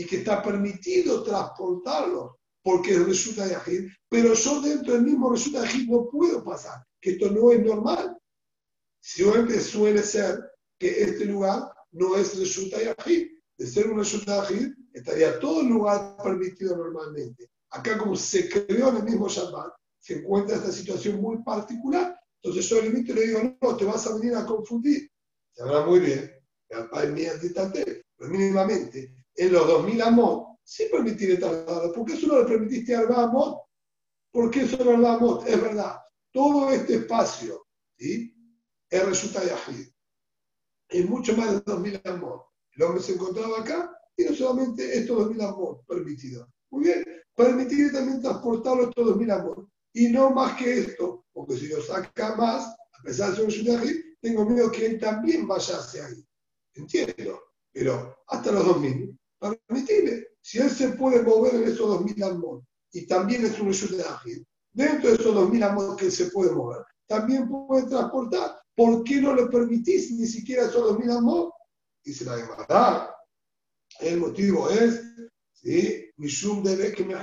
y 0.00 0.06
que 0.06 0.16
está 0.16 0.42
permitido 0.42 1.22
transportarlo 1.22 2.38
porque 2.62 2.98
resulta 3.00 3.46
de 3.46 3.54
Ajid, 3.54 3.90
pero 4.08 4.32
yo 4.32 4.62
dentro 4.62 4.94
del 4.94 5.02
mismo 5.02 5.30
resulta 5.30 5.60
de 5.60 5.66
Ajid 5.66 5.90
no 5.90 6.08
puedo 6.08 6.42
pasar, 6.42 6.82
que 6.98 7.10
esto 7.10 7.30
no 7.30 7.52
es 7.52 7.62
normal. 7.62 8.16
Siempre 8.98 9.60
suele 9.60 10.02
ser 10.02 10.40
que 10.78 11.02
este 11.02 11.26
lugar 11.26 11.70
no 11.92 12.16
es 12.16 12.38
resulta 12.38 12.78
de 12.78 12.94
Ajid. 12.96 13.28
De 13.58 13.66
ser 13.66 13.88
un 13.88 13.98
resulta 13.98 14.36
de 14.36 14.40
Ajid, 14.40 14.68
estaría 14.94 15.38
todo 15.38 15.60
el 15.60 15.68
lugar 15.68 16.16
permitido 16.24 16.78
normalmente. 16.78 17.50
Acá, 17.68 17.98
como 17.98 18.16
se 18.16 18.48
creó 18.48 18.88
en 18.88 18.96
el 18.96 19.04
mismo 19.04 19.28
Shabbat, 19.28 19.74
se 19.98 20.14
encuentra 20.14 20.56
esta 20.56 20.72
situación 20.72 21.20
muy 21.20 21.42
particular. 21.42 22.18
Entonces 22.42 22.70
yo 22.70 22.78
y 22.78 22.90
le 22.90 23.26
digo, 23.26 23.54
no, 23.60 23.76
te 23.76 23.84
vas 23.84 24.06
a 24.06 24.14
venir 24.14 24.34
a 24.34 24.46
confundir. 24.46 25.10
Se 25.52 25.62
habla 25.62 25.84
muy 25.84 26.00
bien, 26.00 26.32
pero 28.16 28.30
mínimamente 28.30 29.19
en 29.40 29.54
los 29.54 29.66
2000 29.66 30.02
amot, 30.02 30.58
sí 30.62 30.84
permitiré 30.92 31.38
traslado. 31.38 31.94
¿Por 31.94 32.04
qué 32.04 32.14
solo 32.14 32.42
le 32.42 32.46
permitiste 32.46 32.94
a 32.94 33.00
amot? 33.00 33.62
¿Por 34.30 34.50
qué 34.50 34.66
solo? 34.66 35.42
Es 35.46 35.62
verdad, 35.62 35.96
todo 36.30 36.70
este 36.70 36.96
espacio 36.96 37.66
¿sí? 37.96 38.36
es 38.90 39.06
resulta 39.06 39.40
de 39.40 39.52
Ajid. 39.52 39.88
Es 40.90 41.08
mucho 41.08 41.34
más 41.38 41.52
de 41.52 41.60
2000 41.64 42.02
amot. 42.04 42.48
El 42.76 42.82
hombre 42.82 43.02
se 43.02 43.14
encontraba 43.14 43.60
acá 43.60 43.90
y 44.14 44.24
no 44.24 44.34
solamente 44.34 44.98
estos 44.98 45.16
2000 45.16 45.40
amot 45.40 45.86
permitidos. 45.86 46.46
Muy 46.68 46.84
bien, 46.84 47.02
permitiré 47.34 47.90
también 47.92 48.20
transportarlo 48.20 48.90
estos 48.90 49.06
2000 49.06 49.30
amot. 49.30 49.68
Y 49.94 50.08
no 50.08 50.30
más 50.32 50.54
que 50.58 50.80
esto, 50.80 51.24
porque 51.32 51.56
si 51.56 51.68
lo 51.68 51.80
saca 51.80 52.36
más, 52.36 52.66
a 52.66 53.02
pesar 53.02 53.34
de 53.34 53.50
ser 53.50 53.64
de 53.64 53.74
Ajid, 53.74 53.96
tengo 54.20 54.44
miedo 54.44 54.70
que 54.70 54.84
él 54.84 55.00
también 55.00 55.48
vaya 55.48 55.78
hacia 55.78 56.04
ahí. 56.04 56.22
Entiendo, 56.74 57.40
pero 57.72 58.18
hasta 58.28 58.52
los 58.52 58.66
2000 58.66 59.19
permitirle. 59.40 60.28
Si 60.40 60.58
él 60.58 60.70
se 60.70 60.90
puede 60.90 61.22
mover 61.22 61.54
en 61.54 61.64
esos 61.64 61.86
2000 61.86 62.22
amor 62.24 62.62
y 62.92 63.06
también 63.06 63.44
es 63.44 63.58
un 63.60 63.70
hecho 63.70 63.88
de 63.88 64.02
ágil, 64.02 64.46
dentro 64.72 65.08
de 65.08 65.16
esos 65.16 65.34
2000 65.34 65.62
amor 65.62 65.96
que 65.96 66.06
él 66.06 66.12
se 66.12 66.30
puede 66.30 66.52
mover, 66.52 66.84
también 67.06 67.48
puede 67.48 67.88
transportar. 67.88 68.60
¿Por 68.74 69.02
qué 69.04 69.20
no 69.20 69.34
le 69.34 69.46
permitís 69.46 70.12
ni 70.12 70.26
siquiera 70.26 70.66
esos 70.66 70.82
2000 70.82 71.10
amor? 71.10 71.52
Dice 72.04 72.24
la 72.24 72.36
demanda. 72.36 73.16
El 73.98 74.20
motivo 74.20 74.70
es, 74.70 75.02
¿sí? 75.52 76.06
Mishum 76.16 76.62
debe 76.62 76.92
que 76.92 77.04
me 77.04 77.14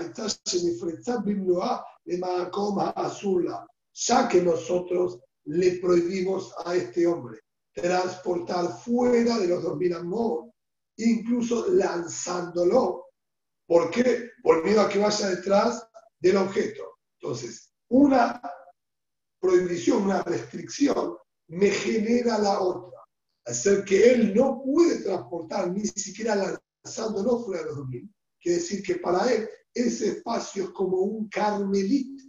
ya 3.93 4.28
que 4.28 4.41
nosotros 4.41 5.20
le 5.45 5.72
prohibimos 5.80 6.53
a 6.65 6.76
este 6.76 7.07
hombre 7.07 7.39
transportar 7.74 8.80
fuera 8.80 9.38
de 9.39 9.47
los 9.47 9.63
2000 9.63 9.93
amor 9.93 10.51
incluso 10.98 11.68
lanzándolo. 11.70 13.06
¿Por 13.68 13.91
qué? 13.91 14.32
Por 14.41 14.64
miedo 14.64 14.82
a 14.82 14.89
que 14.89 15.00
vaya 15.00 15.30
detrás 15.30 15.88
del 16.20 16.38
objeto. 16.38 17.00
Entonces, 17.20 17.74
una 17.89 18.41
prohibición, 19.39 20.04
una 20.04 20.24
restricción, 20.24 21.16
me 21.48 21.70
genera 21.70 22.38
la 22.38 22.60
otra. 22.60 23.00
Hacer 23.45 23.86
que 23.86 24.12
él 24.12 24.34
no 24.36 24.62
puede 24.64 25.04
transportar 25.04 25.72
ni 25.72 25.86
siquiera 25.86 26.60
lanzándolo 26.84 27.39
fuera 27.39 27.62
de 27.62 27.70
los 27.70 27.78
dominios. 27.78 28.12
Quiere 28.39 28.58
decir 28.60 28.84
que 28.84 28.95
para 28.95 29.32
él 29.32 29.50
ese 29.74 30.10
espacio 30.10 30.66
es 30.66 30.70
como 30.72 30.98
un 30.98 31.30
carmelito. 31.30 32.24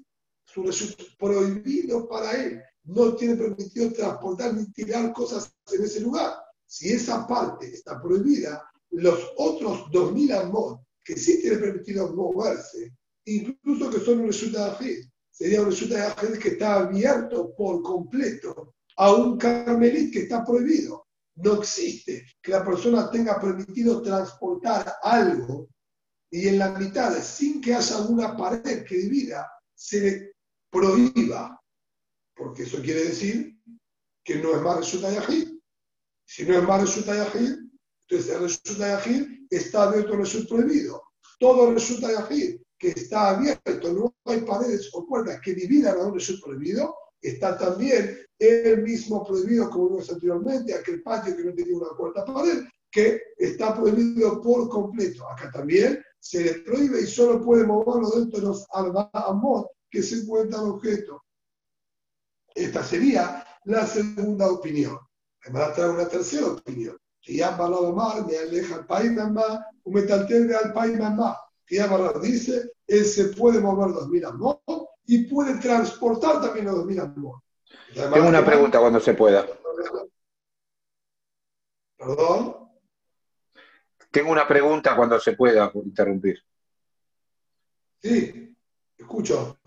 Es 0.64 0.82
un 0.82 0.94
prohibido 1.18 2.08
para 2.08 2.32
él. 2.32 2.62
No 2.84 3.14
tiene 3.14 3.36
permitido 3.36 3.92
transportar 3.92 4.54
ni 4.54 4.66
tirar 4.72 5.12
cosas 5.12 5.52
en 5.72 5.84
ese 5.84 6.00
lugar. 6.00 6.34
Si 6.70 6.90
esa 6.90 7.26
parte 7.26 7.66
está 7.66 8.00
prohibida, 8.00 8.62
los 8.90 9.32
otros 9.38 9.90
2.000 9.90 10.34
amos 10.34 10.80
que 11.02 11.16
sí 11.16 11.40
tienen 11.40 11.60
permitido 11.60 12.14
moverse, 12.14 12.94
incluso 13.24 13.90
que 13.90 14.00
son 14.00 14.20
un 14.20 14.26
resultado 14.26 14.78
de 14.78 15.08
sería 15.30 15.62
un 15.62 15.70
resultado 15.70 16.28
de 16.28 16.38
que 16.38 16.48
está 16.48 16.80
abierto 16.80 17.54
por 17.56 17.82
completo 17.82 18.74
a 18.96 19.14
un 19.14 19.38
carmelit 19.38 20.12
que 20.12 20.20
está 20.20 20.44
prohibido. 20.44 21.06
No 21.36 21.54
existe 21.54 22.26
que 22.42 22.50
la 22.50 22.64
persona 22.64 23.10
tenga 23.10 23.40
permitido 23.40 24.02
transportar 24.02 24.96
algo 25.02 25.68
y 26.30 26.48
en 26.48 26.58
la 26.58 26.76
mitad, 26.78 27.16
sin 27.22 27.60
que 27.60 27.74
haya 27.74 27.98
una 28.00 28.36
pared 28.36 28.84
que 28.84 28.96
divida, 28.96 29.50
se 29.74 30.00
le 30.00 30.32
prohíba. 30.70 31.58
Porque 32.36 32.64
eso 32.64 32.82
quiere 32.82 33.04
decir 33.04 33.58
que 34.22 34.36
no 34.36 34.54
es 34.54 34.60
más 34.60 34.78
resulta 34.78 35.10
de 35.10 35.57
si 36.28 36.44
no 36.44 36.58
es 36.58 36.62
más 36.62 36.82
resulta 36.82 37.14
Yahid, 37.16 37.56
entonces 38.06 38.34
el 38.34 38.42
resulta 38.42 39.00
Yahid 39.00 39.46
está 39.48 39.84
abierto 39.84 40.12
al 40.12 40.18
resulta 40.18 40.48
prohibido. 40.54 41.02
Todo 41.40 41.72
resulta 41.72 42.12
Yahid 42.12 42.60
que 42.78 42.88
está 42.88 43.30
abierto, 43.30 43.92
no 43.92 44.14
hay 44.26 44.42
paredes 44.42 44.90
o 44.92 45.06
puertas 45.06 45.40
que 45.40 45.54
dividan 45.54 45.98
a 45.98 46.04
un 46.04 46.14
resulta 46.14 46.44
prohibido, 46.44 46.94
está 47.20 47.56
también 47.56 48.18
el 48.38 48.82
mismo 48.82 49.26
prohibido 49.26 49.70
como 49.70 49.88
vimos 49.88 50.10
anteriormente, 50.10 50.74
aquel 50.74 51.02
patio 51.02 51.34
que 51.34 51.44
no 51.44 51.54
tenía 51.54 51.76
una 51.76 51.96
cuarta 51.96 52.26
pared, 52.26 52.64
que 52.90 53.22
está 53.38 53.74
prohibido 53.74 54.42
por 54.42 54.68
completo. 54.68 55.26
Acá 55.30 55.50
también 55.50 56.02
se 56.20 56.44
le 56.44 56.54
prohíbe 56.60 57.00
y 57.00 57.06
solo 57.06 57.42
puede 57.42 57.64
moverlo 57.64 58.10
dentro 58.10 58.38
de 58.38 58.46
los 58.46 58.66
amor 58.70 59.70
que 59.90 60.02
se 60.02 60.16
encuentra 60.16 60.60
el 60.60 60.68
objeto. 60.68 61.24
Esta 62.54 62.84
sería 62.84 63.44
la 63.64 63.86
segunda 63.86 64.50
opinión. 64.50 64.98
Me 65.46 65.58
va 65.58 65.66
a 65.66 65.72
traer 65.72 65.90
una 65.90 66.08
tercera 66.08 66.46
opinión. 66.48 66.98
Que 67.20 67.36
ya 67.36 67.54
hablado 67.54 67.92
mal, 67.94 68.26
me 68.26 68.36
aleja 68.36 68.76
al 68.76 68.86
país 68.86 69.12
mamá, 69.12 69.66
un 69.84 69.94
metalter 69.94 70.54
al 70.54 70.72
país 70.72 70.98
mamá. 70.98 71.38
Que 71.66 71.76
ya 71.76 72.12
dice, 72.20 72.72
él 72.86 73.04
se 73.04 73.26
puede 73.28 73.60
mover 73.60 73.92
dos 73.92 74.08
mil 74.08 74.24
amor 74.24 74.60
y 75.06 75.24
puede 75.24 75.58
transportar 75.58 76.40
también 76.40 76.66
los 76.66 76.76
2000 76.76 77.00
amot. 77.00 77.42
Tengo 77.94 78.28
una 78.28 78.44
pregunta 78.44 78.78
cuando 78.78 79.00
se 79.00 79.14
pueda. 79.14 79.46
¿Perdón? 81.96 82.70
Tengo 84.10 84.30
una 84.30 84.46
pregunta 84.46 84.94
cuando 84.94 85.18
se 85.18 85.32
pueda 85.32 85.70
interrumpir. 85.74 86.38
Sí, 88.02 88.56
escucho. 88.96 89.58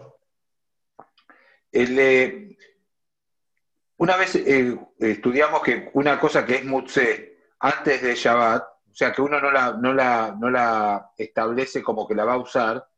Una 4.01 4.17
vez 4.17 4.33
eh, 4.35 4.75
estudiamos 4.97 5.61
que 5.61 5.91
una 5.93 6.19
cosa 6.19 6.43
que 6.43 6.55
es 6.55 6.65
Mutse 6.65 7.37
antes 7.59 8.01
de 8.01 8.15
Shabbat, 8.15 8.63
o 8.63 8.95
sea 8.95 9.11
que 9.13 9.21
uno 9.21 9.39
no 9.39 9.51
la, 9.51 9.73
no, 9.73 9.93
la, 9.93 10.35
no 10.39 10.49
la 10.49 11.11
establece 11.15 11.83
como 11.83 12.07
que 12.07 12.15
la 12.15 12.25
va 12.25 12.33
a 12.33 12.39
usar, 12.39 12.89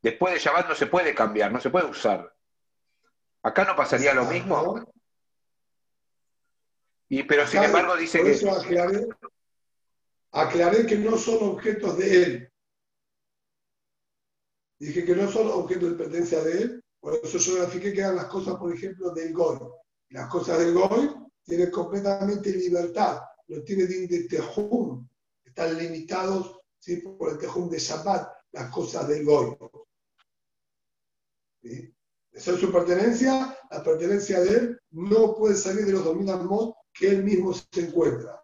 después 0.00 0.32
de 0.32 0.40
Shabbat 0.40 0.66
no 0.66 0.74
se 0.74 0.86
puede 0.86 1.14
cambiar, 1.14 1.52
no 1.52 1.60
se 1.60 1.68
puede 1.68 1.90
usar. 1.90 2.34
¿Acá 3.42 3.64
no 3.66 3.76
pasaría 3.76 4.14
lo 4.14 4.24
mismo? 4.24 4.82
Y, 7.10 7.24
pero 7.24 7.46
sin 7.46 7.62
embargo 7.62 7.94
dice 7.94 8.20
por 8.20 8.66
que... 8.66 8.78
Aclaré, 8.78 9.06
aclaré 10.32 10.86
que 10.86 10.96
no 10.96 11.18
son 11.18 11.50
objetos 11.50 11.98
de 11.98 12.22
él. 12.22 12.52
Dije 14.78 15.04
que 15.04 15.14
no 15.14 15.30
son 15.30 15.48
objetos 15.48 15.90
de 15.90 15.96
pertenencia 15.96 16.42
de 16.42 16.62
él, 16.62 16.84
por 16.98 17.14
eso 17.22 17.36
yo 17.36 17.56
grafiqué 17.56 17.92
que 17.92 18.00
eran 18.00 18.16
las 18.16 18.24
cosas, 18.24 18.54
por 18.54 18.72
ejemplo, 18.72 19.10
del 19.10 19.34
Goy. 19.34 19.58
Las 20.10 20.28
cosas 20.28 20.58
del 20.58 20.74
Goy 20.74 21.10
tienen 21.44 21.70
completamente 21.70 22.50
libertad, 22.50 23.20
no 23.48 23.62
tienen 23.62 24.06
de 24.06 24.24
tejum, 24.24 25.06
están 25.44 25.76
limitados 25.76 26.58
¿sí? 26.78 26.96
por 26.96 27.32
el 27.32 27.38
tejum 27.38 27.68
de 27.68 27.78
Shabbat, 27.78 28.28
las 28.52 28.70
cosas 28.70 29.08
del 29.08 29.24
Goy. 29.24 29.56
¿Sí? 31.62 31.94
Esa 32.32 32.52
es 32.52 32.60
su 32.60 32.72
pertenencia, 32.72 33.56
la 33.70 33.82
pertenencia 33.82 34.40
de 34.40 34.50
él 34.50 34.80
no 34.90 35.36
puede 35.36 35.54
salir 35.54 35.86
de 35.86 35.92
los 35.92 36.04
dominamos 36.04 36.74
que 36.92 37.08
él 37.08 37.22
mismo 37.22 37.52
se 37.52 37.64
encuentra. 37.76 38.42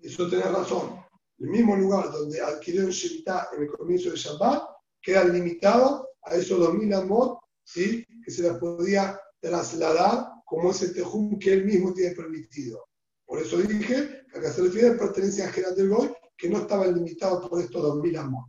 Eso 0.00 0.28
tiene 0.28 0.44
razón. 0.44 1.02
El 1.38 1.48
mismo 1.48 1.76
lugar 1.76 2.10
donde 2.12 2.40
adquirió 2.40 2.82
el 2.82 2.90
Shemitah 2.90 3.48
en 3.56 3.62
el 3.62 3.72
comienzo 3.72 4.10
de 4.10 4.16
Shabbat 4.16 4.62
queda 5.00 5.24
limitado 5.24 6.08
a 6.22 6.36
esos 6.36 6.58
2000 6.58 6.94
amot 6.94 7.40
¿sí? 7.64 8.06
que 8.24 8.30
se 8.30 8.42
les 8.42 8.52
podía 8.58 9.20
trasladar 9.40 10.28
como 10.52 10.70
ese 10.70 10.92
tejum 10.92 11.38
que 11.38 11.50
él 11.50 11.64
mismo 11.64 11.94
tiene 11.94 12.14
permitido. 12.14 12.86
Por 13.24 13.40
eso 13.40 13.56
dije 13.56 14.26
que 14.30 14.38
acá 14.38 14.52
se 14.52 14.60
refiere 14.60 14.88
a 14.88 14.98
pertenencia 14.98 15.50
general 15.50 15.74
del 15.74 15.88
Goy 15.88 16.12
que 16.36 16.50
no 16.50 16.58
estaba 16.58 16.86
limitado 16.88 17.48
por 17.48 17.58
estos 17.58 17.80
2000 17.80 18.16
amot. 18.18 18.46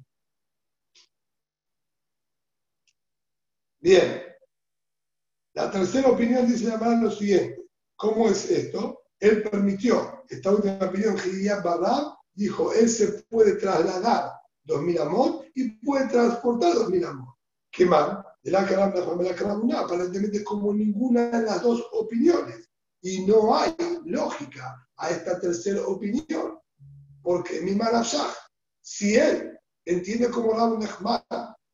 Bien. 3.80 4.22
La 5.54 5.72
tercera 5.72 6.10
opinión 6.10 6.46
dice 6.46 6.66
la 6.66 7.02
lo 7.02 7.10
siguiente. 7.10 7.70
¿Cómo 7.96 8.28
es 8.28 8.52
esto? 8.52 9.06
él 9.22 9.42
permitió, 9.44 10.26
esta 10.28 10.52
última 10.52 10.86
opinión, 10.86 11.18
Giliyat 11.18 11.64
Babab, 11.64 12.18
dijo, 12.34 12.74
él 12.74 12.90
se 12.90 13.24
puede 13.30 13.56
trasladar 13.56 14.34
2.000 14.66 15.00
amot 15.00 15.46
y 15.56 15.70
puede 15.78 16.10
transportar 16.10 16.74
2.000 16.74 17.06
amot. 17.06 17.38
¿Qué 17.72 17.86
más? 18.52 18.70
De 18.70 19.24
la 19.24 19.62
la 19.72 19.80
aparentemente 19.80 20.44
como 20.44 20.74
ninguna 20.74 21.30
de 21.30 21.46
las 21.46 21.62
dos 21.62 21.88
opiniones. 21.92 22.70
Y 23.02 23.26
no 23.26 23.56
hay 23.56 23.76
lógica 24.06 24.88
a 24.98 25.10
esta 25.10 25.40
tercera 25.40 25.86
opinión. 25.86 26.60
Porque 27.22 27.62
mi 27.62 27.76
Marashah, 27.76 28.34
si 28.82 29.16
él 29.16 29.58
entiende 29.86 30.30
como 30.30 30.54
Ram 30.54 30.80
Nehman 30.80 31.24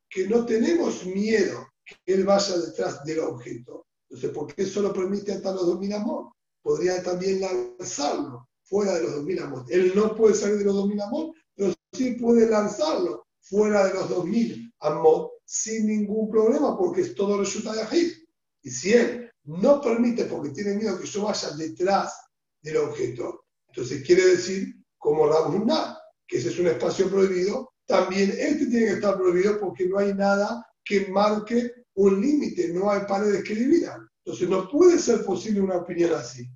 que 0.10 0.28
no 0.28 0.46
tenemos 0.46 1.06
miedo 1.06 1.68
que 1.86 2.14
él 2.14 2.26
vaya 2.26 2.58
detrás 2.58 3.04
del 3.04 3.20
objeto, 3.20 3.86
entonces, 4.10 4.32
¿por 4.32 4.54
qué 4.54 4.66
solo 4.66 4.92
permite 4.92 5.34
hasta 5.34 5.52
los 5.52 5.68
2.000 5.68 5.96
amot? 5.96 6.34
podría 6.62 7.02
también 7.02 7.42
lanzarlo 7.42 8.48
fuera 8.64 8.94
de 8.96 9.04
los 9.04 9.16
2000 9.16 9.40
amos. 9.40 9.72
Él 9.72 9.94
no 9.96 10.16
puede 10.16 10.36
salir 10.36 10.58
de 10.58 10.66
los 10.66 10.76
2000 10.76 11.02
amos, 11.02 11.36
pero 11.56 11.74
sí 11.94 12.12
puede 12.12 12.50
lanzarlo 12.50 13.26
fuera 13.42 13.88
de 13.88 13.94
los 13.96 14.10
2000 14.10 14.74
amos 14.80 15.32
sin 15.50 15.88
ningún 15.88 16.30
problema, 16.30 16.78
porque 16.78 17.02
es 17.02 17.16
todo 17.16 17.40
resulta 17.40 17.74
de 17.74 17.82
agir. 17.82 18.14
Y 18.62 18.70
si 18.70 18.94
él 18.94 19.32
no 19.46 19.82
permite, 19.82 20.26
porque 20.26 20.52
tiene 20.52 20.76
miedo 20.76 21.00
que 21.00 21.08
yo 21.08 21.24
vaya 21.24 21.50
detrás 21.58 22.14
del 22.62 22.78
objeto, 22.78 23.46
entonces 23.68 24.06
quiere 24.06 24.28
decir, 24.28 24.76
como 25.00 25.28
Rabuná, 25.28 25.98
que 26.28 26.38
ese 26.38 26.50
es 26.50 26.60
un 26.60 26.68
espacio 26.68 27.10
prohibido, 27.10 27.74
también 27.88 28.30
este 28.30 28.68
tiene 28.68 28.86
que 28.86 28.94
estar 28.94 29.18
prohibido 29.18 29.60
porque 29.60 29.88
no 29.88 29.98
hay 29.98 30.14
nada 30.14 30.64
que 30.86 31.08
marque 31.08 31.74
un 31.96 32.22
límite, 32.22 32.72
no 32.72 32.92
hay 32.92 33.02
paredes 33.08 33.44
que 33.44 33.56
dividan. 33.56 34.08
Entonces 34.24 34.48
no 34.48 34.70
puede 34.70 35.00
ser 35.00 35.26
posible 35.26 35.62
una 35.62 35.78
opinión 35.78 36.14
así. 36.14 36.48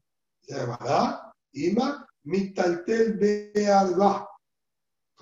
Se 0.42 0.54
llamará 0.54 1.34
Ima 1.54 2.08
Mitaltel 2.26 3.14
Bearba. 3.14 4.30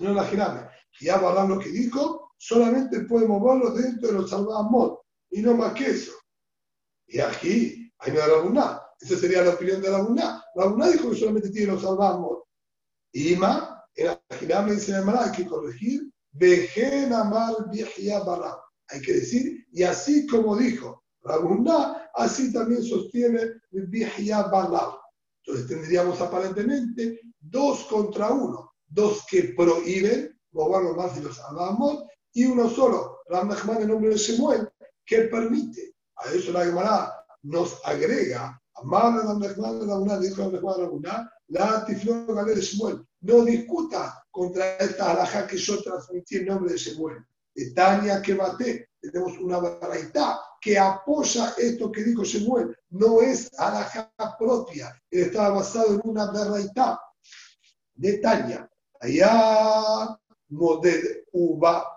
No 0.00 0.10
imaginame. 0.10 0.68
Y 1.00 1.08
Abraham 1.08 1.48
lo 1.48 1.58
que 1.58 1.70
dijo, 1.70 2.21
solamente 2.42 3.00
puede 3.02 3.28
moverlo 3.28 3.70
dentro 3.70 4.08
de 4.08 4.14
los 4.14 4.30
salvados 4.30 4.98
y 5.30 5.42
no 5.42 5.56
más 5.56 5.74
que 5.74 5.90
eso. 5.90 6.12
Y 7.06 7.20
aquí 7.20 7.92
hay 7.98 8.12
una 8.12 8.26
Rabuná. 8.26 8.82
Esa 9.00 9.16
sería 9.16 9.44
la 9.44 9.50
opinión 9.50 9.80
de 9.80 9.90
Rabuná. 9.90 10.44
Rabuná 10.56 10.88
dijo 10.88 11.10
que 11.10 11.16
solamente 11.16 11.50
tiene 11.50 11.72
los 11.72 11.82
salvados 11.82 12.42
Ima, 13.12 13.84
en 13.94 14.18
Ajiname 14.28 14.72
dice 14.72 14.94
hay 14.94 15.32
que 15.32 15.46
corregir, 15.46 16.10
Amar 17.12 17.54
Barra. 18.26 18.58
Hay 18.88 19.00
que 19.02 19.12
decir, 19.12 19.64
y 19.70 19.84
así 19.84 20.26
como 20.26 20.56
dijo, 20.56 21.04
Rabuná, 21.22 22.10
así 22.14 22.52
también 22.52 22.82
sostiene 22.82 23.52
Bihya 23.70 24.44
Balab. 24.44 24.98
Entonces 25.44 25.68
tendríamos 25.68 26.20
aparentemente 26.20 27.20
dos 27.38 27.84
contra 27.84 28.30
uno, 28.30 28.72
dos 28.88 29.24
que 29.30 29.54
prohíben 29.56 30.36
robar 30.52 30.82
más 30.96 31.14
de 31.14 31.22
los 31.22 31.38
y 32.34 32.44
uno 32.44 32.68
solo, 32.68 33.20
Ram 33.28 33.50
en 33.80 33.88
nombre 33.88 34.10
de 34.10 34.16
Shemuel, 34.16 34.68
que 35.04 35.22
permite. 35.22 35.94
A 36.16 36.30
eso 36.30 36.52
la 36.52 36.64
Gemara 36.64 37.24
nos 37.42 37.80
agrega, 37.84 38.60
Amar 38.74 39.14
Ram 39.14 39.38
Nachman 39.40 39.86
Rabuná, 39.86 40.18
dijo 40.18 40.42
Ram 40.50 41.00
Nachman 41.00 41.30
la 41.48 41.84
Tiflón 41.84 42.26
de 42.46 42.60
Shemuel. 42.60 43.06
No 43.20 43.44
discuta 43.44 44.24
contra 44.30 44.76
esta 44.76 45.12
alhaja 45.12 45.46
que 45.46 45.58
yo 45.58 45.82
transmití 45.82 46.36
en 46.36 46.46
nombre 46.46 46.72
de 46.72 46.78
Shemuel. 46.78 47.24
De 47.54 47.70
Tania 47.72 48.22
que 48.22 48.34
maté, 48.34 48.88
tenemos 49.00 49.38
una 49.38 49.58
variedad 49.58 50.36
que 50.60 50.78
apoya 50.78 51.54
esto 51.58 51.92
que 51.92 52.04
dijo 52.04 52.24
Shemuel. 52.24 52.74
No 52.90 53.20
es 53.20 53.50
alajá 53.58 54.10
propia. 54.38 54.98
Estaba 55.10 55.56
basado 55.56 55.94
en 55.94 56.00
una 56.04 56.30
verdad 56.30 56.98
de 57.94 58.18
Tania. 58.18 58.70
Allá, 59.00 60.18
model 60.48 61.24
uva 61.32 61.91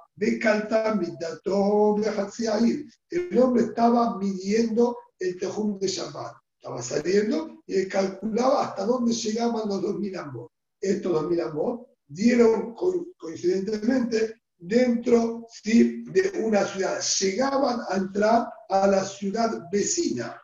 El 3.10 3.38
hombre 3.38 3.64
estaba 3.64 4.18
midiendo 4.18 4.98
el 5.20 5.38
tejum 5.38 5.78
de 5.80 5.88
Shabbat. 5.88 6.36
Estaba 6.60 6.82
saliendo 6.82 7.64
y 7.68 7.88
calculaba 7.88 8.66
hasta 8.66 8.86
dónde 8.86 9.14
llegaban 9.14 9.68
los 9.68 9.82
2000 9.82 10.18
ambos. 10.18 10.52
Estos 10.80 11.12
2000 11.12 11.42
ambos 11.42 11.88
dieron 12.08 12.74
coincidentemente 13.18 14.42
dentro 14.58 15.48
de 15.64 16.32
una 16.44 16.66
ciudad. 16.66 17.02
Llegaban 17.20 17.82
a 17.90 17.98
entrar 17.98 18.48
a 18.70 18.88
la 18.88 19.04
ciudad 19.04 19.64
vecina. 19.72 20.42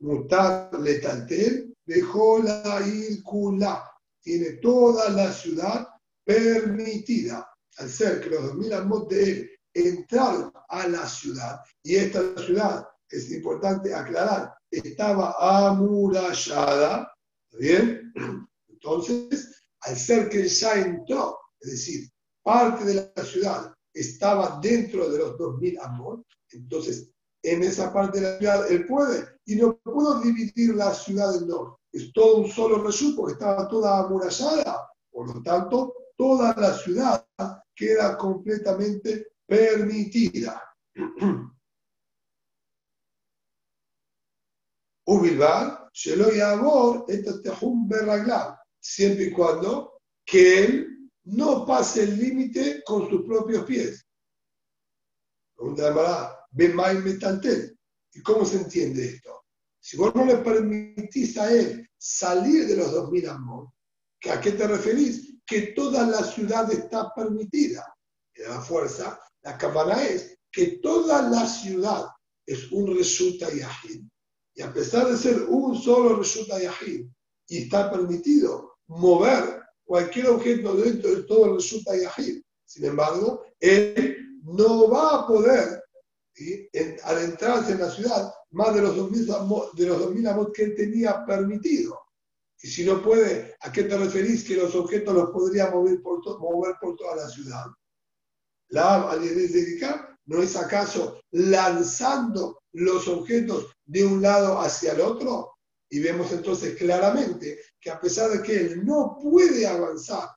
Mutar 0.00 0.78
Letantel 0.78 1.74
dejó 1.84 2.40
la 2.40 2.80
Irkula. 2.86 3.90
Tiene 4.20 4.54
toda 4.54 5.08
la 5.10 5.32
ciudad 5.32 5.88
permitida. 6.24 7.47
Al 7.78 7.88
ser 7.88 8.20
que 8.20 8.30
los 8.30 8.42
2000 8.42 8.72
amos 8.72 9.08
de 9.08 9.30
él 9.30 9.50
entraron 9.74 10.52
a 10.68 10.88
la 10.88 11.06
ciudad, 11.06 11.60
y 11.82 11.96
esta 11.96 12.36
ciudad, 12.38 12.86
es 13.08 13.30
importante 13.30 13.94
aclarar, 13.94 14.52
estaba 14.70 15.34
amurallada, 15.68 17.10
¿bien? 17.58 18.12
Entonces, 18.68 19.62
al 19.80 19.96
ser 19.96 20.28
que 20.28 20.48
ya 20.48 20.74
entró, 20.74 21.38
es 21.60 21.70
decir, 21.70 22.10
parte 22.42 22.84
de 22.84 23.12
la 23.14 23.24
ciudad 23.24 23.72
estaba 23.94 24.58
dentro 24.60 25.08
de 25.10 25.18
los 25.18 25.36
2.000 25.36 25.78
amor, 25.82 26.24
entonces 26.50 27.10
en 27.42 27.62
esa 27.62 27.92
parte 27.92 28.20
de 28.20 28.32
la 28.32 28.38
ciudad 28.38 28.70
él 28.70 28.86
puede, 28.86 29.24
y 29.46 29.56
no 29.56 29.76
puedo 29.78 30.20
dividir 30.20 30.74
la 30.74 30.92
ciudad 30.92 31.32
del 31.32 31.46
norte. 31.46 31.80
Es 31.92 32.12
todo 32.12 32.38
un 32.38 32.48
solo 32.50 32.82
resumo 32.82 33.16
porque 33.16 33.32
estaba 33.34 33.68
toda 33.68 34.00
amurallada, 34.00 34.88
por 35.10 35.34
lo 35.34 35.42
tanto, 35.42 35.94
toda 36.16 36.54
la 36.56 36.74
ciudad 36.74 37.27
queda 37.78 38.16
completamente 38.16 39.28
permitida. 39.46 40.62
Ubilbar, 45.06 45.88
Sheloy 45.92 46.40
Amor, 46.40 47.06
siempre 48.80 49.24
y 49.24 49.32
cuando 49.32 50.00
que 50.24 50.64
él 50.64 51.10
no 51.24 51.64
pase 51.64 52.02
el 52.02 52.18
límite 52.18 52.82
con 52.84 53.08
sus 53.08 53.24
propios 53.24 53.64
pies. 53.64 54.04
¿Y 58.12 58.22
cómo 58.22 58.44
se 58.44 58.56
entiende 58.56 59.06
esto? 59.06 59.44
Si 59.80 59.96
vos 59.96 60.14
no 60.14 60.24
le 60.24 60.38
permitís 60.38 61.38
a 61.38 61.52
él 61.52 61.88
salir 61.96 62.66
de 62.66 62.76
los 62.76 62.92
2000 62.92 63.28
amos, 63.28 63.72
¿a 64.30 64.40
qué 64.40 64.52
te 64.52 64.66
referís? 64.66 65.27
Que 65.48 65.72
toda 65.72 66.06
la 66.06 66.22
ciudad 66.22 66.70
está 66.70 67.12
permitida. 67.14 67.84
Y 68.34 68.42
la 68.42 68.60
fuerza, 68.60 69.18
la 69.42 69.56
cámara 69.56 70.06
es 70.06 70.38
que 70.52 70.78
toda 70.82 71.22
la 71.22 71.46
ciudad 71.46 72.06
es 72.46 72.70
un 72.72 72.96
resulta 72.96 73.48
yahid. 73.48 74.02
Y 74.54 74.62
a 74.62 74.72
pesar 74.72 75.08
de 75.08 75.16
ser 75.16 75.42
un 75.42 75.76
solo 75.76 76.16
resulta 76.16 76.60
yahid, 76.60 77.06
y 77.48 77.58
está 77.62 77.90
permitido 77.90 78.74
mover 78.88 79.62
cualquier 79.84 80.28
objeto 80.28 80.74
dentro 80.74 81.14
de 81.14 81.22
todo 81.22 81.46
el 81.46 81.54
resulta 81.54 81.96
yahid, 81.96 82.42
sin 82.66 82.84
embargo, 82.84 83.44
él 83.60 84.16
no 84.42 84.88
va 84.90 85.20
a 85.20 85.26
poder 85.26 85.82
adentrarse 87.04 87.72
en 87.72 87.80
la 87.80 87.90
ciudad 87.90 88.32
más 88.50 88.74
de 88.74 88.82
los 88.82 88.96
2.000 88.96 89.72
de 89.74 89.86
los 89.86 90.26
amos 90.26 90.48
que 90.52 90.64
él 90.64 90.74
tenía 90.76 91.24
permitido. 91.26 91.98
Y 92.60 92.68
si 92.68 92.84
no 92.84 93.02
puede, 93.02 93.54
¿a 93.60 93.70
qué 93.70 93.84
te 93.84 93.96
referís 93.96 94.44
que 94.44 94.56
los 94.56 94.74
objetos 94.74 95.14
los 95.14 95.30
podría 95.30 95.70
mover 95.70 96.02
por, 96.02 96.20
mover 96.40 96.74
por 96.80 96.96
toda 96.96 97.16
la 97.16 97.28
ciudad? 97.28 97.66
La 98.70 99.18
¿no 100.26 100.42
es 100.42 100.56
acaso 100.56 101.20
lanzando 101.30 102.62
los 102.72 103.08
objetos 103.08 103.66
de 103.86 104.04
un 104.04 104.20
lado 104.20 104.60
hacia 104.60 104.92
el 104.92 105.00
otro? 105.00 105.52
Y 105.88 106.00
vemos 106.00 106.32
entonces 106.32 106.76
claramente 106.76 107.60
que 107.80 107.90
a 107.90 108.00
pesar 108.00 108.30
de 108.30 108.42
que 108.42 108.56
él 108.56 108.84
no 108.84 109.16
puede 109.22 109.66
avanzar 109.66 110.28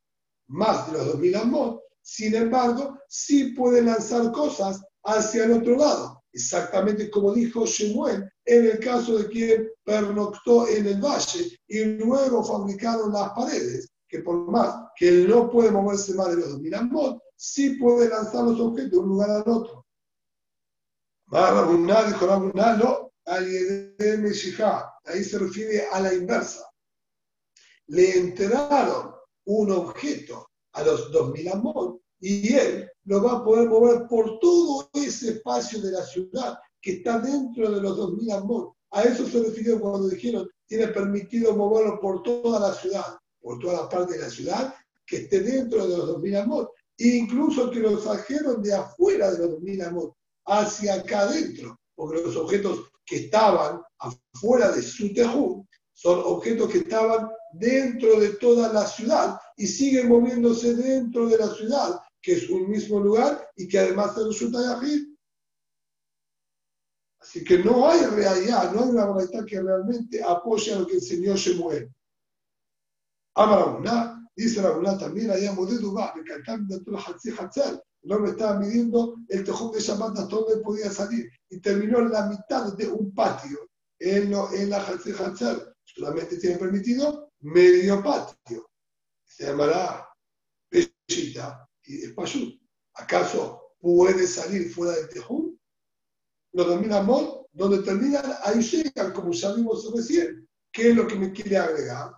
más 0.48 0.92
de 0.92 0.98
los 0.98 1.16
2.000 1.18 1.42
amos, 1.42 1.82
sin 2.02 2.36
embargo, 2.36 3.00
sí 3.08 3.54
puede 3.54 3.82
lanzar 3.82 4.32
cosas 4.32 4.82
hacia 5.04 5.46
el 5.46 5.54
otro 5.54 5.76
lado, 5.76 6.24
exactamente 6.32 7.10
como 7.10 7.34
dijo 7.34 7.66
Shemuel 7.66 8.31
en 8.46 8.66
el 8.66 8.80
caso 8.80 9.18
de 9.18 9.28
quien 9.28 9.70
pernoctó 9.84 10.68
en 10.68 10.88
el 10.88 11.02
valle 11.02 11.60
y 11.68 11.84
luego 11.84 12.44
fabricaron 12.44 13.14
las 13.14 13.30
paredes, 13.32 13.92
que 14.08 14.20
por 14.20 14.50
más 14.50 14.88
que 14.96 15.10
él 15.10 15.30
no 15.30 15.50
puede 15.50 15.72
moverse 15.72 16.14
más 16.16 16.30
de 16.30 16.38
los 16.38 16.50
2000 16.52 16.76
amot, 16.76 17.24
sí 17.36 17.72
puede 17.72 18.10
lanzar 18.10 18.46
los 18.46 18.60
objetos 18.60 18.92
de 18.92 18.98
un 18.98 19.10
lugar 19.10 19.30
al 19.30 19.44
otro. 19.48 19.86
dijo 22.08 22.28
no, 22.54 23.12
ahí 23.26 25.24
se 25.24 25.40
refiere 25.40 25.88
a 25.92 26.00
la 26.02 26.14
inversa. 26.14 26.68
Le 27.88 28.18
entraron 28.18 29.14
un 29.46 29.72
objeto 29.72 30.50
a 30.74 30.84
los 30.84 31.12
2000 31.12 31.50
amot 31.50 32.02
y 32.20 32.54
él 32.54 32.90
lo 33.06 33.24
va 33.24 33.34
a 33.34 33.44
poder 33.44 33.68
mover 33.68 34.08
por 34.08 34.40
todo 34.40 34.90
ese 34.94 35.32
espacio 35.32 35.82
de 35.82 35.92
la 35.92 36.04
ciudad 36.04 36.60
que 36.82 36.94
está 36.94 37.20
dentro 37.20 37.72
de 37.72 37.82
los 37.82 37.98
2000 37.98 38.32
amor. 38.32 38.74
A 38.92 39.04
eso 39.04 39.26
se 39.28 39.42
refirió 39.42 39.80
cuando 39.80 40.10
dijeron, 40.10 40.50
tiene 40.68 40.88
permitido 40.88 41.56
moverlo 41.56 42.00
por 42.00 42.24
toda 42.24 42.60
la 42.60 42.74
ciudad, 42.74 43.18
por 43.40 43.60
toda 43.60 43.84
la 43.84 43.90
parte 43.90 44.14
de 44.14 44.20
la 44.20 44.30
ciudad 44.30 44.74
que 45.06 45.18
esté 45.18 45.42
dentro 45.42 45.88
de 45.88 45.98
los 45.98 46.08
2000 46.08 46.36
amor. 46.38 46.72
E 46.98 47.08
incluso 47.08 47.72
que 47.72 47.80
lo 47.80 47.98
trajeron 47.98 48.62
de 48.62 48.74
afuera 48.74 49.32
de 49.32 49.40
los 49.40 49.52
2000 49.52 49.82
amor, 49.84 50.14
hacia 50.46 50.96
acá 50.96 51.22
adentro, 51.22 51.80
porque 51.96 52.22
los 52.22 52.36
objetos 52.36 52.92
que 53.06 53.18
estaban 53.18 53.82
afuera 54.00 54.72
de 54.72 54.82
su 54.82 55.14
tejú 55.14 55.66
son 55.94 56.22
objetos 56.26 56.70
que 56.70 56.80
estaban 56.80 57.30
dentro 57.54 58.20
de 58.20 58.30
toda 58.30 58.72
la 58.72 58.86
ciudad 58.86 59.38
y 59.58 59.68
siguen 59.68 60.10
moviéndose 60.10 60.74
dentro 60.76 61.28
de 61.28 61.38
la 61.38 61.54
ciudad 61.54 62.00
que 62.22 62.34
es 62.34 62.50
un 62.50 62.70
mismo 62.70 63.00
lugar 63.00 63.50
y 63.56 63.68
que 63.68 63.80
además 63.80 64.14
se 64.16 64.24
resulta 64.24 64.60
Yahid. 64.62 65.08
Así 67.22 67.44
que 67.44 67.60
no 67.60 67.88
hay 67.88 68.04
realidad, 68.06 68.74
no 68.74 68.84
hay 68.84 68.90
una 68.90 69.12
verdad 69.14 69.46
que 69.46 69.62
realmente 69.62 70.24
apoya 70.24 70.80
lo 70.80 70.88
que 70.88 70.96
enseñó 70.96 71.36
Shemuel. 71.36 71.94
Amarabuná, 73.36 74.28
dice 74.36 74.62
Rabuná 74.62 74.98
también, 74.98 75.30
allá 75.30 75.54
Modedubá, 75.54 76.14
que 76.14 76.24
cantando 76.24 76.80
de 76.80 76.92
la 76.92 77.00
Hatzi 77.00 77.30
Hatzal, 77.30 77.82
el 78.02 78.12
hombre 78.12 78.32
estaba 78.32 78.60
midiendo 78.60 79.18
el 79.30 79.44
tejón 79.44 79.72
de 79.72 79.80
Shabbat 79.80 80.18
hasta 80.18 80.36
donde 80.36 80.58
podía 80.64 80.90
salir 80.92 81.30
y 81.50 81.60
terminó 81.60 82.00
en 82.00 82.12
la 82.12 82.26
mitad 82.26 82.74
de 82.74 82.88
un 82.88 83.14
patio 83.14 83.70
en, 84.00 84.34
en 84.34 84.70
la 84.72 84.84
Hatzi 84.84 85.12
Hatzal. 85.12 85.76
Solamente 85.84 86.38
tiene 86.38 86.58
permitido 86.58 87.32
medio 87.42 88.02
patio. 88.02 88.68
Se 89.24 89.46
llamará 89.46 90.08
Peshita 90.70 91.70
y 91.84 92.04
es 92.04 92.16
¿Acaso 92.96 93.76
puede 93.80 94.26
salir 94.26 94.74
fuera 94.74 94.94
del 94.94 95.10
Tejún? 95.10 95.51
Los 96.54 96.68
domina 96.68 97.02
Mod, 97.02 97.46
donde 97.54 97.80
terminan, 97.80 98.26
ahí 98.44 98.62
llegan, 98.62 99.14
como 99.14 99.34
sabemos 99.34 99.92
recién. 99.94 100.48
¿Qué 100.72 100.90
es 100.90 100.96
lo 100.96 101.08
que 101.08 101.16
me 101.16 101.32
quiere 101.32 101.58
agregar? 101.58 102.12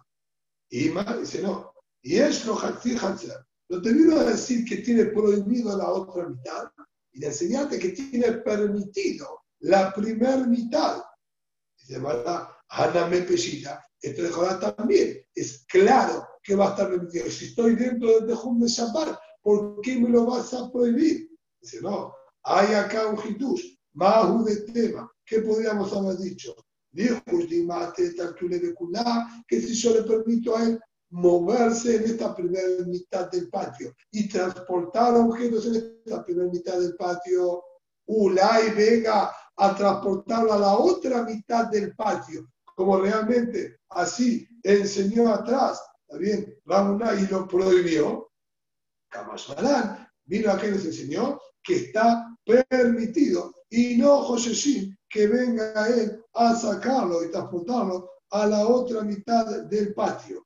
Y 0.70 0.90
más 0.90 1.20
dice, 1.20 1.42
no. 1.42 1.74
Y 2.02 2.18
es 2.18 2.46
lo 2.46 2.56
Lo 2.56 3.82
termino 3.82 4.20
de 4.20 4.32
decir 4.32 4.66
que 4.66 4.78
tiene 4.78 5.06
prohibido 5.06 5.78
la 5.78 5.90
otra 5.90 6.28
mitad 6.28 6.72
y 7.12 7.20
de 7.20 7.28
enseñarte 7.28 7.80
que 7.80 7.90
tiene 7.90 8.32
permitido 8.34 9.44
la 9.60 9.94
primera 9.94 10.46
mitad. 10.46 11.02
Dice, 11.80 12.00
¿verdad? 12.00 12.48
Ana 12.70 13.08
me 13.08 13.22
pesita. 13.22 13.84
Esto 14.02 14.24
de 14.24 14.74
también. 14.76 15.26
Es 15.34 15.66
claro 15.66 16.28
que 16.44 16.56
va 16.56 16.68
a 16.68 16.70
estar 16.72 16.90
permitido. 16.90 17.30
Si 17.30 17.46
estoy 17.46 17.76
dentro 17.76 18.10
del 18.20 18.28
Tejún 18.28 18.60
de 18.60 18.68
Shabbat, 18.68 19.18
¿por 19.42 19.80
qué 19.82 19.98
me 19.98 20.10
lo 20.10 20.26
vas 20.26 20.54
a 20.54 20.70
prohibir? 20.72 21.30
Dice, 21.62 21.80
no, 21.82 22.14
hay 22.44 22.74
acá 22.74 23.08
un 23.08 23.18
hitush, 23.18 23.73
más 23.94 24.46
de 24.46 24.56
tema. 24.72 25.12
¿Qué 25.26 25.40
podríamos 25.42 25.94
haber 25.94 26.18
dicho? 26.18 26.56
que 29.48 29.62
si 29.62 29.74
yo 29.74 29.96
le 29.96 30.04
permito 30.04 30.56
a 30.56 30.64
él 30.64 30.80
moverse 31.10 31.96
en 31.96 32.04
esta 32.04 32.36
primera 32.36 32.86
mitad 32.86 33.30
del 33.32 33.50
patio 33.50 33.96
y 34.12 34.28
transportar 34.28 35.16
objetos 35.16 35.66
en 35.68 36.02
esta 36.06 36.24
primera 36.24 36.50
mitad 36.50 36.80
del 36.80 36.96
patio, 36.96 37.64
Ulay 38.06 38.72
venga 38.76 39.32
a 39.56 39.76
transportarlo 39.76 40.54
a 40.54 40.60
la 40.60 40.78
otra 40.78 41.24
mitad 41.24 41.70
del 41.70 41.96
patio, 41.96 42.48
como 42.76 43.00
realmente 43.00 43.78
así 43.90 44.48
enseñó 44.64 45.34
atrás, 45.34 45.82
¿está 46.02 46.18
bien? 46.18 46.56
Ramuna 46.66 47.14
y 47.16 47.28
lo 47.28 47.48
prohibió, 47.48 48.32
Kamash 49.10 49.52
vino 50.26 50.52
a 50.52 50.60
que 50.60 50.72
nos 50.72 50.86
enseñó 50.86 51.40
que 51.62 51.76
está 51.76 52.36
permitido 52.44 53.54
y 53.76 53.98
no 53.98 54.22
José 54.22 54.96
que 55.10 55.26
venga 55.26 55.88
él 55.88 56.24
a 56.34 56.56
sacarlo 56.56 57.26
y 57.26 57.32
transportarlo 57.32 58.08
a 58.30 58.46
la 58.46 58.68
otra 58.68 59.02
mitad 59.02 59.64
del 59.64 59.96
patio. 59.96 60.46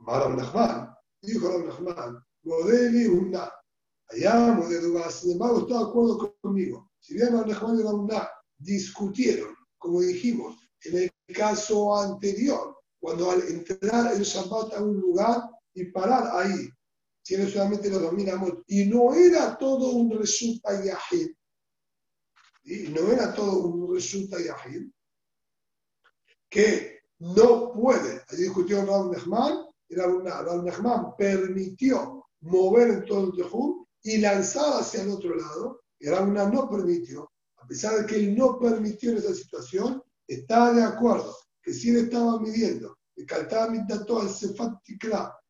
Maram 0.00 0.36
Nachman, 0.36 0.94
dijo 1.22 1.48
Ram 1.48 1.66
Nachman, 1.66 2.22
Modeli 2.42 3.06
una. 3.06 3.50
Allá, 4.10 4.52
Modeli 4.52 4.92
sin 5.10 5.32
embargo, 5.32 5.60
está 5.60 5.78
de 5.78 5.84
acuerdo 5.84 6.36
conmigo. 6.42 6.90
Si 7.00 7.14
bien 7.14 7.32
Ram 7.32 7.48
Nachman 7.48 7.80
y 7.80 7.82
Ram 7.82 8.08
discutieron, 8.58 9.54
como 9.78 10.02
dijimos, 10.02 10.54
en 10.82 10.98
el 10.98 11.34
caso 11.34 11.96
anterior, 11.96 12.76
cuando 13.00 13.30
al 13.30 13.40
entrar 13.48 14.12
el 14.12 14.22
Shabbat 14.22 14.74
a 14.74 14.82
un 14.82 15.00
lugar 15.00 15.44
y 15.72 15.86
parar 15.86 16.28
ahí 16.36 16.68
tiene 17.22 17.50
solamente 17.50 17.88
los 17.88 18.02
dominamos. 18.02 18.52
Y 18.66 18.84
no 18.84 19.14
era 19.14 19.56
todo 19.56 19.92
un 19.92 20.10
resulta 20.10 20.84
yahid. 20.84 21.30
Y 22.64 22.88
no 22.88 23.12
era 23.12 23.34
todo 23.34 23.58
un 23.58 23.94
resulta 23.94 24.38
yahid. 24.38 24.90
Que 26.48 27.00
no 27.18 27.72
puede. 27.72 28.22
Allí 28.28 28.42
discutió 28.42 28.84
Raúl 28.84 29.10
Nehman. 29.10 29.66
Y 29.88 29.94
Raúl 29.96 30.24
Nehman 30.24 31.16
permitió 31.16 32.26
mover 32.40 32.88
en 32.90 33.04
todo 33.04 33.26
el 33.26 33.32
tejú 33.36 33.86
y 34.02 34.18
lanzar 34.18 34.80
hacia 34.80 35.02
el 35.02 35.10
otro 35.10 35.34
lado. 35.34 35.82
Y 35.98 36.08
Raúl 36.08 36.32
no 36.32 36.68
permitió. 36.70 37.30
A 37.56 37.66
pesar 37.66 37.98
de 37.98 38.06
que 38.06 38.16
él 38.16 38.36
no 38.36 38.58
permitió 38.58 39.10
en 39.10 39.18
esa 39.18 39.34
situación, 39.34 40.02
está 40.26 40.72
de 40.72 40.82
acuerdo 40.82 41.34
que 41.62 41.72
si 41.72 41.90
él 41.90 41.96
estaba 42.04 42.38
midiendo, 42.38 42.98
que 43.14 43.24
caltaba 43.24 43.72
todo 44.06 44.22
el 44.22 44.28
Sefat 44.28 44.74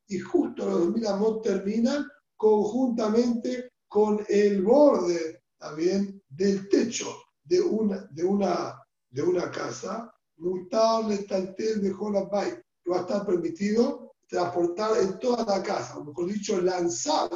y 0.07 0.19
justo 0.19 0.67
los 0.67 0.81
2000 0.81 1.07
amot 1.07 1.43
terminan 1.43 2.07
conjuntamente 2.37 3.73
con 3.89 4.25
el 4.29 4.62
borde 4.62 5.43
también 5.59 6.23
del 6.37 6.68
techo 6.68 7.14
de 7.43 7.61
una, 7.61 8.07
de 8.11 8.24
una, 8.24 8.80
de 9.11 9.22
una 9.22 9.51
casa. 9.51 10.11
Mutable 10.37 11.18
taltel 11.18 11.80
de 11.80 11.93
Bay, 11.93 12.51
que 12.82 12.91
va 12.91 12.99
a 12.99 13.01
estar 13.03 13.24
permitido 13.24 14.14
transportar 14.28 14.99
en 14.99 15.18
toda 15.20 15.45
la 15.45 15.62
casa, 15.62 15.97
o 15.97 16.05
mejor 16.05 16.26
dicho, 16.26 16.61
lanzar 16.61 17.30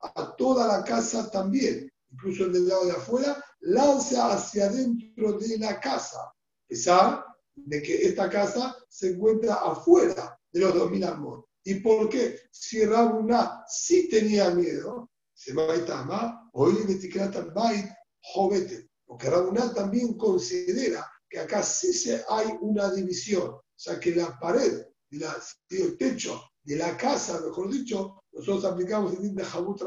a 0.00 0.36
toda 0.36 0.68
la 0.68 0.84
casa 0.84 1.28
también, 1.30 1.90
incluso 2.12 2.44
el 2.44 2.52
del 2.52 2.68
lado 2.68 2.86
de 2.86 2.92
afuera, 2.92 3.44
lanza 3.60 4.34
hacia 4.34 4.66
adentro 4.66 5.32
de 5.32 5.58
la 5.58 5.80
casa, 5.80 6.20
a 6.20 6.34
pesar 6.68 7.24
de 7.56 7.82
que 7.82 8.06
esta 8.06 8.28
casa 8.28 8.76
se 8.88 9.10
encuentra 9.10 9.54
afuera 9.54 10.38
de 10.52 10.60
los 10.60 10.74
2000 10.74 11.04
amot. 11.04 11.46
¿Y 11.64 11.76
por 11.76 12.08
qué? 12.08 12.38
Si 12.50 12.84
Rabuná 12.84 13.64
sí 13.66 14.08
tenía 14.08 14.50
miedo, 14.50 15.10
se 15.32 15.54
va 15.54 15.64
a 15.64 16.50
hoy 16.52 16.74
le 16.86 17.50
Bait 17.54 17.86
Jovete, 18.32 18.88
Porque 19.06 19.28
Rabuná 19.28 19.72
también 19.74 20.16
considera 20.16 21.06
que 21.28 21.40
acá 21.40 21.62
sí 21.62 21.92
se 21.92 22.24
hay 22.28 22.48
una 22.60 22.90
división, 22.90 23.50
o 23.50 23.62
sea 23.76 24.00
que 24.00 24.14
la 24.14 24.38
pared, 24.38 24.86
la, 25.10 25.36
el 25.70 25.96
techo 25.98 26.40
de 26.62 26.76
la 26.76 26.96
casa, 26.96 27.40
mejor 27.40 27.70
dicho, 27.70 28.22
nosotros 28.32 28.64
aplicamos 28.64 29.12
el 29.12 29.22
din 29.22 29.34
de 29.34 29.44
Jabut 29.44 29.80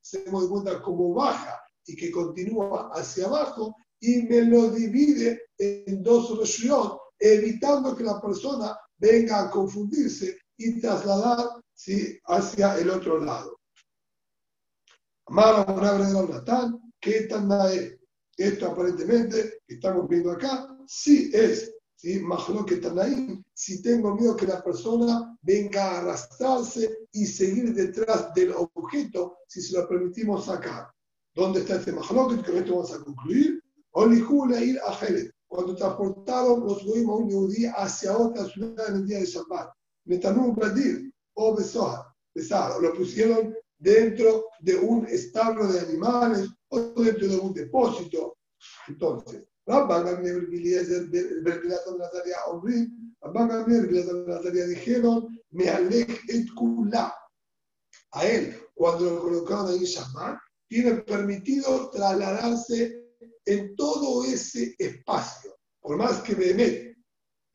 se 0.00 0.24
damos 0.24 0.48
cuenta 0.48 0.82
cómo 0.82 1.14
baja 1.14 1.60
y 1.86 1.94
que 1.94 2.10
continúa 2.10 2.90
hacia 2.94 3.26
abajo 3.26 3.76
y 4.00 4.22
me 4.22 4.42
lo 4.42 4.70
divide 4.70 5.42
en 5.58 6.02
dos 6.02 6.38
regiones, 6.38 6.98
evitando 7.18 7.94
que 7.96 8.04
la 8.04 8.20
persona 8.20 8.78
venga 8.96 9.40
a 9.40 9.50
confundirse 9.50 10.38
y 10.56 10.80
trasladar 10.80 11.62
¿sí? 11.72 12.18
hacia 12.24 12.78
el 12.78 12.90
otro 12.90 13.18
lado. 13.18 13.58
Amar 15.26 15.64
a 15.66 15.98
de 15.98 16.28
Natán, 16.28 16.83
¿qué 17.04 17.26
tan 17.28 17.50
es? 17.70 17.98
Esto 18.36 18.66
aparentemente, 18.66 19.60
que 19.68 19.74
estamos 19.74 20.08
viendo 20.08 20.32
acá, 20.32 20.76
sí 20.88 21.30
es, 21.32 21.72
¿sí? 21.94 22.20
que 22.66 22.76
Tanaim, 22.76 23.44
si 23.52 23.80
tengo 23.82 24.16
miedo 24.16 24.34
que 24.34 24.46
la 24.46 24.64
persona 24.64 25.36
venga 25.42 25.84
a 25.84 25.98
arrastrarse 26.00 27.06
y 27.12 27.26
seguir 27.26 27.74
detrás 27.74 28.34
del 28.34 28.52
objeto, 28.52 29.36
si 29.46 29.60
se 29.60 29.78
lo 29.78 29.86
permitimos 29.86 30.46
sacar. 30.46 30.90
¿Dónde 31.34 31.60
está 31.60 31.76
este 31.76 31.92
Mahloket? 31.92 32.44
Con 32.44 32.56
esto 32.56 32.74
vamos 32.74 32.92
a 32.92 33.04
concluir. 33.04 33.62
ir 34.62 34.80
a 34.84 34.92
Jerez. 34.94 35.30
Cuando 35.46 35.76
transportaron 35.76 36.64
los 36.64 36.84
goyim 36.84 37.10
a 37.10 37.16
un 37.16 37.30
yudí 37.30 37.66
hacia 37.66 38.16
otra 38.16 38.46
ciudad 38.46 38.88
en 38.88 38.96
el 38.96 39.06
día 39.06 39.18
de 39.18 39.26
Shabbat. 39.26 39.70
Metanú 40.06 40.54
Badir 40.54 41.12
o 41.34 41.54
Besohar. 41.54 42.06
Lo 42.80 42.92
pusieron 42.94 43.54
dentro 43.78 44.46
de 44.60 44.76
un 44.76 45.06
establo 45.06 45.66
de 45.68 45.80
animales 45.80 46.48
o 46.74 47.02
dentro 47.02 47.28
de 47.28 47.36
un 47.36 47.54
depósito. 47.54 48.36
Entonces, 48.88 49.44
dijeron, 54.66 55.40
me 55.50 55.68
alej 55.68 56.20
et 56.28 56.46
kula. 56.54 57.14
A 58.12 58.26
él, 58.26 58.56
cuando 58.74 59.04
lo 59.10 59.20
colocaron 59.22 59.68
ahí 59.68 59.84
Shabbat, 59.84 60.38
tiene 60.68 60.94
permitido 61.02 61.90
trasladarse 61.90 63.04
en 63.46 63.74
todo 63.76 64.24
ese 64.24 64.74
espacio. 64.78 65.56
Por 65.80 65.96
más 65.96 66.20
que 66.22 66.34
Behemet, 66.34 66.96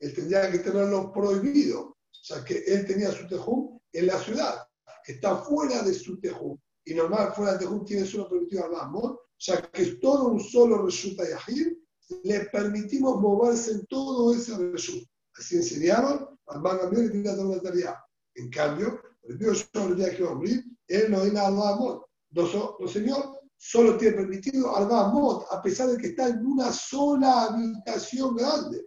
él 0.00 0.14
tendría 0.14 0.50
que 0.50 0.58
tenerlo 0.58 1.12
prohibido, 1.12 1.96
sea 2.10 2.44
que 2.44 2.58
él 2.66 2.86
tenía 2.86 3.10
su 3.10 3.26
tejum 3.28 3.78
en 3.92 4.06
la 4.06 4.18
ciudad, 4.18 4.66
está 5.06 5.36
fuera 5.36 5.82
de 5.82 5.94
su 5.94 6.18
tejum. 6.20 6.56
Y 6.84 6.94
normal, 6.94 7.32
fuera 7.34 7.52
de 7.52 7.58
tejum 7.60 7.84
tiene 7.84 8.06
solo 8.06 8.28
permitido 8.28 8.64
al 8.64 8.74
amor, 8.76 9.20
ya 9.38 9.60
que 9.70 9.82
es 9.82 10.00
todo 10.00 10.28
un 10.28 10.40
solo 10.40 10.84
resulta 10.84 11.24
yahir, 11.28 11.78
le 12.24 12.40
permitimos 12.46 13.20
moverse 13.20 13.72
en 13.72 13.86
todo 13.86 14.34
ese 14.34 14.56
resulta. 14.56 15.10
Así 15.36 15.56
enseñaron 15.56 16.38
al 16.46 16.60
Bangamir 16.60 17.14
y 17.14 17.22
la 17.22 17.60
tarea. 17.60 18.04
En 18.34 18.50
cambio, 18.50 19.00
el 19.22 19.38
Dios 19.38 19.68
el 19.74 19.96
día 19.96 20.16
que 20.16 20.24
morir, 20.24 20.64
él 20.88 21.10
no 21.10 21.22
era 21.22 21.46
al 21.46 21.62
amor. 21.62 22.06
No, 22.30 22.88
señor, 22.88 23.40
solo 23.56 23.96
tiene 23.96 24.16
permitido 24.16 24.74
al 24.76 24.86
Mod, 25.12 25.44
a 25.50 25.62
pesar 25.62 25.88
de 25.88 25.98
que 25.98 26.08
está 26.08 26.28
en 26.28 26.44
una 26.44 26.72
sola 26.72 27.44
habitación 27.44 28.36
grande. 28.36 28.86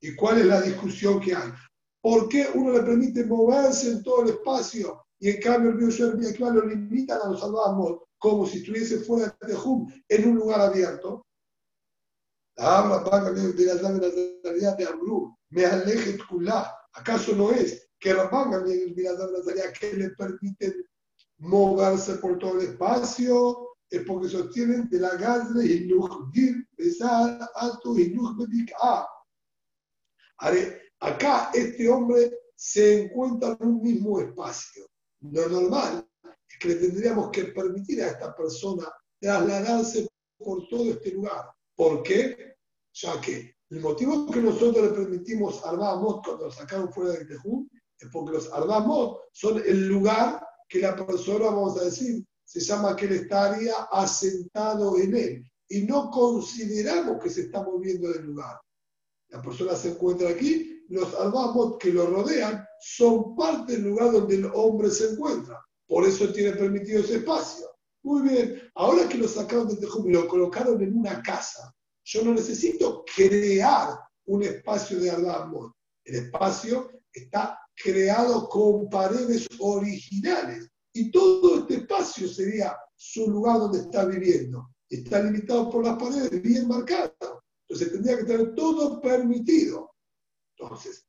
¿Y 0.00 0.14
cuál 0.14 0.38
es 0.38 0.46
la 0.46 0.60
discusión 0.60 1.20
que 1.20 1.34
hay? 1.34 1.50
¿Por 2.00 2.28
qué 2.28 2.48
uno 2.54 2.72
le 2.72 2.82
permite 2.82 3.24
moverse 3.24 3.90
en 3.90 4.02
todo 4.02 4.22
el 4.22 4.30
espacio 4.30 5.04
y 5.20 5.30
en 5.30 5.40
cambio 5.40 5.70
el 5.70 5.78
Dios 5.78 5.98
lo 5.98 6.64
limitan 6.64 7.20
a 7.22 7.28
los 7.28 7.42
Mod 7.42 7.98
como 8.18 8.46
si 8.46 8.58
estuviese 8.58 8.98
fuera 9.00 9.36
de 9.40 9.46
Tejum 9.48 9.92
en 10.08 10.28
un 10.28 10.36
lugar 10.36 10.60
abierto? 10.60 11.26
Habla 12.56 13.04
de 13.30 14.40
la 14.42 14.50
realidad 14.50 14.76
de 14.76 14.86
Amru, 14.86 15.36
me 15.50 15.64
aleje 15.64 16.18
¿Acaso 16.92 17.34
no 17.36 17.52
es 17.52 17.88
que 18.00 18.12
Rabban 18.12 18.50
Gamliel 18.50 18.94
que 19.78 19.92
le 19.94 20.10
permiten 20.10 20.84
moverse 21.38 22.14
por 22.14 22.38
todo 22.38 22.58
el 22.58 22.68
espacio, 22.68 23.68
es 23.88 24.02
porque 24.04 24.28
sostienen 24.28 24.88
de 24.88 24.98
la 24.98 25.14
gazre 25.16 25.64
y 25.64 25.88
pesar 26.76 27.48
alto 27.54 27.96
y 27.98 28.12
Acá 31.00 31.50
este 31.54 31.88
hombre 31.88 32.32
se 32.56 33.04
encuentra 33.04 33.56
en 33.60 33.68
un 33.68 33.82
mismo 33.82 34.20
espacio. 34.20 34.86
Lo 35.30 35.48
normal 35.48 36.08
es 36.48 36.58
que 36.58 36.68
le 36.68 36.74
tendríamos 36.76 37.30
que 37.30 37.44
permitir 37.44 38.02
a 38.02 38.08
esta 38.08 38.34
persona 38.34 38.90
trasladarse 39.20 40.08
por 40.38 40.66
todo 40.68 40.90
este 40.90 41.12
lugar. 41.12 41.50
¿Por 41.74 42.02
qué? 42.02 42.56
Ya 42.94 43.20
que 43.20 43.54
el 43.70 43.80
motivo 43.80 44.30
que 44.30 44.40
nosotros 44.40 44.86
le 44.86 44.92
permitimos 44.92 45.64
Arbamot 45.64 46.24
cuando 46.24 46.46
lo 46.46 46.50
sacaron 46.50 46.92
fuera 46.92 47.12
del 47.12 47.28
Tejú 47.28 47.68
es 47.98 48.08
porque 48.10 48.32
los 48.32 48.52
Arbamot 48.52 49.20
son 49.32 49.62
el 49.64 49.88
lugar 49.88 50.42
que 50.68 50.80
la 50.80 50.94
persona, 50.94 51.46
vamos 51.46 51.78
a 51.80 51.84
decir, 51.84 52.24
se 52.44 52.60
llama 52.60 52.96
que 52.96 53.06
él 53.06 53.12
estaría 53.12 53.74
asentado 53.90 54.98
en 54.98 55.14
él. 55.14 55.50
Y 55.68 55.82
no 55.82 56.10
consideramos 56.10 57.22
que 57.22 57.28
se 57.28 57.42
está 57.42 57.62
moviendo 57.62 58.10
del 58.10 58.24
lugar. 58.24 58.58
La 59.28 59.42
persona 59.42 59.74
se 59.76 59.90
encuentra 59.90 60.30
aquí, 60.30 60.77
los 60.88 61.14
albamos 61.14 61.76
que 61.78 61.92
lo 61.92 62.06
rodean 62.06 62.64
son 62.80 63.36
parte 63.36 63.72
del 63.72 63.84
lugar 63.84 64.12
donde 64.12 64.36
el 64.36 64.50
hombre 64.54 64.90
se 64.90 65.10
encuentra. 65.10 65.60
Por 65.86 66.06
eso 66.06 66.32
tiene 66.32 66.52
permitido 66.52 67.00
ese 67.00 67.16
espacio. 67.16 67.66
Muy 68.02 68.28
bien, 68.28 68.62
ahora 68.74 69.08
que 69.08 69.18
lo 69.18 69.28
sacaron 69.28 69.68
del 69.68 69.78
Tejum 69.78 70.08
y 70.08 70.12
lo 70.12 70.28
colocaron 70.28 70.80
en 70.82 70.96
una 70.96 71.22
casa, 71.22 71.74
yo 72.04 72.22
no 72.24 72.32
necesito 72.32 73.04
crear 73.14 73.98
un 74.26 74.42
espacio 74.42 74.98
de 75.00 75.10
albamos. 75.10 75.72
El 76.04 76.16
espacio 76.16 76.90
está 77.12 77.58
creado 77.74 78.48
con 78.48 78.88
paredes 78.88 79.46
originales. 79.58 80.70
Y 80.92 81.10
todo 81.10 81.60
este 81.60 81.76
espacio 81.76 82.28
sería 82.28 82.76
su 82.96 83.30
lugar 83.30 83.58
donde 83.58 83.80
está 83.80 84.04
viviendo. 84.04 84.70
Está 84.88 85.22
limitado 85.22 85.70
por 85.70 85.84
las 85.84 85.98
paredes, 85.98 86.42
bien 86.42 86.66
marcado. 86.66 87.12
Entonces 87.68 87.92
tendría 87.92 88.16
que 88.18 88.24
tener 88.24 88.54
todo 88.54 89.00
permitido. 89.00 89.90
Entonces, 90.58 91.04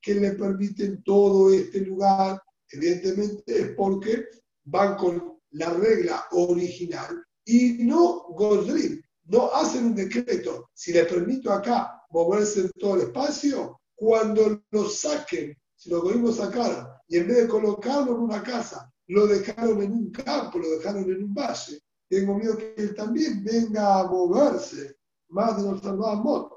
que 0.00 0.14
le 0.14 0.32
permiten 0.32 1.02
todo 1.02 1.50
este 1.50 1.80
lugar, 1.80 2.42
evidentemente 2.68 3.42
es 3.46 3.68
porque 3.76 4.26
van 4.64 4.96
con 4.96 5.38
la 5.52 5.70
regla 5.70 6.26
original 6.32 7.24
y 7.44 7.84
no 7.84 8.26
Godrim, 8.30 9.00
no 9.26 9.50
hacen 9.54 9.86
un 9.86 9.94
decreto. 9.94 10.68
Si 10.74 10.92
le 10.92 11.04
permito 11.04 11.52
acá 11.52 12.02
moverse 12.10 12.62
en 12.62 12.70
todo 12.78 12.96
el 12.96 13.02
espacio, 13.02 13.80
cuando 13.94 14.62
lo 14.70 14.88
saquen, 14.88 15.56
si 15.74 15.90
lo 15.90 16.06
a 16.06 16.32
sacaron, 16.32 16.86
y 17.08 17.18
en 17.18 17.28
vez 17.28 17.36
de 17.38 17.48
colocarlo 17.48 18.16
en 18.16 18.22
una 18.22 18.42
casa, 18.42 18.90
lo 19.06 19.26
dejaron 19.26 19.82
en 19.82 19.92
un 19.92 20.10
campo, 20.10 20.58
lo 20.58 20.70
dejaron 20.70 21.04
en 21.04 21.24
un 21.24 21.34
valle, 21.34 21.80
tengo 22.08 22.34
miedo 22.34 22.56
que 22.56 22.74
él 22.76 22.94
también 22.94 23.42
venga 23.44 24.00
a 24.00 24.06
moverse 24.06 24.93
más 25.28 25.56
de 25.56 25.70
los 25.70 25.80
salvados 25.80 26.52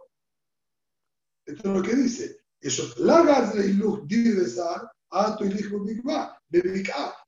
Esto 1.45 1.69
es 1.69 1.75
lo 1.75 1.81
que 1.81 1.95
dice. 1.95 2.37
Ellos, 2.59 2.97
la 2.99 3.53
y 3.55 3.73
luz 3.73 4.01
a 5.11 5.37
tu 5.37 5.45
hijo 5.45 5.85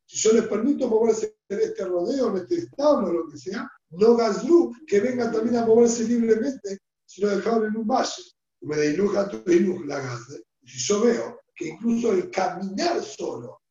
Si 0.06 0.18
yo 0.18 0.34
les 0.34 0.48
permito 0.48 0.88
moverse 0.88 1.38
en 1.50 1.60
este 1.60 1.86
rodeo, 1.86 2.30
en 2.30 2.38
este 2.38 2.56
establo, 2.56 3.14
lo 3.14 3.30
que 3.30 3.38
sea, 3.38 3.70
no 3.92 4.16
gazlu, 4.16 4.74
que 4.88 5.00
venga 5.00 5.32
también 5.32 5.58
a 5.58 5.66
moverse 5.66 6.04
libremente 6.04 6.80
si 7.06 7.22
lo 7.22 7.30
dejaron 7.30 7.68
en 7.68 7.78
un 7.78 7.88
valle. 7.88 8.24
Me 8.62 8.76
de 8.76 8.94
iluja 8.94 9.30
tu 9.30 9.42
la 9.86 10.00
gaze. 10.00 10.44
Si 10.66 10.80
yo 10.80 11.02
veo 11.02 11.40
que 11.56 11.70
incluso 11.70 12.12
el 12.12 12.30
caminar 12.30 13.02
solo, 13.04 13.62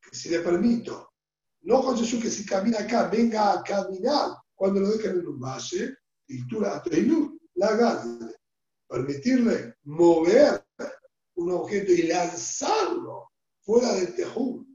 que 0.00 0.16
si 0.16 0.30
le 0.30 0.40
permito, 0.40 1.10
no 1.62 1.82
con 1.82 1.96
Jesús 1.96 2.22
que 2.22 2.30
si 2.30 2.44
camina 2.44 2.80
acá, 2.80 3.08
venga 3.08 3.52
a 3.52 3.62
caminar 3.62 4.30
cuando 4.54 4.80
lo 4.80 4.90
dejan 4.90 5.20
en 5.20 5.26
un 5.26 5.40
valle, 5.40 5.96
la 7.54 7.76
gaze. 7.76 8.34
Permitirle 8.88 9.74
mover 9.84 10.64
un 11.36 11.52
objeto 11.52 11.92
y 11.92 12.02
lanzarlo 12.02 13.30
fuera 13.62 13.94
del 13.94 14.14
tejú. 14.14 14.66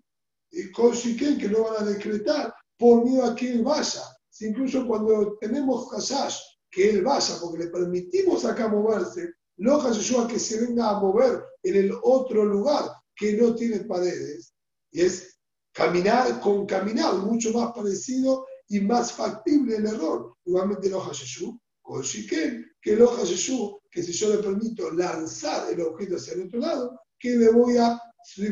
Y 0.51 0.71
con 0.71 0.93
que 0.93 1.49
no 1.49 1.63
van 1.63 1.83
a 1.83 1.91
decretar 1.91 2.53
por 2.77 3.03
miedo 3.03 3.25
a 3.25 3.35
que 3.35 3.51
él 3.51 3.63
vaya. 3.63 4.01
Si 4.29 4.47
incluso 4.47 4.87
cuando 4.87 5.37
tenemos 5.39 5.91
hasash, 5.93 6.39
que 6.69 6.89
él 6.89 7.03
vaya, 7.03 7.35
porque 7.41 7.65
le 7.65 7.69
permitimos 7.69 8.45
acá 8.45 8.67
moverse, 8.67 9.33
no 9.57 9.81
a 9.81 10.27
que 10.27 10.39
se 10.39 10.65
venga 10.65 10.89
a 10.89 10.99
mover 10.99 11.43
en 11.63 11.75
el 11.75 11.91
otro 12.03 12.45
lugar 12.45 12.91
que 13.15 13.33
no 13.33 13.55
tiene 13.55 13.79
paredes. 13.81 14.53
Y 14.91 15.01
es 15.01 15.39
caminar 15.73 16.39
con 16.39 16.65
caminar, 16.65 17.15
mucho 17.15 17.51
más 17.51 17.71
parecido 17.73 18.45
y 18.69 18.79
más 18.81 19.13
factible 19.13 19.77
el 19.77 19.85
error. 19.85 20.35
Igualmente 20.45 20.89
no 20.89 20.99
Hasheshu, 20.99 21.59
con 21.81 22.01
Shiken, 22.01 22.65
que 22.81 22.93
el 22.93 23.05
Hasheshu, 23.05 23.79
que 23.89 24.03
si 24.03 24.11
yo 24.11 24.35
le 24.35 24.43
permito 24.43 24.91
lanzar 24.91 25.71
el 25.71 25.81
objeto 25.81 26.15
hacia 26.15 26.33
el 26.33 26.47
otro 26.47 26.59
lado, 26.59 26.99
que 27.19 27.35
le 27.35 27.49
voy 27.49 27.77
a, 27.77 27.99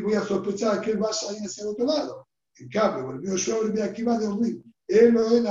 voy 0.02 0.14
a 0.14 0.22
sospechar 0.22 0.80
que 0.80 0.92
él 0.92 0.98
vaya 0.98 1.28
hacia 1.44 1.62
el 1.62 1.68
otro 1.68 1.86
lado. 1.86 2.28
En 2.58 2.68
cambio, 2.68 3.10
el 3.12 3.20
mío 3.20 3.36
yo 3.36 3.62
el 3.62 3.82
aquí 3.82 4.02
va 4.02 4.18
de 4.18 4.26
horrible 4.26 4.66
él 4.88 5.14
no 5.14 5.26
es 5.26 5.42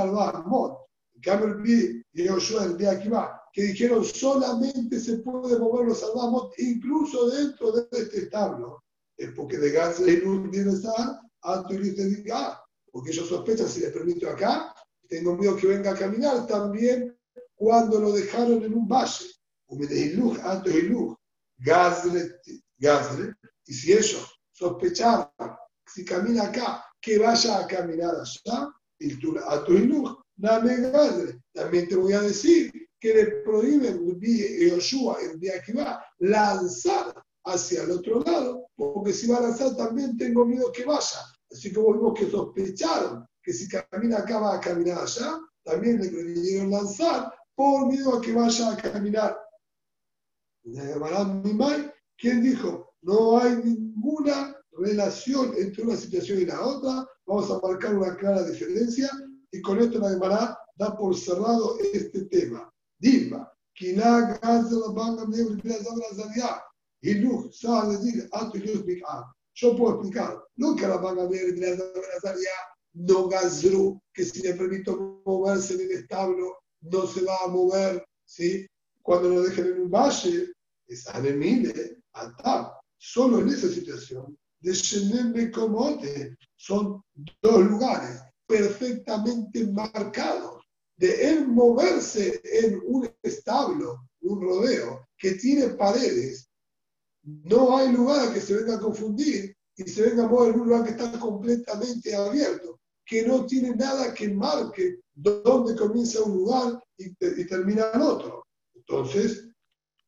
Mod. 0.46 0.72
En 1.14 1.20
cambio, 1.20 1.48
el 1.48 2.04
y 2.12 2.26
Joshua, 2.26 2.64
el 2.64 2.76
día 2.76 2.92
aquí 2.92 3.08
va, 3.08 3.42
que 3.52 3.64
dijeron 3.64 4.04
solamente 4.04 4.98
se 4.98 5.18
puede 5.18 5.58
mover 5.58 5.86
los 5.86 6.02
Mod, 6.14 6.52
incluso 6.58 7.28
dentro 7.30 7.72
de 7.72 7.86
este 7.92 8.18
establo. 8.18 8.82
Es 9.16 9.30
porque 9.34 9.58
de 9.58 9.70
gas 9.70 10.00
y 10.00 10.16
luz 10.18 10.50
viene 10.50 10.72
a 11.42 11.64
y 11.70 11.76
diga, 11.76 12.60
porque 12.96 13.10
ellos 13.10 13.28
sospechan 13.28 13.68
si 13.68 13.80
les 13.80 13.92
permito 13.92 14.26
acá, 14.26 14.74
tengo 15.06 15.36
miedo 15.36 15.54
que 15.54 15.66
venga 15.66 15.90
a 15.90 15.94
caminar 15.94 16.46
también 16.46 17.14
cuando 17.54 18.00
lo 18.00 18.10
dejaron 18.10 18.62
en 18.62 18.72
un 18.72 18.88
valle. 18.88 19.26
Y 23.66 23.74
si 23.74 23.92
ellos 23.92 24.40
sospechaban, 24.50 25.28
si 25.86 26.06
camina 26.06 26.44
acá, 26.44 26.86
que 26.98 27.18
vaya 27.18 27.58
a 27.58 27.66
caminar 27.66 28.14
allá, 28.14 28.70
a 29.46 29.64
tu 29.64 29.72
luz, 29.74 30.16
también 30.40 31.88
te 31.90 31.96
voy 31.96 32.14
a 32.14 32.22
decir 32.22 32.72
que 32.98 33.12
le 33.12 33.26
prohíben 33.42 34.18
Yoshua, 34.70 35.18
el 35.20 35.38
día 35.38 35.60
que 35.60 35.74
va, 35.74 36.02
lanzar 36.20 37.14
hacia 37.44 37.82
el 37.82 37.90
otro 37.90 38.20
lado, 38.20 38.68
porque 38.74 39.12
si 39.12 39.26
va 39.26 39.36
a 39.36 39.42
lanzar 39.42 39.76
también 39.76 40.16
tengo 40.16 40.46
miedo 40.46 40.72
que 40.72 40.86
vaya. 40.86 41.35
Así 41.56 41.72
que 41.72 41.80
vimos 41.80 42.12
que 42.18 42.30
sospecharon 42.30 43.26
que 43.42 43.50
si 43.50 43.66
camina 43.66 44.18
acá 44.18 44.38
va 44.38 44.56
a 44.56 44.60
caminar 44.60 44.98
allá, 44.98 45.40
también 45.64 45.98
le 45.98 46.10
prohibieron 46.10 46.70
lanzar 46.70 47.32
por 47.54 47.86
miedo 47.86 48.14
a 48.14 48.20
que 48.20 48.34
vaya 48.34 48.72
a 48.72 48.76
caminar. 48.76 49.40
¿Quién 52.18 52.42
dijo? 52.42 52.92
No 53.00 53.38
hay 53.38 53.56
ninguna 53.56 54.54
relación 54.72 55.54
entre 55.56 55.84
una 55.84 55.96
situación 55.96 56.42
y 56.42 56.44
la 56.44 56.60
otra. 56.60 57.08
Vamos 57.24 57.50
a 57.50 57.66
marcar 57.66 57.96
una 57.96 58.14
clara 58.16 58.42
diferencia 58.42 59.08
y 59.50 59.62
con 59.62 59.78
esto 59.78 59.98
la 59.98 60.58
da 60.76 60.94
por 60.94 61.16
cerrado 61.16 61.78
este 61.80 62.26
tema. 62.26 62.70
Dilma, 62.98 63.50
yo 69.56 69.74
puedo 69.74 69.94
explicar, 69.94 70.44
no 70.56 70.76
que 70.76 70.86
la 70.86 70.98
van 70.98 71.18
a 71.18 71.24
ver 71.24 71.54
no 72.92 73.28
gazru, 73.28 74.00
que 74.12 74.24
si 74.24 74.42
le 74.42 74.54
permito 74.54 75.22
moverse 75.24 75.74
en 75.74 75.80
el 75.80 75.90
establo, 75.92 76.58
no 76.80 77.06
se 77.06 77.22
va 77.22 77.36
a 77.44 77.48
mover, 77.48 78.06
¿sí? 78.24 78.66
Cuando 79.02 79.28
lo 79.28 79.42
dejen 79.42 79.66
en 79.66 79.82
un 79.82 79.90
valle, 79.90 80.52
es 80.86 81.06
anemile, 81.08 81.98
atap. 82.12 82.74
Solo 82.98 83.40
en 83.40 83.48
esa 83.48 83.68
situación, 83.68 84.36
de 84.60 84.72
Shenem 84.72 85.50
Comote, 85.50 86.36
son 86.56 87.02
dos 87.42 87.64
lugares 87.64 88.22
perfectamente 88.46 89.66
marcados. 89.66 90.64
De 90.96 91.28
él 91.28 91.48
moverse 91.48 92.40
en 92.44 92.80
un 92.86 93.10
establo, 93.22 94.08
un 94.22 94.40
rodeo, 94.40 95.06
que 95.18 95.32
tiene 95.32 95.68
paredes, 95.74 96.45
no 97.26 97.76
hay 97.76 97.92
lugar 97.92 98.32
que 98.32 98.40
se 98.40 98.54
venga 98.54 98.76
a 98.76 98.80
confundir 98.80 99.56
y 99.76 99.84
se 99.84 100.02
venga 100.02 100.24
a 100.24 100.28
mover 100.28 100.54
en 100.54 100.60
un 100.60 100.68
lugar 100.68 100.84
que 100.84 100.90
está 100.90 101.18
completamente 101.18 102.14
abierto, 102.14 102.80
que 103.04 103.26
no 103.26 103.44
tiene 103.46 103.74
nada 103.74 104.14
que 104.14 104.28
marque 104.28 105.00
dónde 105.14 105.76
comienza 105.76 106.22
un 106.22 106.36
lugar 106.36 106.82
y, 106.96 107.06
y 107.06 107.46
termina 107.46 107.90
en 107.92 108.02
otro. 108.02 108.46
Entonces, 108.74 109.48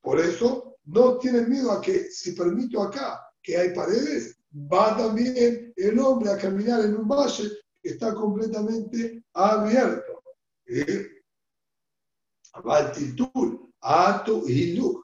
por 0.01 0.21
eso, 0.21 0.77
no 0.85 1.19
tienen 1.19 1.51
miedo 1.51 1.73
a 1.73 1.81
que 1.81 2.11
si 2.11 2.33
permito 2.33 2.83
acá 2.83 3.21
que 3.43 3.57
hay 3.57 3.75
paredes, 3.75 4.39
va 4.55 4.97
también 4.97 5.73
el 5.77 5.99
hombre 5.99 6.31
a 6.31 6.39
caminar 6.39 6.85
en 6.85 6.97
un 6.97 7.09
valle 7.09 7.51
que 7.83 7.91
está 7.91 8.15
completamente 8.15 9.23
abierto. 9.35 10.23
Altitud, 12.65 13.71
alto 13.81 14.43
y 14.47 14.77
luz. 14.77 15.03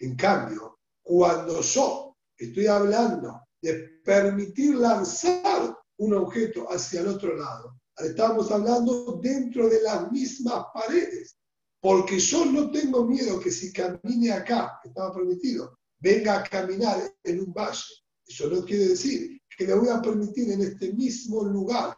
En 0.00 0.14
cambio, 0.14 0.78
cuando 1.02 1.60
yo 1.60 2.16
estoy 2.36 2.66
hablando 2.66 3.40
de 3.60 4.00
permitir 4.04 4.76
lanzar 4.76 5.76
un 5.98 6.14
objeto 6.14 6.66
hacia 6.70 7.00
el 7.00 7.08
otro 7.08 7.36
lado, 7.36 7.80
estamos 7.96 8.50
hablando 8.52 9.18
dentro 9.20 9.68
de 9.68 9.82
las 9.82 10.10
mismas 10.12 10.66
paredes. 10.72 11.36
Porque 11.80 12.18
yo 12.18 12.44
no 12.44 12.70
tengo 12.70 13.04
miedo 13.04 13.38
que 13.40 13.50
si 13.50 13.72
camine 13.72 14.32
acá, 14.32 14.78
que 14.82 14.88
estaba 14.88 15.14
permitido, 15.14 15.78
venga 16.00 16.38
a 16.38 16.42
caminar 16.42 16.98
en 17.24 17.40
un 17.40 17.52
valle. 17.52 17.82
Eso 18.26 18.48
no 18.48 18.64
quiere 18.64 18.88
decir 18.88 19.40
que 19.56 19.66
le 19.66 19.74
voy 19.74 19.88
a 19.88 20.02
permitir 20.02 20.52
en 20.52 20.60
este 20.60 20.92
mismo 20.92 21.44
lugar, 21.44 21.96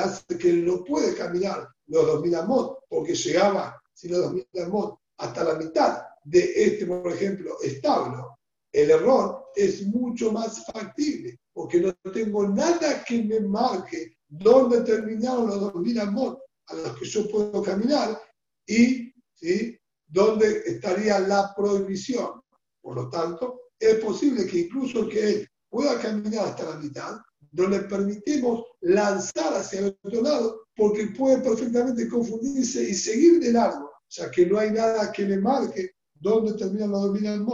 hace 0.00 0.38
que 0.38 0.52
no 0.52 0.82
puede 0.82 1.14
caminar 1.14 1.68
los 1.86 2.06
2000 2.06 2.34
amot, 2.34 2.78
porque 2.88 3.14
llegaba, 3.14 3.80
si 3.94 4.08
los 4.08 4.22
2000 4.22 4.46
amot, 4.64 4.98
hasta 5.18 5.44
la 5.44 5.54
mitad 5.54 6.05
de 6.26 6.52
este, 6.56 6.86
por 6.86 7.12
ejemplo, 7.12 7.56
establo. 7.62 8.36
El 8.72 8.90
error 8.90 9.44
es 9.54 9.86
mucho 9.86 10.32
más 10.32 10.66
factible, 10.66 11.38
porque 11.52 11.80
no 11.80 11.94
tengo 12.12 12.48
nada 12.48 13.04
que 13.04 13.22
me 13.22 13.40
marque 13.40 14.16
dónde 14.28 14.80
terminaron 14.80 15.46
los 15.46 15.60
2000 15.60 16.00
amot 16.00 16.40
a 16.66 16.74
los 16.74 16.98
que 16.98 17.06
yo 17.06 17.28
puedo 17.28 17.62
caminar 17.62 18.20
y 18.66 19.12
¿sí? 19.34 19.78
dónde 20.06 20.62
estaría 20.66 21.20
la 21.20 21.54
prohibición. 21.56 22.40
Por 22.82 22.96
lo 22.96 23.08
tanto, 23.08 23.60
es 23.78 23.94
posible 23.96 24.46
que 24.46 24.58
incluso 24.58 25.08
que 25.08 25.28
él 25.28 25.48
pueda 25.68 25.98
caminar 26.00 26.48
hasta 26.48 26.70
la 26.70 26.76
mitad, 26.76 27.18
no 27.52 27.68
le 27.68 27.80
permitimos 27.80 28.64
lanzar 28.80 29.54
hacia 29.54 29.80
el 29.80 29.98
otro 30.02 30.22
lado 30.22 30.66
porque 30.74 31.06
puede 31.06 31.38
perfectamente 31.38 32.08
confundirse 32.08 32.82
y 32.82 32.94
seguir 32.94 33.40
de 33.40 33.52
largo. 33.52 33.92
Sea 34.08 34.30
que 34.30 34.44
no 34.46 34.58
hay 34.58 34.72
nada 34.72 35.10
que 35.12 35.22
le 35.22 35.38
marque 35.38 35.95
dónde 36.20 36.54
termina 36.54 36.86
la 36.86 36.98
domina 36.98 37.32
del 37.32 37.46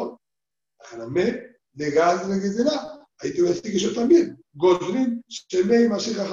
de 1.73 1.91
gas 1.91 2.29
de 2.29 2.41
que 2.41 2.53
será. 2.53 2.99
Ahí 3.19 3.33
te 3.33 3.41
voy 3.41 3.51
a 3.51 3.55
decir 3.55 3.73
que 3.73 3.79
yo 3.79 3.95
también. 3.95 4.43
Gosrin, 4.55 5.23
Shemei, 5.29 5.89
Mashiach, 5.89 6.29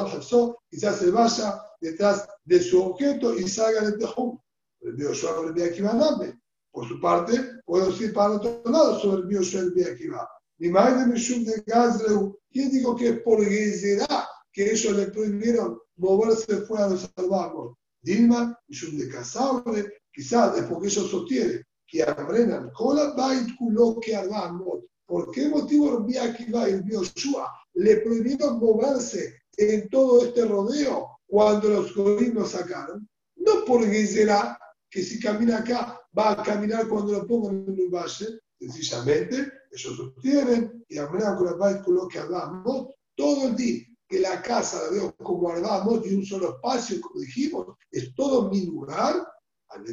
quizás 0.70 0.98
se 0.98 1.12
vaya 1.12 1.62
detrás 1.80 2.28
de 2.44 2.62
su 2.62 2.82
objeto 2.82 3.38
y 3.38 3.48
salga 3.48 3.82
del 3.82 3.98
tejum 3.98 4.38
el 4.82 5.00
el 5.00 6.40
Por 6.72 6.88
su 6.88 7.00
parte, 7.00 7.62
puedo 7.66 7.92
decir 7.92 8.14
para 8.14 8.36
otro 8.36 8.62
lado 8.66 9.00
sobre 9.00 9.22
el 9.22 9.28
Bioshua 9.28 9.62
el 9.62 9.92
Akiva. 9.92 10.30
Mi 10.58 10.70
madre 10.70 11.06
Mishum 11.06 11.44
de 11.44 11.64
Gazreu, 11.66 12.38
¿quién 12.52 12.70
dijo 12.70 12.96
que 12.96 13.10
es 13.10 13.22
por 13.22 13.44
Gezerá 13.44 14.28
que 14.52 14.72
ellos 14.72 14.96
le 14.96 15.08
prohibieron 15.08 15.80
moverse 15.98 16.58
fuera 16.62 16.88
de 16.88 16.96
los 16.96 17.12
salvamos? 17.16 17.78
Dilma, 18.02 18.58
Mishum 18.68 18.98
de 18.98 19.10
Casabre, 19.10 20.02
quizás 20.12 20.58
es 20.58 20.64
porque 20.66 20.88
ellos 20.88 21.10
sostienen 21.10 21.66
que 21.90 22.04
abrenan 22.04 22.72
Kola 22.72 23.14
Bait 23.16 23.56
Kulo 23.58 24.00
que 24.00 24.16
Arbamot. 24.16 24.86
¿Por 25.06 25.32
qué 25.32 25.50
motivo 25.50 26.06
el 26.08 26.18
Akiva 26.18 26.70
y 26.70 26.74
el 26.74 26.84
Bioshua 26.84 27.52
le 27.74 27.98
prohibieron 27.98 28.60
moverse 28.60 29.42
en 29.58 29.90
todo 29.90 30.24
este 30.24 30.46
rodeo 30.46 31.20
cuando 31.26 31.70
los 31.70 31.96
gobiernos 31.96 32.52
sacaron? 32.52 33.08
No 33.36 33.66
por 33.66 33.84
Gezerá, 33.84 34.60
que 34.90 35.02
si 35.02 35.20
camina 35.20 35.60
acá 35.60 36.00
va 36.16 36.32
a 36.32 36.44
caminar 36.44 36.88
cuando 36.88 37.14
lo 37.14 37.28
pongan 37.28 37.66
en 37.68 37.82
un 37.82 37.92
valle, 37.92 38.40
sencillamente 38.60 39.52
ellos 39.72 39.98
sostienen 39.98 40.86
y 40.88 40.98
hablan 40.98 41.38
con 41.38 41.96
la 41.96 42.08
que 42.08 42.20
hablamos 42.20 42.90
todo 43.16 43.48
el 43.48 43.56
día 43.56 43.90
que 44.10 44.20
la 44.20 44.42
casa 44.42 44.82
la 44.84 44.90
veo 44.90 45.16
como 45.18 45.52
hablábamos 45.52 46.06
y 46.06 46.16
un 46.16 46.26
solo 46.26 46.56
espacio, 46.56 47.00
como 47.00 47.22
dijimos, 47.22 47.68
es 47.92 48.14
todo 48.16 48.50
mi 48.50 48.66
lugar, 48.66 49.16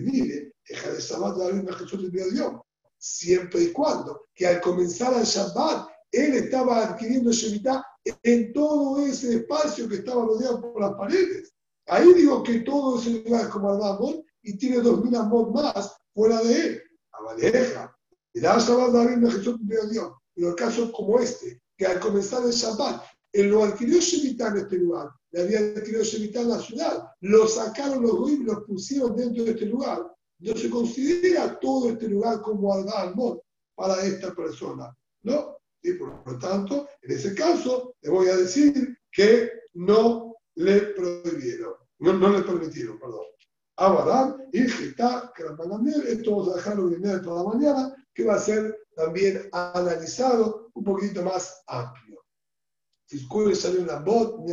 mire, 0.00 0.52
deja 0.68 0.92
de 0.92 1.00
Shabbat 1.00 1.36
la 1.36 1.72
Jesús 1.74 2.12
de 2.12 2.30
Dios. 2.30 2.52
Siempre 2.98 3.62
y 3.62 3.72
cuando 3.72 4.26
que 4.34 4.46
al 4.46 4.60
comenzar 4.60 5.14
el 5.14 5.24
Shabbat, 5.24 5.88
él 6.12 6.34
estaba 6.34 6.84
adquiriendo 6.84 7.30
Shemitah 7.30 7.84
en 8.22 8.52
todo 8.52 9.04
ese 9.04 9.36
espacio 9.36 9.88
que 9.88 9.96
estaba 9.96 10.24
rodeado 10.24 10.60
por 10.60 10.80
las 10.80 10.94
paredes. 10.94 11.52
Ahí 11.86 12.12
digo 12.14 12.42
que 12.42 12.60
todo 12.60 12.98
ese 12.98 13.22
lugar 13.22 13.42
es 13.42 13.48
como 13.48 13.70
hablábamos 13.70 14.16
y 14.42 14.56
tiene 14.56 14.78
dos 14.78 15.04
mil 15.04 15.14
amot 15.14 15.50
más 15.52 15.96
fuera 16.14 16.40
de 16.42 16.54
él. 16.54 16.82
Abaleja. 17.12 17.94
Y 18.32 18.40
da 18.40 18.58
Shabbat 18.58 18.92
David 18.92 19.28
Jesús 19.30 19.56
de 19.60 19.88
Dios. 19.90 20.12
Pero 20.34 20.50
el 20.50 20.54
caso 20.54 20.92
como 20.92 21.18
este, 21.18 21.60
que 21.76 21.86
al 21.86 22.00
comenzar 22.00 22.44
el 22.44 22.52
Shabbat, 22.52 23.02
lo 23.44 23.64
adquirió 23.64 23.98
Shemitah 23.98 24.48
en 24.48 24.56
este 24.58 24.78
lugar, 24.78 25.10
le 25.32 25.42
había 25.42 25.58
adquirido 25.60 26.02
Shemitah 26.02 26.40
en 26.40 26.48
la 26.48 26.60
ciudad, 26.60 27.08
lo 27.20 27.46
sacaron 27.46 28.02
los 28.02 28.18
ruidos 28.18 28.40
y 28.40 28.44
lo 28.44 28.66
pusieron 28.66 29.16
dentro 29.16 29.44
de 29.44 29.50
este 29.50 29.66
lugar. 29.66 30.06
No 30.38 30.54
se 30.54 30.68
considera 30.68 31.58
todo 31.58 31.90
este 31.90 32.08
lugar 32.08 32.42
como 32.42 32.72
Almot 32.72 33.42
para 33.74 34.04
esta 34.04 34.34
persona. 34.34 34.94
¿No? 35.22 35.56
Y 35.82 35.92
por 35.92 36.22
lo 36.26 36.38
tanto, 36.38 36.88
en 37.02 37.12
ese 37.12 37.34
caso, 37.34 37.94
le 38.00 38.10
voy 38.10 38.28
a 38.28 38.36
decir 38.36 38.96
que 39.12 39.50
no 39.74 40.36
le 40.56 40.80
prohibieron, 40.80 41.74
no, 41.98 42.12
no 42.14 42.28
le 42.30 42.42
permitieron, 42.42 42.98
perdón. 42.98 43.24
Abarán, 43.76 44.48
Gita, 44.52 45.32
que 45.36 45.42
esto 46.10 46.30
vamos 46.30 46.48
a 46.48 46.56
dejarlo 46.56 46.88
de 46.88 47.20
toda 47.20 47.42
la 47.42 47.50
mañana, 47.50 48.06
que 48.14 48.24
va 48.24 48.34
a 48.34 48.40
ser 48.40 48.74
también 48.94 49.48
analizado 49.52 50.70
un 50.74 50.84
poquito 50.84 51.22
más 51.22 51.62
amplio. 51.66 52.20
Si 53.06 53.26
salió 53.54 53.82
una 53.82 54.00
bot, 54.00 54.40
ni 54.40 54.52